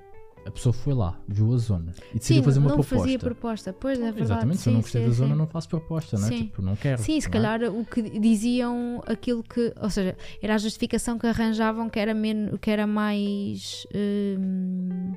a 0.48 0.50
pessoa 0.50 0.72
foi 0.72 0.94
lá, 0.94 1.18
viu 1.28 1.52
a 1.52 1.58
zona 1.58 1.92
e 1.92 2.12
Sim, 2.12 2.18
decidiu 2.18 2.42
fazer 2.42 2.58
uma 2.58 2.68
não 2.68 2.76
proposta. 2.76 2.96
fazia 2.98 3.18
proposta, 3.18 3.72
pois 3.72 3.98
é 3.98 4.02
verdade. 4.02 4.22
Exatamente, 4.22 4.58
se 4.58 4.68
eu 4.68 4.70
sim, 4.70 4.74
não 4.74 4.80
gostei 4.80 5.02
sim, 5.02 5.08
da 5.08 5.14
zona, 5.14 5.32
sim. 5.32 5.38
não 5.38 5.46
faço 5.46 5.68
proposta, 5.68 6.18
não 6.18 6.26
é? 6.26 6.28
Sim. 6.28 6.38
Tipo, 6.38 6.62
não 6.62 6.76
quero. 6.76 7.02
Sim, 7.02 7.20
se 7.20 7.26
é? 7.26 7.30
calhar 7.30 7.62
o 7.64 7.84
que 7.84 8.02
diziam 8.18 9.02
aquilo 9.06 9.42
que, 9.42 9.72
ou 9.80 9.90
seja, 9.90 10.16
era 10.42 10.54
a 10.54 10.58
justificação 10.58 11.18
que 11.18 11.26
arranjavam 11.26 11.88
que 11.88 11.98
era 11.98 12.14
menos, 12.14 12.58
que 12.61 12.70
era 12.70 12.87
mais 12.87 13.87
hum, 13.94 15.12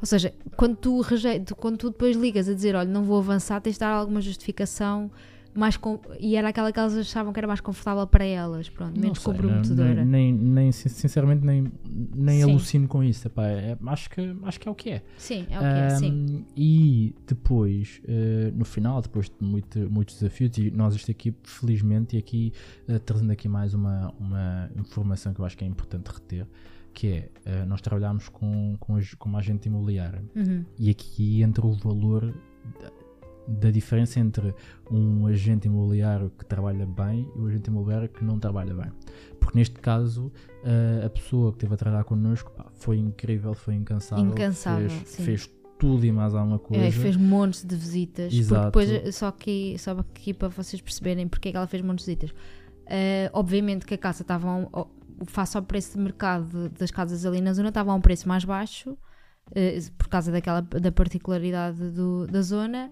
ou 0.00 0.06
seja, 0.06 0.32
quando 0.56 0.76
tu 0.76 1.00
rejeito, 1.00 1.56
quando 1.56 1.76
tu 1.76 1.90
depois 1.90 2.16
ligas 2.16 2.48
a 2.48 2.54
dizer, 2.54 2.76
olha, 2.76 2.88
não 2.88 3.02
vou 3.02 3.18
avançar, 3.18 3.60
tens 3.60 3.74
de 3.74 3.80
dar 3.80 3.90
alguma 3.90 4.20
justificação 4.20 5.10
mais 5.54 5.76
com, 5.76 6.00
e 6.20 6.36
era 6.36 6.48
aquela 6.50 6.70
que 6.72 6.78
elas 6.78 6.96
achavam 6.96 7.32
que 7.32 7.40
era 7.40 7.46
mais 7.46 7.60
confortável 7.60 8.06
para 8.06 8.24
elas, 8.24 8.68
pronto, 8.68 8.98
menos 9.00 9.18
sei, 9.20 9.32
comprometedora. 9.32 10.04
Nem, 10.04 10.32
nem, 10.32 10.70
sinceramente, 10.70 11.44
nem, 11.44 11.70
nem 12.14 12.42
Sim. 12.42 12.50
alucino 12.50 12.86
com 12.86 13.02
isso. 13.02 13.26
epá, 13.26 13.46
é- 13.48 13.76
acho, 13.86 14.08
que, 14.10 14.36
acho 14.44 14.60
que 14.60 14.68
é 14.68 14.70
o 14.70 14.74
que 14.74 14.90
é. 14.90 15.02
Sim, 15.16 15.46
é 15.50 15.56
o 15.56 15.60
que 15.60 15.66
é, 15.66 15.90
sim. 15.90 16.12
Um, 16.12 16.44
E 16.56 17.14
depois, 17.26 18.00
eh, 18.06 18.52
no 18.54 18.64
final, 18.64 19.02
depois 19.02 19.28
de 19.28 19.34
muito- 19.44 19.90
muitos 19.90 20.14
desafios, 20.20 20.56
e 20.58 20.70
nós 20.70 20.94
isto 20.94 21.10
aqui, 21.10 21.34
felizmente, 21.42 22.16
e 22.16 22.18
aqui 22.18 22.52
eh, 22.86 22.98
trazendo 22.98 23.32
aqui 23.32 23.48
mais 23.48 23.74
uma, 23.74 24.12
uma 24.18 24.70
informação 24.76 25.34
que 25.34 25.40
eu 25.40 25.44
acho 25.44 25.56
que 25.56 25.64
é 25.64 25.66
importante 25.66 26.06
reter, 26.08 26.46
que 26.94 27.06
é, 27.08 27.28
eh, 27.44 27.64
nós 27.64 27.80
trabalhamos 27.80 28.28
com, 28.28 28.76
com, 28.78 28.98
com 29.18 29.28
uma 29.28 29.38
agente 29.38 29.68
imobiliária, 29.68 30.22
Uhum. 30.36 30.64
e 30.78 30.90
aqui 30.90 31.42
entra 31.42 31.64
o 31.66 31.72
valor 31.72 32.32
da, 33.48 33.70
diferença 33.70 34.20
entre 34.20 34.54
um 34.90 35.26
agente 35.26 35.66
imobiliário 35.66 36.30
que 36.38 36.44
trabalha 36.44 36.86
bem 36.86 37.26
e 37.34 37.38
um 37.40 37.46
agente 37.46 37.70
imobiliário 37.70 38.08
que 38.08 38.22
não 38.24 38.38
trabalha 38.38 38.74
bem. 38.74 38.90
porque 39.40 39.58
neste 39.58 39.78
caso 39.80 40.26
uh, 40.62 41.06
a 41.06 41.10
pessoa 41.10 41.50
que 41.52 41.56
esteve 41.56 41.74
a 41.74 41.76
trabalhar 41.76 42.04
connosco 42.04 42.50
pá, 42.52 42.66
foi 42.74 42.98
incrível, 42.98 43.54
foi 43.54 43.74
incansável. 43.74 44.24
Incansável, 44.26 44.90
fez, 44.90 45.08
sim. 45.08 45.22
fez 45.24 45.50
tudo 45.78 46.04
e 46.04 46.10
mais 46.12 46.34
alguma 46.34 46.58
coisa. 46.58 46.84
É, 46.84 46.90
fez 46.90 47.16
montes 47.16 47.64
de 47.64 47.74
visitas. 47.76 48.34
Exato. 48.34 48.66
Depois, 48.66 49.14
só 49.14 49.30
que 49.30 49.76
só 49.78 49.92
aqui 49.92 50.34
para 50.34 50.48
vocês 50.48 50.82
perceberem 50.82 51.28
porque 51.28 51.48
é 51.48 51.52
que 51.52 51.56
ela 51.56 51.66
fez 51.68 51.82
montes 51.82 52.04
de 52.04 52.10
visitas. 52.10 52.30
Uh, 52.30 53.30
obviamente 53.32 53.86
que 53.86 53.94
a 53.94 53.98
casa 53.98 54.22
estava 54.22 54.48
a 54.48 54.56
um- 54.56 54.86
face 55.26 55.56
ao 55.56 55.62
preço 55.62 55.96
de 55.96 56.02
mercado 56.02 56.68
das 56.70 56.90
casas 56.90 57.24
ali 57.26 57.40
na 57.40 57.52
zona, 57.52 57.68
estava 57.68 57.92
a 57.92 57.94
um 57.94 58.00
preço 58.00 58.26
mais 58.28 58.44
baixo, 58.44 58.90
uh, 58.92 59.92
por 59.96 60.08
causa 60.08 60.32
daquela, 60.32 60.60
da 60.62 60.90
particularidade 60.90 61.78
do- 61.90 62.26
da 62.26 62.42
zona, 62.42 62.90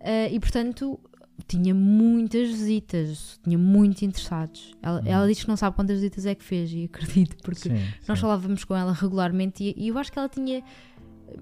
uh, 0.00 0.32
e 0.32 0.38
portanto 0.40 0.98
tinha 1.46 1.72
muitas 1.74 2.48
visitas, 2.50 3.38
tinha 3.44 3.56
muitos 3.56 4.02
interessados. 4.02 4.74
Ela, 4.82 5.00
Uhum. 5.00 5.06
ela 5.06 5.26
diz 5.28 5.40
que 5.42 5.48
não 5.48 5.56
sabe 5.56 5.76
quantas 5.76 5.96
visitas 5.98 6.26
é 6.26 6.34
que 6.34 6.42
fez, 6.44 6.70
e 6.72 6.84
acredito, 6.84 7.36
porque 7.42 7.68
Sim, 7.70 7.74
nós 8.06 8.18
sim. 8.18 8.22
falávamos 8.22 8.64
com 8.64 8.74
ela 8.76 8.92
regularmente 8.92 9.62
e, 9.64 9.74
e 9.76 9.88
eu 9.88 9.96
acho 9.98 10.12
que 10.12 10.18
ela 10.18 10.28
tinha 10.28 10.62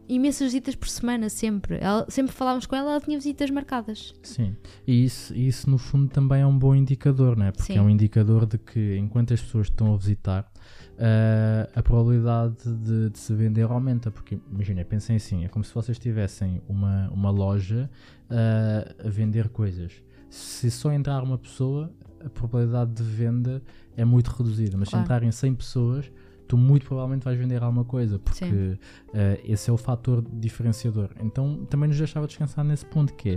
imensas 0.08 0.46
visitas 0.46 0.74
por 0.74 0.88
semana, 0.88 1.28
sempre. 1.28 1.78
Ela, 1.80 2.06
sempre 2.08 2.32
falávamos 2.32 2.66
com 2.66 2.76
ela, 2.76 2.92
ela 2.92 3.00
tinha 3.00 3.16
visitas 3.16 3.50
marcadas. 3.50 4.14
Sim, 4.22 4.56
e 4.86 5.04
isso, 5.04 5.34
isso 5.34 5.68
no 5.70 5.78
fundo 5.78 6.08
também 6.08 6.42
é 6.42 6.46
um 6.46 6.58
bom 6.58 6.74
indicador, 6.74 7.36
né? 7.36 7.52
porque 7.52 7.72
Sim. 7.72 7.78
é 7.78 7.82
um 7.82 7.90
indicador 7.90 8.46
de 8.46 8.58
que 8.58 8.96
enquanto 8.96 9.34
as 9.34 9.40
pessoas 9.40 9.68
estão 9.68 9.94
a 9.94 9.96
visitar, 9.96 10.50
ah, 10.98 11.68
a 11.74 11.82
probabilidade 11.82 12.56
de, 12.64 13.10
de 13.10 13.18
se 13.18 13.34
vender 13.34 13.64
aumenta. 13.64 14.10
Porque 14.10 14.38
imagina, 14.50 14.84
pensem 14.84 15.16
assim: 15.16 15.44
é 15.44 15.48
como 15.48 15.64
se 15.64 15.74
vocês 15.74 15.98
tivessem 15.98 16.60
uma, 16.68 17.08
uma 17.10 17.30
loja 17.30 17.90
ah, 18.30 18.94
a 19.04 19.08
vender 19.08 19.48
coisas. 19.48 19.92
Se 20.30 20.70
só 20.70 20.92
entrar 20.92 21.22
uma 21.22 21.38
pessoa, 21.38 21.92
a 22.24 22.28
probabilidade 22.28 22.92
de 22.92 23.02
venda 23.02 23.62
é 23.96 24.04
muito 24.04 24.28
reduzida, 24.28 24.76
mas 24.76 24.88
Claro. 24.88 25.02
se 25.02 25.04
entrarem 25.04 25.32
100 25.32 25.54
pessoas. 25.54 26.10
Tu 26.46 26.56
muito 26.56 26.86
provavelmente 26.86 27.24
vais 27.24 27.38
vender 27.38 27.62
alguma 27.62 27.84
coisa, 27.84 28.18
porque 28.18 28.78
eh, 29.12 29.40
esse 29.44 29.68
é 29.68 29.72
o 29.72 29.76
fator 29.76 30.24
diferenciador. 30.32 31.10
Então 31.20 31.64
também 31.66 31.88
nos 31.88 31.98
deixava 31.98 32.26
descansar 32.26 32.64
nesse 32.64 32.86
ponto 32.86 33.14
que 33.14 33.30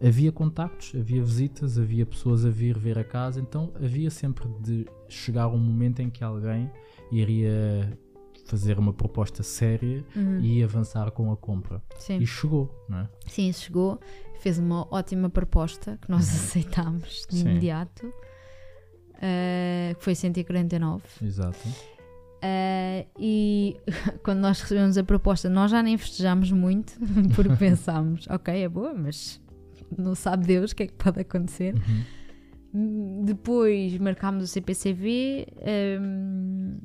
é, 0.00 0.06
havia 0.06 0.32
contactos, 0.32 0.92
havia 0.98 1.22
visitas, 1.22 1.78
havia 1.78 2.06
pessoas 2.06 2.44
a 2.44 2.50
vir 2.50 2.78
ver 2.78 2.98
a 2.98 3.04
casa, 3.04 3.40
então 3.40 3.72
havia 3.76 4.10
sempre 4.10 4.48
de 4.60 4.86
chegar 5.08 5.48
um 5.48 5.58
momento 5.58 6.00
em 6.00 6.08
que 6.08 6.24
alguém 6.24 6.70
iria 7.12 7.98
fazer 8.44 8.78
uma 8.78 8.92
proposta 8.92 9.42
séria 9.42 10.04
e 10.42 10.62
avançar 10.62 11.10
com 11.10 11.32
a 11.32 11.36
compra. 11.36 11.82
Sim. 11.98 12.18
E 12.18 12.26
chegou, 12.26 12.70
não 12.88 12.98
é? 12.98 13.08
Sim, 13.26 13.52
chegou, 13.52 13.98
fez 14.38 14.58
uma 14.58 14.86
ótima 14.94 15.30
proposta 15.30 15.98
que 16.00 16.10
nós 16.10 16.28
aceitámos 16.28 17.26
de 17.28 17.38
Sim. 17.38 17.48
imediato, 17.48 18.06
uh, 18.06 19.94
que 19.96 20.04
foi 20.04 20.14
149. 20.14 21.02
Exato. 21.22 21.93
Uh, 22.44 23.06
e 23.18 23.76
quando 24.22 24.40
nós 24.40 24.60
recebemos 24.60 24.98
a 24.98 25.02
proposta, 25.02 25.48
nós 25.48 25.70
já 25.70 25.82
nem 25.82 25.96
festejámos 25.96 26.52
muito, 26.52 26.92
porque 27.34 27.56
pensámos, 27.56 28.26
ok, 28.28 28.54
é 28.54 28.68
boa, 28.68 28.92
mas 28.92 29.40
não 29.96 30.14
sabe 30.14 30.46
Deus 30.46 30.72
o 30.72 30.76
que 30.76 30.82
é 30.82 30.86
que 30.88 30.92
pode 30.92 31.20
acontecer. 31.20 31.74
Uhum. 31.74 32.04
Hum, 32.74 33.22
Depois 33.24 33.96
marcámos 33.98 34.44
o 34.44 34.46
CPCV, 34.46 35.46
hum, 36.00 36.78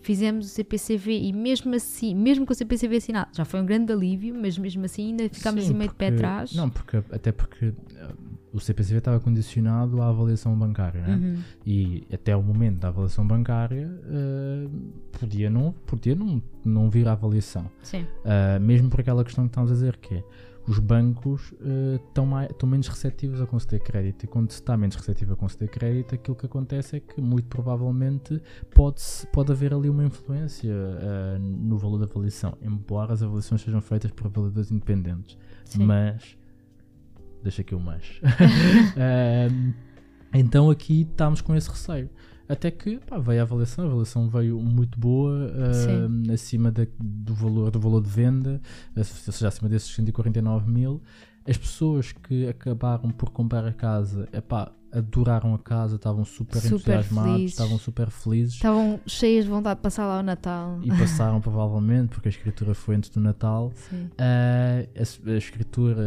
fizemos 0.00 0.46
o 0.46 0.48
CPCV 0.48 1.12
e 1.12 1.32
mesmo 1.32 1.74
assim, 1.74 2.14
mesmo 2.14 2.46
com 2.46 2.52
o 2.52 2.56
CPCV 2.56 2.96
assinado, 2.96 3.30
já 3.36 3.44
foi 3.44 3.60
um 3.60 3.66
grande 3.66 3.92
alívio, 3.92 4.34
mas 4.34 4.56
mesmo 4.56 4.84
assim 4.86 5.08
ainda 5.08 5.28
ficámos 5.28 5.64
Sim, 5.64 5.70
assim 5.70 5.78
meio 5.78 5.90
de 5.90 5.96
pé 5.96 6.08
atrás. 6.08 6.54
Não, 6.54 6.70
porque, 6.70 6.96
até 7.10 7.32
porque 7.32 7.66
eh, 7.66 8.08
o 8.52 8.60
CPCV 8.60 8.98
estava 8.98 9.18
condicionado 9.20 10.00
à 10.02 10.08
avaliação 10.08 10.56
bancária, 10.58 11.00
né? 11.02 11.14
Uhum. 11.14 11.42
E 11.66 12.06
até 12.12 12.36
o 12.36 12.42
momento 12.42 12.78
da 12.80 12.88
avaliação 12.88 13.26
bancária 13.26 13.90
eh, 14.04 14.68
podia, 15.18 15.48
não, 15.50 15.72
podia 15.86 16.14
não, 16.14 16.42
não 16.64 16.90
vir 16.90 17.08
à 17.08 17.12
avaliação. 17.12 17.70
Sim, 17.82 18.06
Uh, 18.24 18.60
mesmo 18.60 18.88
por 18.90 19.00
aquela 19.00 19.24
questão 19.24 19.44
que 19.44 19.50
estamos 19.50 19.70
a 19.70 19.74
dizer, 19.74 19.96
que 19.96 20.16
é 20.16 20.24
os 20.66 20.78
bancos 20.78 21.50
uh, 21.52 21.96
estão, 22.06 22.24
mai- 22.24 22.46
estão 22.46 22.68
menos 22.68 22.86
receptivos 22.86 23.40
a 23.40 23.46
conceder 23.46 23.80
crédito. 23.80 24.22
E 24.24 24.26
quando 24.28 24.50
se 24.52 24.60
está 24.60 24.76
menos 24.76 24.94
receptivo 24.94 25.32
a 25.32 25.36
conceder 25.36 25.68
crédito, 25.68 26.14
aquilo 26.14 26.36
que 26.36 26.46
acontece 26.46 26.96
é 26.96 27.00
que 27.00 27.20
muito 27.20 27.48
provavelmente 27.48 28.40
pode, 28.72 29.00
pode 29.32 29.50
haver 29.50 29.74
ali 29.74 29.88
uma 29.88 30.04
influência 30.04 30.72
uh, 30.72 31.38
no 31.40 31.76
valor 31.78 31.98
da 31.98 32.04
avaliação, 32.04 32.56
embora 32.62 33.12
as 33.12 33.22
avaliações 33.24 33.60
sejam 33.62 33.80
feitas 33.80 34.10
por 34.12 34.26
avaliadores 34.26 34.70
independentes. 34.70 35.36
sim. 35.64 35.84
Mas. 35.84 36.36
Deixa 37.42 37.62
aqui 37.62 37.74
o 37.74 37.80
mas. 37.80 38.04
Um, 39.52 39.72
então 40.34 40.70
aqui 40.70 41.02
estamos 41.02 41.40
com 41.40 41.54
esse 41.54 41.68
receio. 41.68 42.08
Até 42.48 42.70
que 42.70 42.98
pá, 42.98 43.18
veio 43.18 43.40
a 43.40 43.42
avaliação, 43.44 43.84
a 43.84 43.88
avaliação 43.88 44.28
veio 44.28 44.58
muito 44.60 44.98
boa, 44.98 45.50
um, 46.08 46.32
acima 46.32 46.70
da- 46.70 46.86
do, 46.98 47.34
valor, 47.34 47.70
do 47.70 47.80
valor 47.80 48.02
de 48.02 48.08
venda, 48.10 48.60
ou 48.96 49.04
seja, 49.04 49.48
acima 49.48 49.68
desses 49.68 49.94
149 49.94 50.70
mil. 50.70 51.02
As 51.48 51.56
pessoas 51.56 52.12
que 52.12 52.46
acabaram 52.48 53.10
por 53.10 53.30
comprar 53.30 53.64
a 53.66 53.72
casa, 53.72 54.28
epá, 54.32 54.72
adoraram 54.92 55.54
a 55.54 55.58
casa, 55.58 55.96
estavam 55.96 56.24
super, 56.24 56.56
Super 56.60 56.74
entusiasmados, 56.76 57.32
felizes. 57.32 57.50
estavam 57.52 57.78
super 57.78 58.10
felizes 58.10 58.54
Estavam 58.54 59.00
cheias 59.06 59.44
de 59.44 59.50
vontade 59.50 59.76
de 59.78 59.82
passar 59.82 60.06
lá 60.06 60.20
o 60.20 60.22
Natal. 60.22 60.78
e 60.82 60.88
passaram 60.90 61.40
provavelmente, 61.42 62.08
porque 62.10 62.28
a 62.28 62.30
escritura 62.30 62.74
foi 62.74 62.96
antes 62.96 63.08
do 63.10 63.20
Natal, 63.20 63.72
ah, 64.18 64.84
a, 64.96 65.30
a 65.30 65.36
escritura, 65.36 66.02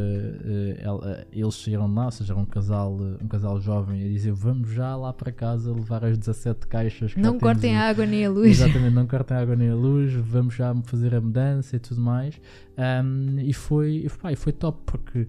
ela- 0.79 1.25
eles 1.31 1.55
saíram 1.55 1.91
lá, 1.93 2.05
ou 2.05 2.11
seja, 2.11 2.33
era 2.33 2.39
um 2.41 2.45
casal, 2.45 2.93
um 3.21 3.27
casal 3.27 3.59
jovem 3.59 4.03
a 4.03 4.07
dizer 4.07 4.31
vamos 4.33 4.69
já 4.71 4.95
lá 4.95 5.11
para 5.13 5.31
casa 5.31 5.71
levar 5.73 6.03
as 6.05 6.17
17 6.17 6.67
caixas 6.67 7.13
que 7.13 7.19
Não 7.19 7.39
cortem 7.39 7.75
a 7.75 7.89
água 7.89 8.05
nem 8.05 8.25
a 8.25 8.29
luz. 8.29 8.61
Exatamente, 8.61 8.93
não 8.93 9.07
cortem 9.07 9.35
a 9.37 9.41
água 9.41 9.55
nem 9.55 9.69
a 9.69 9.75
luz, 9.75 10.13
vamos 10.13 10.53
já 10.55 10.73
fazer 10.83 11.15
a 11.15 11.21
mudança 11.21 11.75
e 11.75 11.79
tudo 11.79 12.01
mais. 12.01 12.39
Ahm, 12.77 13.39
e, 13.39 13.53
foi, 13.53 14.03
e, 14.05 14.09
pá, 14.09 14.31
e 14.31 14.35
foi 14.35 14.51
top 14.53 14.79
porque 14.85 15.27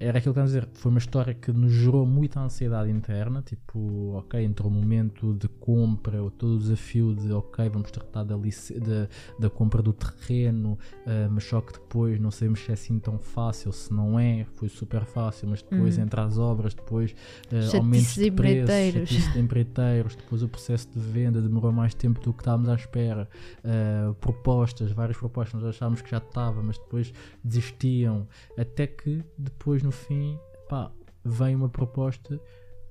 era 0.00 0.16
aquilo 0.18 0.32
que 0.32 0.40
eu 0.40 0.44
dizer, 0.44 0.66
foi 0.72 0.90
uma 0.90 0.98
história 0.98 1.34
que 1.34 1.52
nos 1.52 1.70
gerou 1.72 2.06
muita 2.06 2.40
ansiedade 2.40 2.90
interna, 2.90 3.42
tipo, 3.42 4.14
ok, 4.14 4.42
entrou 4.42 4.70
o 4.70 4.74
momento 4.74 5.34
de 5.34 5.46
compra, 5.46 6.22
ou 6.22 6.30
todo 6.30 6.54
o 6.56 6.58
desafio 6.58 7.14
de, 7.14 7.30
ok, 7.30 7.68
vamos 7.68 7.90
tratar 7.90 8.24
da, 8.24 8.34
da, 8.34 9.08
da 9.38 9.50
compra 9.50 9.82
do 9.82 9.92
terreno, 9.92 10.78
ah, 11.06 11.28
mas 11.30 11.44
só 11.44 11.60
que 11.60 11.74
depois 11.74 12.18
não 12.18 12.30
sabemos 12.30 12.60
se 12.60 12.70
é 12.70 12.74
assim 12.74 12.98
tão 12.98 13.18
fácil, 13.18 13.70
se 13.72 13.92
não 13.92 14.18
é, 14.18 14.46
foi 14.54 14.70
super 14.70 15.04
fácil, 15.04 15.48
mas 15.48 15.60
depois 15.62 15.98
Uhum. 15.98 16.04
entra 16.04 16.24
as 16.24 16.38
obras, 16.38 16.72
depois 16.74 17.14
Chatices 17.50 17.74
aumentos 17.74 18.14
de 18.14 18.24
de 18.24 18.30
preços, 18.30 19.32
de 19.32 19.38
empreiteiros, 19.38 20.14
depois 20.16 20.42
o 20.42 20.48
processo 20.48 20.88
de 20.88 20.98
venda 20.98 21.42
demorou 21.42 21.72
mais 21.72 21.92
tempo 21.94 22.20
do 22.20 22.32
que 22.32 22.40
estávamos 22.40 22.70
à 22.70 22.74
espera, 22.74 23.28
ah, 23.62 24.14
propostas, 24.18 24.92
várias 24.92 25.18
propostas, 25.18 25.60
nós 25.60 25.74
achámos 25.76 26.00
que 26.00 26.10
já 26.10 26.18
estava, 26.18 26.62
mas 26.62 26.78
depois 26.78 27.12
desistiam, 27.44 28.26
até 28.56 28.86
que 28.86 29.22
depois 29.36 29.82
no 29.82 29.89
fim, 29.90 30.38
pá, 30.68 30.90
vem 31.24 31.54
uma 31.56 31.68
proposta 31.68 32.40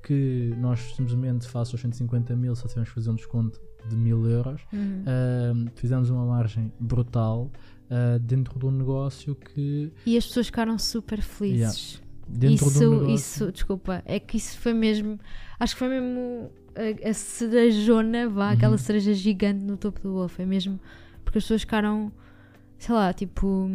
que 0.04 0.54
nós 0.58 0.80
simplesmente 0.96 1.48
face 1.48 1.74
aos 1.74 1.82
150 1.82 2.36
mil 2.36 2.56
só 2.56 2.68
tivemos 2.68 2.90
que 2.90 2.96
fazer 2.96 3.10
um 3.10 3.16
desconto 3.16 3.60
de 3.88 3.96
mil 3.96 4.28
euros, 4.30 4.62
Uhum. 4.74 5.04
ah, 5.06 5.72
fizemos 5.76 6.10
uma 6.10 6.26
margem 6.26 6.72
brutal 6.80 7.50
ah, 7.90 8.18
dentro 8.22 8.58
de 8.60 8.66
um 8.66 8.72
negócio 8.72 9.36
que 9.36 9.92
E 10.06 10.18
as 10.18 10.26
pessoas 10.28 10.46
ficaram 10.48 10.78
super 10.78 11.22
felizes. 11.22 12.02
dentro 12.28 12.68
isso, 12.68 12.80
de 12.80 12.86
um 12.86 12.92
negócio, 12.92 13.16
isso, 13.16 13.52
desculpa, 13.52 14.02
é 14.06 14.20
que 14.20 14.38
isso 14.38 14.58
foi 14.60 14.74
mesmo. 14.74 15.20
Acho 15.60 15.74
que 15.76 15.80
foi 15.80 15.90
mesmo 15.90 16.52
a, 16.76 17.10
a 17.10 17.14
cerejona, 17.14 18.30
vá, 18.30 18.52
aquela 18.52 18.74
Uhum. 18.74 18.78
cereja 18.78 19.14
gigante 19.14 19.60
no 19.60 19.76
topo 19.78 20.00
do 20.02 20.12
bolo. 20.12 20.28
Foi 20.30 20.46
mesmo. 20.46 20.80
Porque 21.26 21.38
as 21.40 21.44
pessoas 21.44 21.62
ficaram. 21.62 22.12
Sei 22.80 22.96
lá, 22.96 23.12
tipo. 23.14 23.70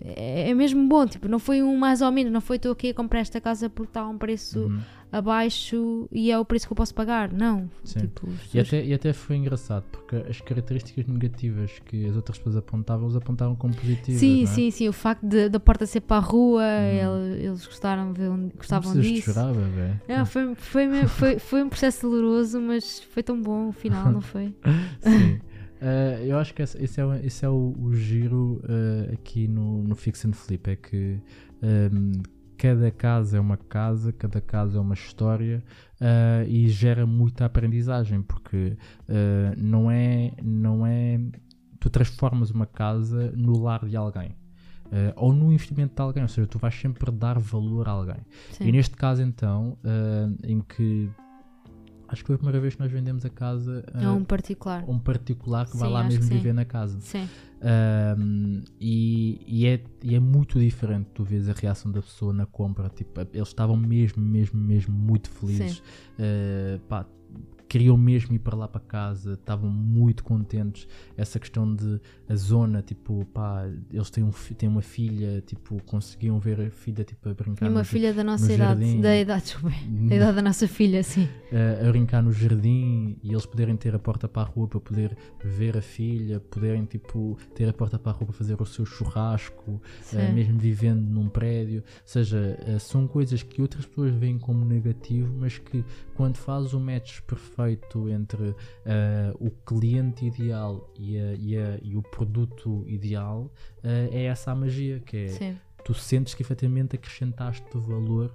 É, 0.00 0.50
é 0.50 0.54
mesmo 0.54 0.86
bom. 0.88 1.04
Tipo, 1.06 1.26
não 1.28 1.38
foi 1.40 1.62
um 1.62 1.76
mais 1.76 2.00
ou 2.00 2.10
menos. 2.12 2.32
Não 2.32 2.40
foi 2.40 2.56
estou 2.56 2.70
aqui 2.72 2.90
a 2.90 2.94
comprar 2.94 3.18
esta 3.20 3.40
casa 3.40 3.68
porque 3.68 3.90
está 3.90 4.02
a 4.02 4.08
um 4.08 4.16
preço 4.16 4.60
Uhum. 4.60 4.78
abaixo 5.10 6.08
e 6.12 6.30
é 6.30 6.38
o 6.38 6.44
preço 6.44 6.66
que 6.66 6.72
eu 6.72 6.76
posso 6.76 6.94
pagar. 6.94 7.32
Não. 7.32 7.68
Sim. 7.82 8.00
Tipo, 8.00 8.28
E 8.54 8.60
até, 8.60 8.84
e 8.84 8.94
até 8.94 9.12
foi 9.12 9.34
engraçado 9.36 9.82
porque 9.90 10.14
as 10.30 10.40
características 10.40 11.06
negativas 11.06 11.72
que 11.86 12.06
as 12.06 12.14
outras 12.14 12.38
pessoas 12.38 12.56
apontavam, 12.56 13.06
eles 13.06 13.16
apontaram 13.16 13.56
como 13.56 13.74
positivas. 13.74 14.20
Sim, 14.20 14.36
não 14.36 14.50
é? 14.50 14.54
sim, 14.54 14.70
sim. 14.70 14.88
O 14.88 14.92
facto 14.92 15.26
de- 15.26 15.48
da 15.48 15.58
porta 15.58 15.84
ser 15.84 16.02
para 16.02 16.16
a 16.18 16.20
rua, 16.20 16.62
Uhum. 16.62 17.24
ele- 17.24 17.44
eles 17.46 17.66
gostaram 17.66 18.12
de, 18.12 18.20
Não 18.22 18.48
gostavam 18.56 18.92
de 18.92 19.00
disso. 19.00 19.32
chorar, 19.32 19.52
bebê. 19.52 19.94
Não, 20.08 20.24
foi, 20.24 20.54
foi, 20.54 21.06
foi, 21.08 21.38
foi 21.40 21.62
um 21.64 21.68
processo 21.68 22.08
doloroso, 22.08 22.60
mas 22.60 23.00
foi 23.10 23.24
tão 23.24 23.42
bom 23.42 23.68
o 23.70 23.72
final, 23.72 24.10
não 24.12 24.20
foi? 24.22 24.54
Sim. 25.00 25.40
Eh, 25.88 26.24
eu 26.30 26.38
acho 26.38 26.52
que 26.54 26.62
esse, 26.62 27.00
é, 27.00 27.04
o, 27.04 27.14
esse 27.14 27.44
é 27.44 27.48
o, 27.48 27.74
o 27.78 27.94
giro 27.94 28.60
eh, 28.68 29.14
aqui 29.14 29.46
no, 29.46 29.82
no 29.84 29.94
Fix 29.94 30.24
and 30.24 30.32
Flip. 30.32 30.68
É 30.70 30.76
que 30.76 31.20
ehm, 31.62 32.12
cada 32.58 32.90
casa 32.90 33.36
é 33.36 33.40
uma 33.40 33.56
casa, 33.56 34.12
cada 34.12 34.40
casa 34.40 34.78
é 34.78 34.80
uma 34.80 34.94
história 34.94 35.62
eh, 36.00 36.44
e 36.48 36.68
gera 36.68 37.06
muita 37.06 37.44
aprendizagem 37.44 38.22
porque 38.22 38.76
não, 39.56 39.90
é, 39.90 40.32
não 40.42 40.86
é. 40.86 41.20
Tu 41.78 41.90
transformas 41.90 42.50
uma 42.50 42.66
casa 42.66 43.32
no 43.36 43.58
lar 43.62 43.84
de 43.86 43.96
alguém. 43.96 44.34
eh, 44.92 45.12
ou 45.16 45.32
no 45.32 45.52
investimento 45.52 45.94
de 45.96 46.02
alguém, 46.02 46.22
ou 46.22 46.28
seja, 46.28 46.46
tu 46.46 46.58
vais 46.58 46.74
sempre 46.74 47.10
dar 47.12 47.38
valor 47.38 47.88
a 47.88 47.92
alguém. 47.92 48.20
Sim. 48.52 48.64
E 48.68 48.72
neste 48.72 48.96
caso, 48.96 49.22
então, 49.22 49.76
eh, 49.84 50.28
em 50.52 50.60
que 50.60 51.10
acho 52.08 52.22
que 52.22 52.26
foi 52.26 52.34
a 52.34 52.38
primeira 52.38 52.60
vez 52.60 52.74
que 52.74 52.80
nós 52.80 52.90
vendemos 52.90 53.24
a 53.24 53.30
casa 53.30 53.84
a 53.94 54.12
um 54.12 54.24
particular. 54.24 54.84
um 54.88 54.98
particular 54.98 55.66
que 55.66 55.76
vai 55.76 55.88
Sim, 55.88 55.94
lá 55.94 56.00
acho 56.00 56.08
mesmo 56.08 56.28
viver 56.28 56.52
na 56.54 56.64
casa. 56.64 56.98
Sim, 57.00 57.28
Um, 58.18 58.62
e, 58.78 59.40
e 59.46 59.66
é, 59.66 59.82
e 60.02 60.14
é 60.14 60.20
muito 60.20 60.58
diferente 60.60 61.08
tu 61.14 61.24
vês 61.24 61.48
a 61.48 61.52
reação 61.52 61.90
da 61.90 62.02
pessoa 62.02 62.32
na 62.32 62.44
compra. 62.46 62.88
Tipo, 62.90 63.20
eles 63.32 63.48
estavam 63.48 63.76
mesmo, 63.76 64.22
mesmo, 64.22 64.60
mesmo 64.60 64.94
muito 64.94 65.30
felizes. 65.30 65.78
Uh, 66.18 66.78
pá, 66.88 67.06
queriam 67.68 67.96
mesmo 67.96 68.34
ir 68.34 68.38
para 68.38 68.56
lá 68.56 68.68
para 68.68 68.80
casa, 68.80 69.34
estavam 69.34 69.70
muito 69.70 70.22
contentes. 70.22 70.86
Essa 71.16 71.38
questão 71.38 71.74
de 71.74 72.00
a 72.28 72.34
zona, 72.34 72.82
tipo, 72.82 73.24
pá, 73.26 73.64
eles 73.90 74.10
têm, 74.10 74.24
um, 74.24 74.30
têm 74.30 74.68
uma 74.68 74.82
filha, 74.82 75.42
tipo, 75.44 75.82
conseguiam 75.84 76.38
ver 76.38 76.60
a 76.60 76.70
filha 76.70 77.04
tipo, 77.04 77.28
a 77.28 77.34
brincar 77.34 77.66
e 77.66 77.68
uma 77.68 77.80
no, 77.80 77.84
filha 77.84 78.12
da 78.14 78.22
nossa 78.22 78.46
no 78.46 78.54
idade, 78.54 78.80
jardim. 78.80 79.00
da 79.00 79.16
idade, 79.16 79.42
desculpa, 79.42 79.76
da 80.08 80.16
idade 80.16 80.36
da 80.36 80.42
nossa 80.42 80.68
filha, 80.68 81.02
sim. 81.02 81.28
a, 81.52 81.86
a 81.86 81.90
brincar 81.90 82.22
no 82.22 82.32
jardim 82.32 83.18
e 83.22 83.30
eles 83.30 83.46
poderem 83.46 83.76
ter 83.76 83.94
a 83.94 83.98
porta 83.98 84.28
para 84.28 84.42
a 84.42 84.44
rua 84.44 84.68
para 84.68 84.80
poder 84.80 85.16
ver 85.44 85.76
a 85.76 85.82
filha, 85.82 86.40
poderem 86.40 86.84
tipo 86.84 87.36
ter 87.54 87.68
a 87.68 87.72
porta 87.72 87.98
para 87.98 88.12
a 88.12 88.14
rua 88.14 88.26
para 88.26 88.36
fazer 88.36 88.60
o 88.60 88.66
seu 88.66 88.84
churrasco, 88.84 89.80
eh, 90.12 90.32
mesmo 90.32 90.58
vivendo 90.58 91.00
num 91.00 91.28
prédio. 91.28 91.80
Ou 91.80 92.02
seja, 92.04 92.58
eh, 92.66 92.78
são 92.78 93.06
coisas 93.06 93.42
que 93.42 93.60
outras 93.60 93.86
pessoas 93.86 94.14
veem 94.14 94.38
como 94.38 94.64
negativo, 94.64 95.32
mas 95.38 95.58
que 95.58 95.84
quando 96.14 96.36
fazes 96.36 96.72
o 96.72 96.80
match 96.80 97.20
perfeito 97.22 97.55
entre 98.10 98.54
eh, 98.84 99.32
o 99.40 99.50
cliente 99.50 100.24
ideal 100.26 100.92
e, 100.98 101.18
a- 101.18 101.34
e 101.34 101.56
a- 101.56 101.78
e 101.82 101.96
o 101.96 102.02
produto 102.02 102.84
ideal, 102.86 103.50
eh, 103.82 104.08
é 104.12 104.24
essa 104.24 104.52
a 104.52 104.54
magia, 104.54 105.00
que 105.00 105.16
é 105.16 105.28
Sim, 105.28 105.56
tu 105.84 105.94
sentes 105.94 106.34
que 106.34 106.42
efetivamente 106.42 106.96
acrescentaste 106.96 107.64
valor 107.78 108.32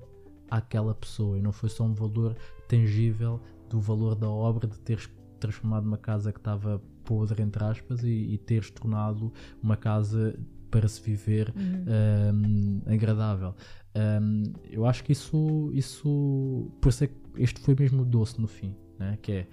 àquela 0.49 0.93
pessoa 0.95 1.38
e 1.38 1.41
não 1.41 1.51
foi 1.51 1.69
só 1.69 1.84
um 1.84 1.93
valor 1.93 2.36
tangível 2.67 3.39
do 3.69 3.80
valor 3.80 4.15
da 4.15 4.30
obra 4.30 4.67
de 4.67 4.78
teres 4.80 5.09
transformado 5.39 5.86
uma 5.86 5.97
casa 5.97 6.32
que 6.32 6.39
estava 6.39 6.82
podre, 7.03 7.41
entre 7.41 7.63
aspas, 7.63 8.03
e, 8.03 8.34
e 8.34 8.38
teres 8.38 8.69
tornado 8.69 9.32
uma 9.61 9.76
casa 9.76 10.38
para 10.69 10.88
se 10.88 11.01
viver 11.01 11.51
Uhum. 11.55 11.86
hum, 12.34 12.82
agradável. 12.86 13.53
Hum, 14.22 14.43
eu 14.69 14.86
acho 14.86 15.03
que 15.03 15.11
isso, 15.11 15.69
isso, 15.74 16.72
por 16.80 16.89
isso 16.89 17.03
é 17.03 17.07
que 17.07 17.13
este 17.38 17.59
foi 17.59 17.76
mesmo 17.78 18.05
doce 18.05 18.39
no 18.39 18.47
fim, 18.47 18.74
né? 19.01 19.17
que 19.21 19.31
é 19.31 19.47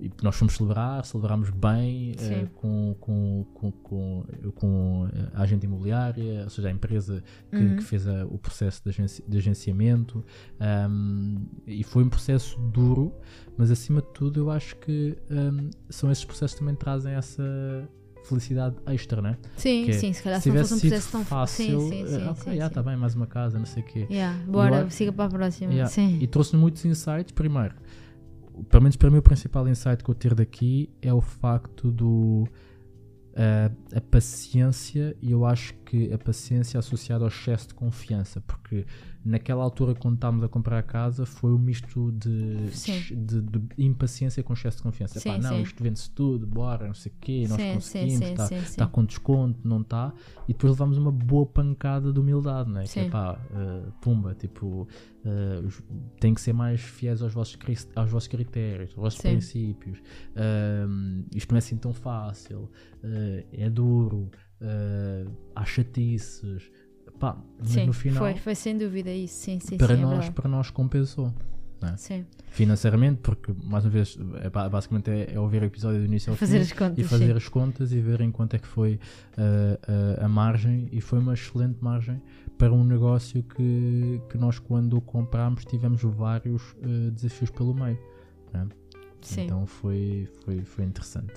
e 0.00 0.08
nós 0.22 0.36
fomos 0.36 0.54
celebrar, 0.54 1.04
celebramos 1.04 1.50
bem 1.50 2.14
eh, 2.20 2.46
com, 2.54 2.94
com, 3.00 3.44
com, 3.52 3.72
com, 3.72 4.24
com 4.54 5.08
a 5.34 5.42
agente 5.42 5.66
imobiliária, 5.66 6.44
ou 6.44 6.50
seja, 6.50 6.68
a 6.68 6.70
empresa 6.70 7.20
que, 7.50 7.56
Uhum. 7.56 7.76
que 7.76 7.82
fez 7.82 8.06
a- 8.06 8.24
o 8.26 8.38
processo 8.38 8.80
de, 8.84 8.90
agenci- 8.90 9.24
de 9.26 9.36
agenciamento. 9.36 10.24
ahm, 10.60 11.38
e 11.66 11.82
foi 11.82 12.04
um 12.04 12.08
processo 12.08 12.56
duro, 12.60 13.12
mas 13.56 13.72
acima 13.72 14.00
de 14.00 14.06
tudo 14.14 14.38
eu 14.38 14.50
acho 14.52 14.76
que 14.76 15.18
ahm, 15.32 15.68
são 15.90 16.12
esses 16.12 16.24
processos 16.24 16.54
que 16.54 16.60
também 16.60 16.76
trazem 16.76 17.14
essa 17.14 17.42
felicidade 18.22 18.76
extra, 18.86 19.20
né? 19.20 19.36
sim, 19.56 19.84
que 19.84 19.90
é, 19.90 19.94
sim, 19.94 20.12
se 20.12 20.22
calhar 20.22 20.40
Se 20.40 20.48
não 20.48 20.58
fosse 20.58 20.74
um 20.74 20.78
processo 20.78 21.10
tão 21.10 21.24
fácil, 21.24 21.80
Sim, 21.80 21.90
sim, 21.90 22.06
sim. 22.06 22.22
eh, 22.22 22.30
ok, 22.30 22.52
sim, 22.52 22.60
sim. 22.60 22.64
está 22.66 22.82
bem, 22.84 22.96
mais 22.96 23.16
uma 23.16 23.26
casa, 23.26 23.58
não 23.58 23.66
sei 23.66 23.82
o 23.82 23.86
quê. 23.86 24.06
Yeah, 24.08 24.38
bora, 24.46 24.82
Eu- 24.82 24.90
siga 24.90 25.12
para 25.12 25.24
a 25.24 25.28
próxima. 25.28 25.72
Yeah. 25.72 25.92
E 26.20 26.26
trouxe-nos 26.28 26.60
muitos 26.60 26.84
insights. 26.84 27.32
Primeiro, 27.32 27.74
pelo 28.64 28.82
menos 28.82 28.96
para 28.96 29.10
mim, 29.10 29.18
o 29.18 29.22
principal 29.22 29.68
insight 29.68 30.02
que 30.02 30.10
eu 30.10 30.14
tiro 30.14 30.34
daqui 30.34 30.90
é 31.00 31.12
o 31.12 31.20
facto 31.20 31.90
do. 31.90 32.46
ah, 33.36 33.70
a 33.94 34.00
paciência, 34.00 35.16
e 35.22 35.30
eu 35.30 35.44
acho 35.44 35.74
que 35.88 36.12
a 36.12 36.18
paciência 36.18 36.78
associada 36.78 37.24
ao 37.24 37.28
excesso 37.28 37.68
de 37.68 37.74
confiança, 37.74 38.42
porque 38.42 38.84
naquela 39.24 39.64
altura, 39.64 39.94
quando 39.94 40.16
estávamos 40.16 40.44
a 40.44 40.48
comprar 40.48 40.78
a 40.78 40.82
casa, 40.82 41.24
foi 41.24 41.50
um 41.50 41.58
misto 41.58 42.12
de, 42.12 42.68
de, 43.16 43.40
de 43.40 43.60
impaciência 43.78 44.42
com 44.42 44.52
excesso 44.52 44.76
de 44.78 44.82
confiança. 44.82 45.18
Sim, 45.18 45.30
Pá, 45.30 45.38
não, 45.38 45.56
sim. 45.56 45.62
isto 45.62 45.82
vende-se 45.82 46.10
tudo, 46.10 46.46
bora, 46.46 46.86
não 46.86 46.94
sei 46.94 47.10
o 47.10 47.14
quê, 47.20 47.46
nós 47.48 47.60
Sim, 47.60 47.72
conseguimos, 47.72 48.20
está 48.28 48.46
sim. 48.48 48.58
está 48.58 48.86
com 48.86 49.02
desconto, 49.04 49.66
não 49.66 49.80
está, 49.80 50.12
e 50.46 50.52
depois 50.52 50.72
levamos 50.74 50.98
uma 50.98 51.10
boa 51.10 51.46
pancada 51.46 52.12
de 52.12 52.20
humildade, 52.20 52.70
né? 52.70 52.84
que 52.84 53.00
é 53.00 53.04
pá, 53.10 53.40
eh, 53.50 53.90
pumba, 54.02 54.34
tipo, 54.34 54.86
os- 55.66 55.82
tem 56.20 56.34
que 56.34 56.40
ser 56.40 56.52
mais 56.52 56.80
fiéis 56.80 57.22
aos 57.22 57.32
vossos, 57.32 57.56
aos 57.96 58.10
vossos 58.10 58.28
critérios, 58.28 58.90
aos 58.90 58.96
vossos 58.96 59.20
princípios. 59.20 59.98
Ahm, 60.36 61.24
isto 61.34 61.50
não 61.50 61.56
é 61.56 61.60
assim 61.60 61.76
tão 61.78 61.92
fácil, 61.94 62.70
eh, 63.02 63.46
é 63.52 63.70
duro, 63.70 64.30
eh, 64.60 65.24
há 65.54 65.64
chatices, 65.64 66.70
pá, 67.18 67.36
mas 67.58 67.70
Sim, 67.70 67.86
no 67.86 67.92
final, 67.92 68.18
foi, 68.18 68.34
foi 68.36 68.54
sem 68.54 68.76
dúvida 68.76 69.10
isso. 69.10 69.34
Sim, 69.42 69.60
sim, 69.60 69.76
para, 69.76 69.94
sim. 69.94 70.00
é 70.02 70.04
nós, 70.04 70.10
verdade. 70.12 70.32
para 70.32 70.48
nós 70.48 70.70
compensou. 70.70 71.32
Sim. 71.96 72.26
Financeiramente, 72.50 73.20
porque 73.20 73.54
mais 73.62 73.84
uma 73.84 73.90
vez, 73.92 74.18
é, 74.42 74.50
ba- 74.50 74.68
basicamente 74.68 75.10
é, 75.12 75.34
é 75.34 75.38
ouvir 75.38 75.62
o 75.62 75.64
episódio 75.66 76.00
do 76.00 76.06
início 76.06 76.32
ao 76.32 76.36
Fazer 76.36 76.56
fim 76.56 76.62
as 76.64 76.72
contas. 76.72 76.98
e 76.98 77.04
fazer 77.04 77.26
sim. 77.26 77.36
as 77.36 77.48
contas 77.48 77.92
e 77.92 78.00
ver 78.00 78.20
em 78.20 78.32
quanto 78.32 78.56
é 78.56 78.58
que 78.58 78.66
foi 78.66 78.94
uh, 78.94 80.20
a, 80.20 80.24
a 80.24 80.28
margem 80.28 80.88
e 80.90 81.00
foi 81.00 81.20
uma 81.20 81.34
excelente 81.34 81.78
margem 81.80 82.20
para 82.58 82.72
um 82.72 82.82
negócio 82.82 83.44
que, 83.44 84.20
que 84.28 84.36
nós 84.36 84.58
quando 84.58 85.00
comprámos 85.00 85.64
tivemos 85.64 86.02
vários 86.02 86.72
uh, 86.82 87.12
desafios 87.12 87.50
pelo 87.50 87.72
meio 87.72 87.96
Sim. 89.20 89.42
então 89.42 89.64
foi, 89.66 90.28
foi, 90.44 90.62
foi 90.64 90.84
interessante 90.84 91.34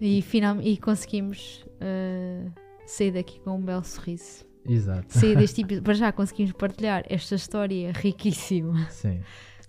E, 0.00 0.22
final, 0.22 0.60
e 0.60 0.76
conseguimos 0.76 1.64
uh, 1.76 2.50
sair 2.86 3.12
daqui 3.12 3.40
com 3.40 3.56
um 3.56 3.62
belo 3.62 3.84
sorriso. 3.84 4.44
exato 4.68 5.06
Sair 5.16 5.36
deste 5.38 5.64
tipo. 5.64 5.82
Para 5.82 5.94
já 5.94 6.12
conseguimos 6.12 6.52
partilhar 6.52 7.04
esta 7.08 7.34
história 7.34 7.92
riquíssima 7.92 8.88
sim, 8.90 9.20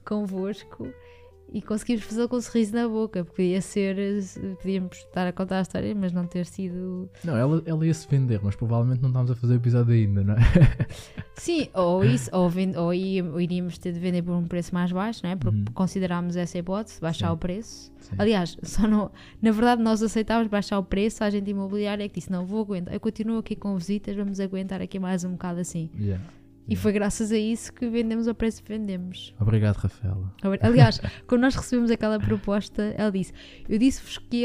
convosco 0.04 0.88
e 1.54 1.62
conseguimos 1.62 2.04
fazer 2.04 2.28
com 2.28 2.38
um 2.38 2.42
sorriso 2.42 2.76
na 2.76 2.88
boca. 2.88 3.24
porque 3.24 3.44
Podia 3.44 3.62
ser. 3.62 3.96
Podíamos 4.62 4.98
estar 4.98 5.28
a 5.28 5.32
contar 5.32 5.60
a 5.60 5.62
história, 5.62 5.94
mas 5.96 6.12
não 6.12 6.26
ter 6.26 6.46
sido. 6.46 7.10
não, 7.24 7.38
ela, 7.38 7.62
ela 7.66 7.86
ia 7.86 7.94
se 7.94 8.08
vender 8.08 8.40
mas 8.44 8.56
provavelmente 8.56 9.02
não 9.02 9.10
estávamos 9.10 9.32
a 9.32 9.36
fazer 9.36 9.54
o 9.54 9.58
episódio 9.58 9.94
ainda 9.94 10.24
não 10.24 10.34
é? 10.34 10.38
Sim, 11.38 11.68
ou 11.74 12.04
isso, 12.04 12.30
ou, 12.34 12.50
vend- 12.50 12.78
ou, 12.78 12.94
iríamos 12.94 13.78
ter 13.78 13.92
de 13.92 14.00
vender 14.00 14.22
por 14.22 14.34
um 14.34 14.46
preço 14.46 14.74
mais 14.74 14.92
baixo, 14.92 15.22
não 15.24 15.32
é? 15.32 15.36
Porque 15.36 15.58
Uhum. 15.58 15.66
considerámos 15.74 16.36
essa 16.38 16.58
hipótese, 16.58 17.00
baixar 17.02 17.28
Sim. 17.28 17.34
o 17.34 17.38
preço. 17.38 17.92
Sim. 18.00 18.16
Aliás, 18.18 18.58
só 18.64 18.88
não, 18.88 19.12
na 19.42 19.52
verdade 19.52 19.82
nós 19.82 20.02
aceitávamos 20.02 20.50
baixar 20.50 20.80
o 20.80 20.84
preço, 20.84 21.24
a 21.24 21.28
agente 21.28 21.50
imobiliária 21.52 22.04
é 22.04 22.08
que 22.08 22.16
disse, 22.20 22.32
não 22.32 22.46
vou 22.46 22.62
aguentar, 22.62 22.94
eu 22.94 23.00
continuo 23.00 23.38
aqui 23.40 23.56
com 23.56 23.76
visitas, 23.78 24.16
vamos 24.16 24.40
aguentar 24.40 24.82
aqui 24.82 24.98
mais 25.00 25.24
um 25.24 25.32
bocado 25.32 25.60
assim. 25.60 25.90
Yeah, 26.00 26.24
E 26.68 26.72
yeah. 26.72 26.82
foi 26.82 26.92
graças 26.94 27.32
a 27.32 27.38
isso 27.38 27.74
que 27.74 27.88
vendemos 27.90 28.28
ao 28.28 28.34
preço 28.36 28.64
que 28.64 28.70
vendemos. 28.70 29.34
obrigado 29.40 29.76
Rafaela 29.78 30.34
Aliás, 30.62 31.02
quando 31.28 31.42
nós 31.42 31.56
recebemos 31.56 31.92
aquela 31.92 32.20
proposta, 32.20 32.94
ela 32.98 33.12
disse, 33.12 33.34
eu 33.68 33.78
disse-vos 33.78 34.18
que 34.20 34.44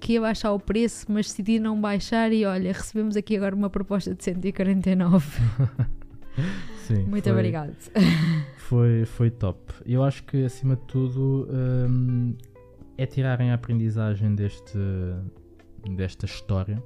que 0.00 0.12
ia 0.14 0.20
baixar 0.20 0.52
o 0.52 0.58
preço, 0.58 1.06
mas 1.08 1.26
decidi 1.26 1.60
não 1.60 1.80
baixar 1.80 2.32
e 2.32 2.44
olha, 2.44 2.72
recebemos 2.72 3.16
aqui 3.16 3.36
agora 3.36 3.54
uma 3.54 3.70
proposta 3.70 4.12
de 4.14 4.24
149. 4.24 5.26
Sim, 6.86 7.04
Muito 7.04 7.24
foi- 7.24 7.32
obrigado. 7.32 7.74
Foi, 8.56 9.04
foi 9.04 9.30
top. 9.30 9.60
Eu 9.84 10.02
acho 10.02 10.24
que 10.24 10.44
acima 10.46 10.76
de 10.76 10.82
tudo 10.86 11.46
hum, 11.50 12.34
é 12.96 13.04
tirarem 13.04 13.50
a 13.50 13.54
aprendizagem 13.54 14.34
deste, 14.34 14.78
desta 15.94 16.24
história. 16.24 16.82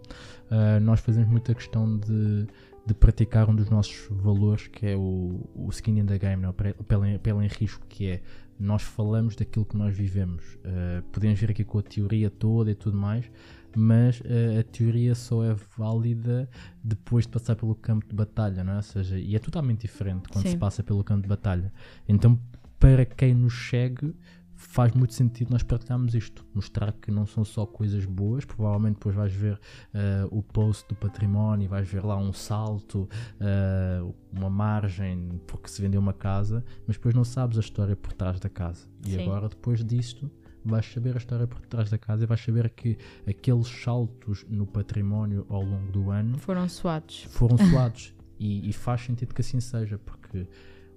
Ah, 0.51 0.81
nós 0.81 0.99
fazemos 1.01 1.29
muita 1.29 1.55
questão 1.55 1.97
de, 1.99 2.47
de 2.85 2.95
praticar 2.95 3.49
um 3.49 3.55
dos 3.55 3.71
nossos 3.71 4.09
valores, 4.11 4.67
que 4.67 4.85
é 4.87 4.97
o, 4.97 5.41
o 5.55 5.69
skin 5.71 5.99
in 6.01 6.07
the 6.07 6.19
game, 6.19 6.43
não? 6.43 6.49
é? 6.49 6.51
o 6.51 6.55
pe- 6.55 6.75
o 6.79 6.83
pele, 7.21 7.45
em- 7.45 7.49
risco, 7.49 7.87
que 7.89 8.09
é 8.09 8.21
nós 8.59 8.83
falamos 8.83 9.37
daquilo 9.37 9.65
que 9.65 9.77
nós 9.77 9.95
vivemos. 9.97 10.43
Ah, 10.65 11.03
podemos 11.13 11.39
vir 11.39 11.51
aqui 11.53 11.63
com 11.63 11.79
a 11.79 11.83
teoria 11.83 12.31
toda 12.31 12.71
e 12.71 12.75
tudo 12.75 12.97
mais, 12.97 13.31
mas 13.77 14.23
a 14.59 14.63
teoria 14.65 15.15
só 15.15 15.45
é 15.45 15.55
válida 15.77 16.49
depois 16.83 17.25
de 17.27 17.33
passar 17.33 17.57
pelo 17.57 17.75
campo 17.75 18.07
de 18.07 18.15
batalha, 18.15 18.65
não 18.65 18.75
é? 18.75 18.77
Ou 18.77 18.83
seja, 18.83 19.19
e 19.19 19.37
é 19.37 19.39
totalmente 19.39 19.83
diferente 19.83 20.29
quando 20.29 20.45
Sim. 20.45 20.53
se 20.53 20.57
passa 20.57 20.83
pelo 20.83 21.05
campo 21.05 21.23
de 21.23 21.29
batalha. 21.29 21.73
Então, 22.09 22.41
para 22.79 23.05
quem 23.05 23.35
nos 23.35 23.69
segue, 23.69 24.15
faz 24.57 24.93
muito 24.93 25.13
sentido 25.13 25.51
nós 25.51 25.63
partilharmos 25.63 26.15
isto, 26.15 26.45
mostrar 26.55 26.93
que 26.93 27.11
não 27.11 27.27
são 27.27 27.45
só 27.45 27.67
coisas 27.67 28.05
boas, 28.07 28.45
provavelmente 28.45 28.95
depois 28.95 29.15
vais 29.15 29.33
ver 29.33 29.61
eh, 29.93 30.27
o 30.31 30.43
post 30.43 30.89
do 30.89 30.95
património, 30.95 31.69
vais 31.69 31.87
ver 31.87 32.03
lá 32.05 32.17
um 32.17 32.33
salto, 32.33 33.09
eh, 33.39 34.03
uma 34.33 34.49
margem 34.49 35.41
porque 35.47 35.69
se 35.69 35.81
vendeu 35.81 36.01
uma 36.01 36.15
casa, 36.15 36.65
mas 36.87 36.97
depois 36.97 37.15
não 37.15 37.25
sabes 37.25 37.59
a 37.59 37.61
história 37.61 37.95
por 37.95 38.13
trás 38.15 38.41
da 38.41 38.49
casa. 38.49 38.89
E 39.05 39.11
Sim. 39.11 39.23
agora 39.23 39.49
depois 39.49 39.85
disto 39.85 40.31
vais 40.67 40.87
saber 40.93 41.15
a 41.15 41.19
história 41.19 41.47
por 41.47 41.61
trás 41.61 41.91
da 41.91 41.99
casa 41.99 42.25
e 42.25 42.27
vais 42.27 42.41
saber 42.41 42.69
que 42.71 42.97
aqueles 43.27 43.69
saltos 43.69 44.45
no 44.49 44.67
património 44.67 45.47
ao 45.49 45.63
longo 45.63 45.91
do 45.93 46.11
ano 46.11 46.39
Foram 46.39 46.69
suados. 46.69 47.25
foram 47.31 47.57
suados 47.71 48.15
e, 48.39 48.69
e 48.69 48.73
faz 48.73 49.03
sentido 49.03 49.35
que 49.35 49.41
assim 49.41 49.61
seja, 49.61 49.99
porque 49.99 50.47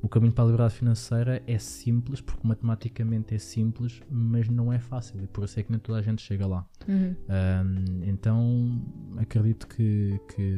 o 0.01 0.07
caminho 0.07 0.32
para 0.32 0.43
a 0.45 0.47
liberdade 0.47 0.76
financeira 0.76 1.43
é 1.45 1.57
simples, 1.57 2.22
porque 2.22 2.47
matematicamente 2.47 3.36
é 3.36 3.38
simples, 3.38 4.01
mas 4.09 4.47
não 4.47 4.72
é 4.72 4.80
fácil 4.80 5.22
e 5.22 5.28
por 5.28 5.43
isso 5.43 5.59
é 5.59 5.63
que 5.63 5.72
nem 5.72 5.80
toda 5.80 5.99
a 5.99 6.01
gente 6.01 6.22
chega 6.22 6.47
lá. 6.47 6.65
Uhum. 6.88 7.15
Ahm, 7.28 8.03
então 8.03 8.82
acredito 9.17 9.67
que, 9.67 10.17
que, 10.34 10.57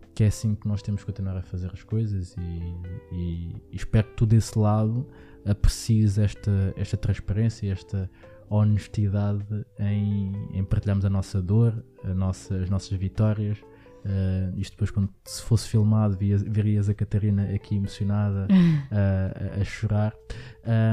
porque 0.00 0.24
é 0.24 0.26
assim 0.26 0.54
que 0.56 0.66
nós 0.66 0.82
temos 0.82 1.02
que 1.02 1.06
continuar 1.06 1.36
a 1.36 1.42
fazer 1.42 1.70
as 1.72 1.82
coisas 1.84 2.34
e, 2.36 3.14
e, 3.14 3.56
e 3.70 3.76
espero 3.76 4.08
que 4.08 4.14
tu 4.16 4.26
desse 4.26 4.58
lado 4.58 5.06
aprecies 5.46 6.18
esta, 6.18 6.74
esta 6.76 6.96
transparência, 6.96 7.72
esta 7.72 8.10
honestidade 8.48 9.64
em, 9.78 10.32
em 10.52 10.64
partilharmos 10.64 11.04
a 11.04 11.10
nossa 11.10 11.40
dor, 11.40 11.84
a 12.02 12.12
nossa, 12.12 12.56
as 12.56 12.68
nossas 12.68 12.98
vitórias. 12.98 13.58
Uh, 14.04 14.58
isto 14.58 14.72
depois, 14.72 14.90
quando 14.90 15.10
se 15.24 15.42
fosse 15.42 15.68
filmado, 15.68 16.16
via, 16.16 16.38
verias 16.38 16.88
a 16.88 16.94
Catarina 16.94 17.54
aqui 17.54 17.76
emocionada 17.76 18.48
uh, 18.50 18.90
a, 19.58 19.60
a, 19.60 19.64
chorar. 19.64 20.14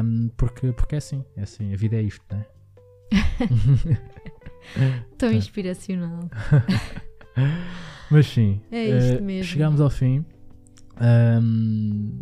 Um, 0.04 0.30
porque, 0.38 0.72
porque 0.74 0.96
é 0.96 0.98
assim, 0.98 1.26
é 1.36 1.42
assim, 1.42 1.74
a 1.74 1.78
vida 1.78 1.96
é 1.96 2.04
isto, 2.04 2.24
não 2.30 2.40
é? 2.40 2.46
Tão 5.18 5.32
inspiracional. 5.32 6.30
Mas 8.12 8.28
sim, 8.28 8.62
é 8.72 8.98
isto 8.98 9.22
uh, 9.22 9.24
mesmo. 9.24 9.46
chegamos 9.46 9.82
ao 9.82 9.90
fim. 9.90 10.26
Um, 11.00 12.22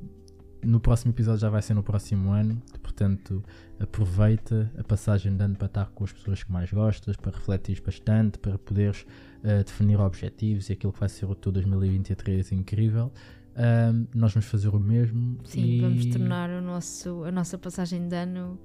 no 0.66 0.80
próximo 0.80 1.11
episódio 1.11 1.41
já 1.41 1.49
vai 1.49 1.61
ser 1.61 1.74
no 1.74 1.84
próximo 1.84 2.32
ano, 2.32 2.61
portanto 2.82 3.43
aproveita 3.80 4.72
a 4.78 4.84
passagem 4.84 5.36
de 5.36 5.43
ano 5.43 5.55
para 5.55 5.68
estar 5.68 5.86
com 5.88 6.03
as 6.03 6.11
pessoas 6.11 6.43
que 6.43 6.51
mais 6.51 6.72
gostas, 6.72 7.16
para 7.16 7.32
refletir 7.32 7.82
bastante, 7.82 8.39
para 8.39 8.57
poderes 8.57 9.05
uh, 9.43 9.63
definir 9.63 9.99
objetivos 9.99 10.70
e 10.70 10.74
aquilo 10.74 10.91
que 10.93 10.99
vai 10.99 11.09
ser 11.09 11.26
o 11.26 11.36
teu 11.36 11.51
2023 11.51 12.51
incrível. 12.53 13.11
Um, 13.55 14.07
nós 14.13 14.34
vamos 14.34 14.47
fazer 14.47 14.68
o 14.70 14.80
mesmo. 14.80 15.39
Sim, 15.45 15.63
e... 15.63 15.82
vamos 15.82 16.05
tornar 16.07 16.49
o 16.49 16.61
nosso, 16.61 17.24
a 17.24 17.32
nossa 17.32 17.57
passagem 17.57 18.07
de 18.07 18.16
ano 18.16 18.59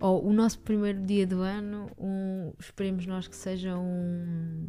ou 0.00 0.24
o 0.24 0.32
nosso 0.32 0.60
primeiro 0.60 1.04
dia 1.04 1.26
do 1.26 1.42
ano, 1.42 1.90
um, 1.98 2.52
esperemos 2.58 3.06
nós 3.06 3.28
que 3.28 3.36
seja 3.36 3.76
um. 3.76 4.66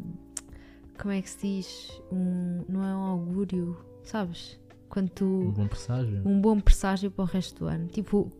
Como 0.98 1.12
é 1.12 1.22
que 1.22 1.30
se 1.30 1.38
diz? 1.40 2.02
Um, 2.12 2.64
não 2.68 2.84
é 2.84 2.94
um 2.94 3.02
augúrio, 3.02 3.76
sabes? 4.04 4.59
Quando 4.90 5.08
tu, 5.08 5.24
um 5.24 5.52
bom 5.52 5.66
presságio. 5.68 6.22
Um 6.24 6.40
bom 6.40 6.60
presságio 6.60 7.10
para 7.10 7.22
o 7.22 7.26
resto 7.26 7.64
do 7.64 7.68
ano. 7.68 7.86
Tipo, 7.86 8.30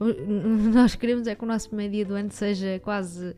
nós 0.74 0.96
queremos 0.96 1.26
é 1.28 1.34
que 1.34 1.44
o 1.44 1.46
nosso 1.46 1.68
primeiro 1.68 1.92
dia 1.92 2.04
do 2.04 2.14
ano 2.14 2.32
seja 2.32 2.80
quase 2.82 3.36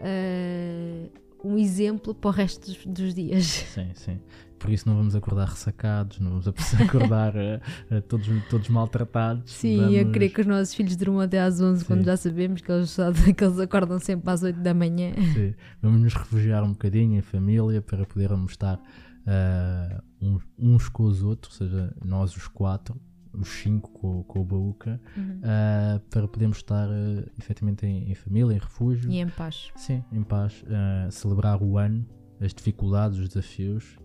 uh, 0.00 1.10
um 1.44 1.58
exemplo 1.58 2.14
para 2.14 2.28
o 2.28 2.32
resto 2.32 2.66
dos, 2.66 2.86
dos 2.86 3.14
dias. 3.14 3.44
Sim, 3.74 3.90
sim 3.94 4.20
por 4.58 4.70
isso 4.70 4.88
não 4.88 4.96
vamos 4.96 5.14
acordar 5.14 5.46
ressacados, 5.46 6.18
não 6.18 6.40
vamos 6.40 6.74
acordar 6.80 7.34
uh, 7.34 8.02
todos, 8.02 8.28
todos 8.50 8.68
maltratados. 8.68 9.52
Sim, 9.52 9.78
vamos... 9.78 9.94
eu 9.94 10.10
queria 10.10 10.28
que 10.28 10.40
os 10.40 10.46
nossos 10.46 10.74
filhos 10.74 10.96
durmam 10.96 11.20
até 11.20 11.40
às 11.40 11.60
11, 11.60 11.80
Sim. 11.80 11.86
quando 11.86 12.04
já 12.04 12.16
sabemos 12.16 12.60
que 12.60 12.70
eles, 12.70 12.96
que 13.36 13.44
eles 13.44 13.58
acordam 13.58 13.98
sempre 13.98 14.30
às 14.30 14.42
8 14.42 14.58
da 14.58 14.74
manhã. 14.74 15.12
Sim, 15.32 15.54
vamos 15.80 16.00
nos 16.00 16.14
refugiar 16.14 16.64
um 16.64 16.72
bocadinho 16.72 17.16
em 17.16 17.22
família 17.22 17.80
para 17.80 18.04
podermos 18.04 18.52
estar 18.52 18.80
uh, 19.28 20.02
uns, 20.20 20.42
uns, 20.58 20.88
com 20.88 21.04
os 21.04 21.22
outros, 21.22 21.60
ou 21.60 21.68
seja, 21.68 21.94
nós 22.04 22.34
os 22.36 22.48
quatro, 22.48 23.00
os 23.32 23.48
cinco 23.48 23.90
com, 23.92 24.22
com 24.24 24.40
o 24.40 24.44
Baúca, 24.44 25.00
uhum. 25.16 25.38
uh, 25.38 26.00
para 26.10 26.26
podermos 26.26 26.58
estar 26.58 26.88
uh, 26.88 27.30
efetivamente 27.38 27.86
em, 27.86 28.10
em, 28.10 28.14
família, 28.14 28.54
em 28.54 28.58
refúgio. 28.58 29.10
E 29.10 29.18
em 29.18 29.28
paz. 29.28 29.70
Sim, 29.76 30.02
em 30.12 30.22
paz. 30.22 30.62
Uh, 30.62 31.10
celebrar 31.10 31.62
o 31.62 31.78
ano, 31.78 32.06
as 32.40 32.54
dificuldades, 32.54 33.18
os 33.18 33.28
desafios 33.28 33.96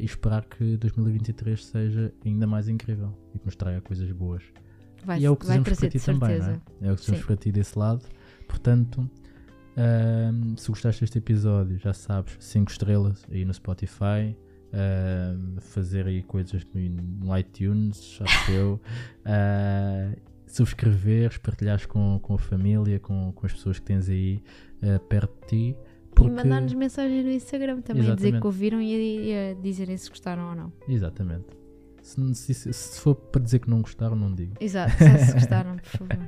e 0.00 0.04
esperar 0.04 0.44
que 0.44 0.76
2023 0.76 1.64
seja 1.66 2.14
ainda 2.24 2.46
mais 2.46 2.68
incrível 2.68 3.12
e 3.34 3.40
que 3.40 3.44
nos 3.44 3.56
traga 3.56 3.80
coisas 3.80 4.08
boas. 4.12 4.44
Vai, 5.04 5.18
e 5.18 5.24
é 5.24 5.30
o 5.30 5.34
que 5.34 5.46
desejamos 5.46 5.76
para 5.76 5.90
ti 5.90 5.98
também, 5.98 6.38
não 6.38 6.46
é? 6.46 6.60
É 6.82 6.92
o 6.92 6.94
que 6.94 7.00
desejamos 7.00 7.26
para 7.26 7.36
ti 7.36 7.50
desse 7.50 7.76
lado. 7.76 8.04
Portanto, 8.46 9.10
uh, 9.78 10.58
se 10.58 10.68
gostaste 10.68 11.00
deste 11.00 11.18
episódio, 11.18 11.78
já 11.78 11.92
sabes, 11.92 12.36
5 12.40 12.70
estrelas 12.70 13.24
aí 13.30 13.44
no 13.44 13.54
Spotify. 13.54 14.36
Uh, 14.68 15.60
fazer 15.62 16.06
aí 16.06 16.22
coisas 16.22 16.66
no, 16.74 17.38
iTunes, 17.38 18.18
acho 18.20 18.52
eu. 18.52 18.80
Uh, 19.24 20.20
subscreveres, 20.46 21.38
partilhares 21.38 21.86
com, 21.86 22.18
com 22.20 22.34
a 22.34 22.38
família, 22.38 22.98
com, 22.98 23.32
com 23.32 23.46
as 23.46 23.52
pessoas 23.52 23.78
que 23.78 23.86
tens 23.86 24.08
aí 24.08 24.42
uh, 24.82 25.00
perto 25.06 25.32
de 25.42 25.46
ti. 25.46 25.76
Porque... 26.14 26.30
E 26.30 26.34
mandar-nos 26.34 26.74
mensagens 26.74 27.24
no 27.24 27.30
Instagram 27.30 27.80
também, 27.80 28.02
Exatamente. 28.02 28.26
dizer 28.26 28.40
que 28.40 28.46
ouviram 28.46 28.80
e, 28.80 29.30
e 29.30 29.34
a 29.34 29.54
dizerem 29.54 29.96
se 29.96 30.08
gostaram 30.08 30.50
ou 30.50 30.54
não. 30.54 30.72
Exatamente. 30.88 31.46
Se, 32.34 32.54
se, 32.54 32.72
se, 32.72 33.00
for 33.00 33.14
para 33.14 33.42
dizer 33.42 33.58
que 33.58 33.68
não 33.68 33.82
gostaram, 33.82 34.16
não 34.16 34.34
digo. 34.34 34.54
Exato, 34.60 34.92
só 34.92 35.26
se 35.26 35.32
gostaram, 35.34 35.76
por 35.76 36.08
favor. 36.08 36.26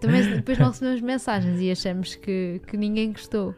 Também 0.00 0.34
depois 0.34 0.58
não 0.58 0.68
recebemos 0.68 1.00
mensagens 1.00 1.60
e 1.60 1.70
achamos 1.70 2.16
que, 2.16 2.60
que 2.66 2.76
ninguém 2.76 3.12
gostou. 3.12 3.54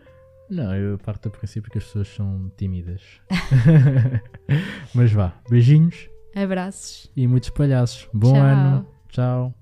Não, 0.50 0.74
eu 0.74 0.98
parto 0.98 1.30
do 1.30 1.38
princípio 1.38 1.70
que 1.70 1.78
as 1.78 1.84
pessoas 1.84 2.08
são 2.08 2.52
tímidas. 2.58 3.00
Mas 4.94 5.10
vá, 5.12 5.34
beijinhos. 5.48 6.10
Abraços. 6.36 7.10
E 7.16 7.26
muitos 7.26 7.48
palhaços. 7.50 8.06
Bom 8.12 8.34
Tchau. 8.34 8.42
ano. 8.42 8.86
Tchau. 9.08 9.61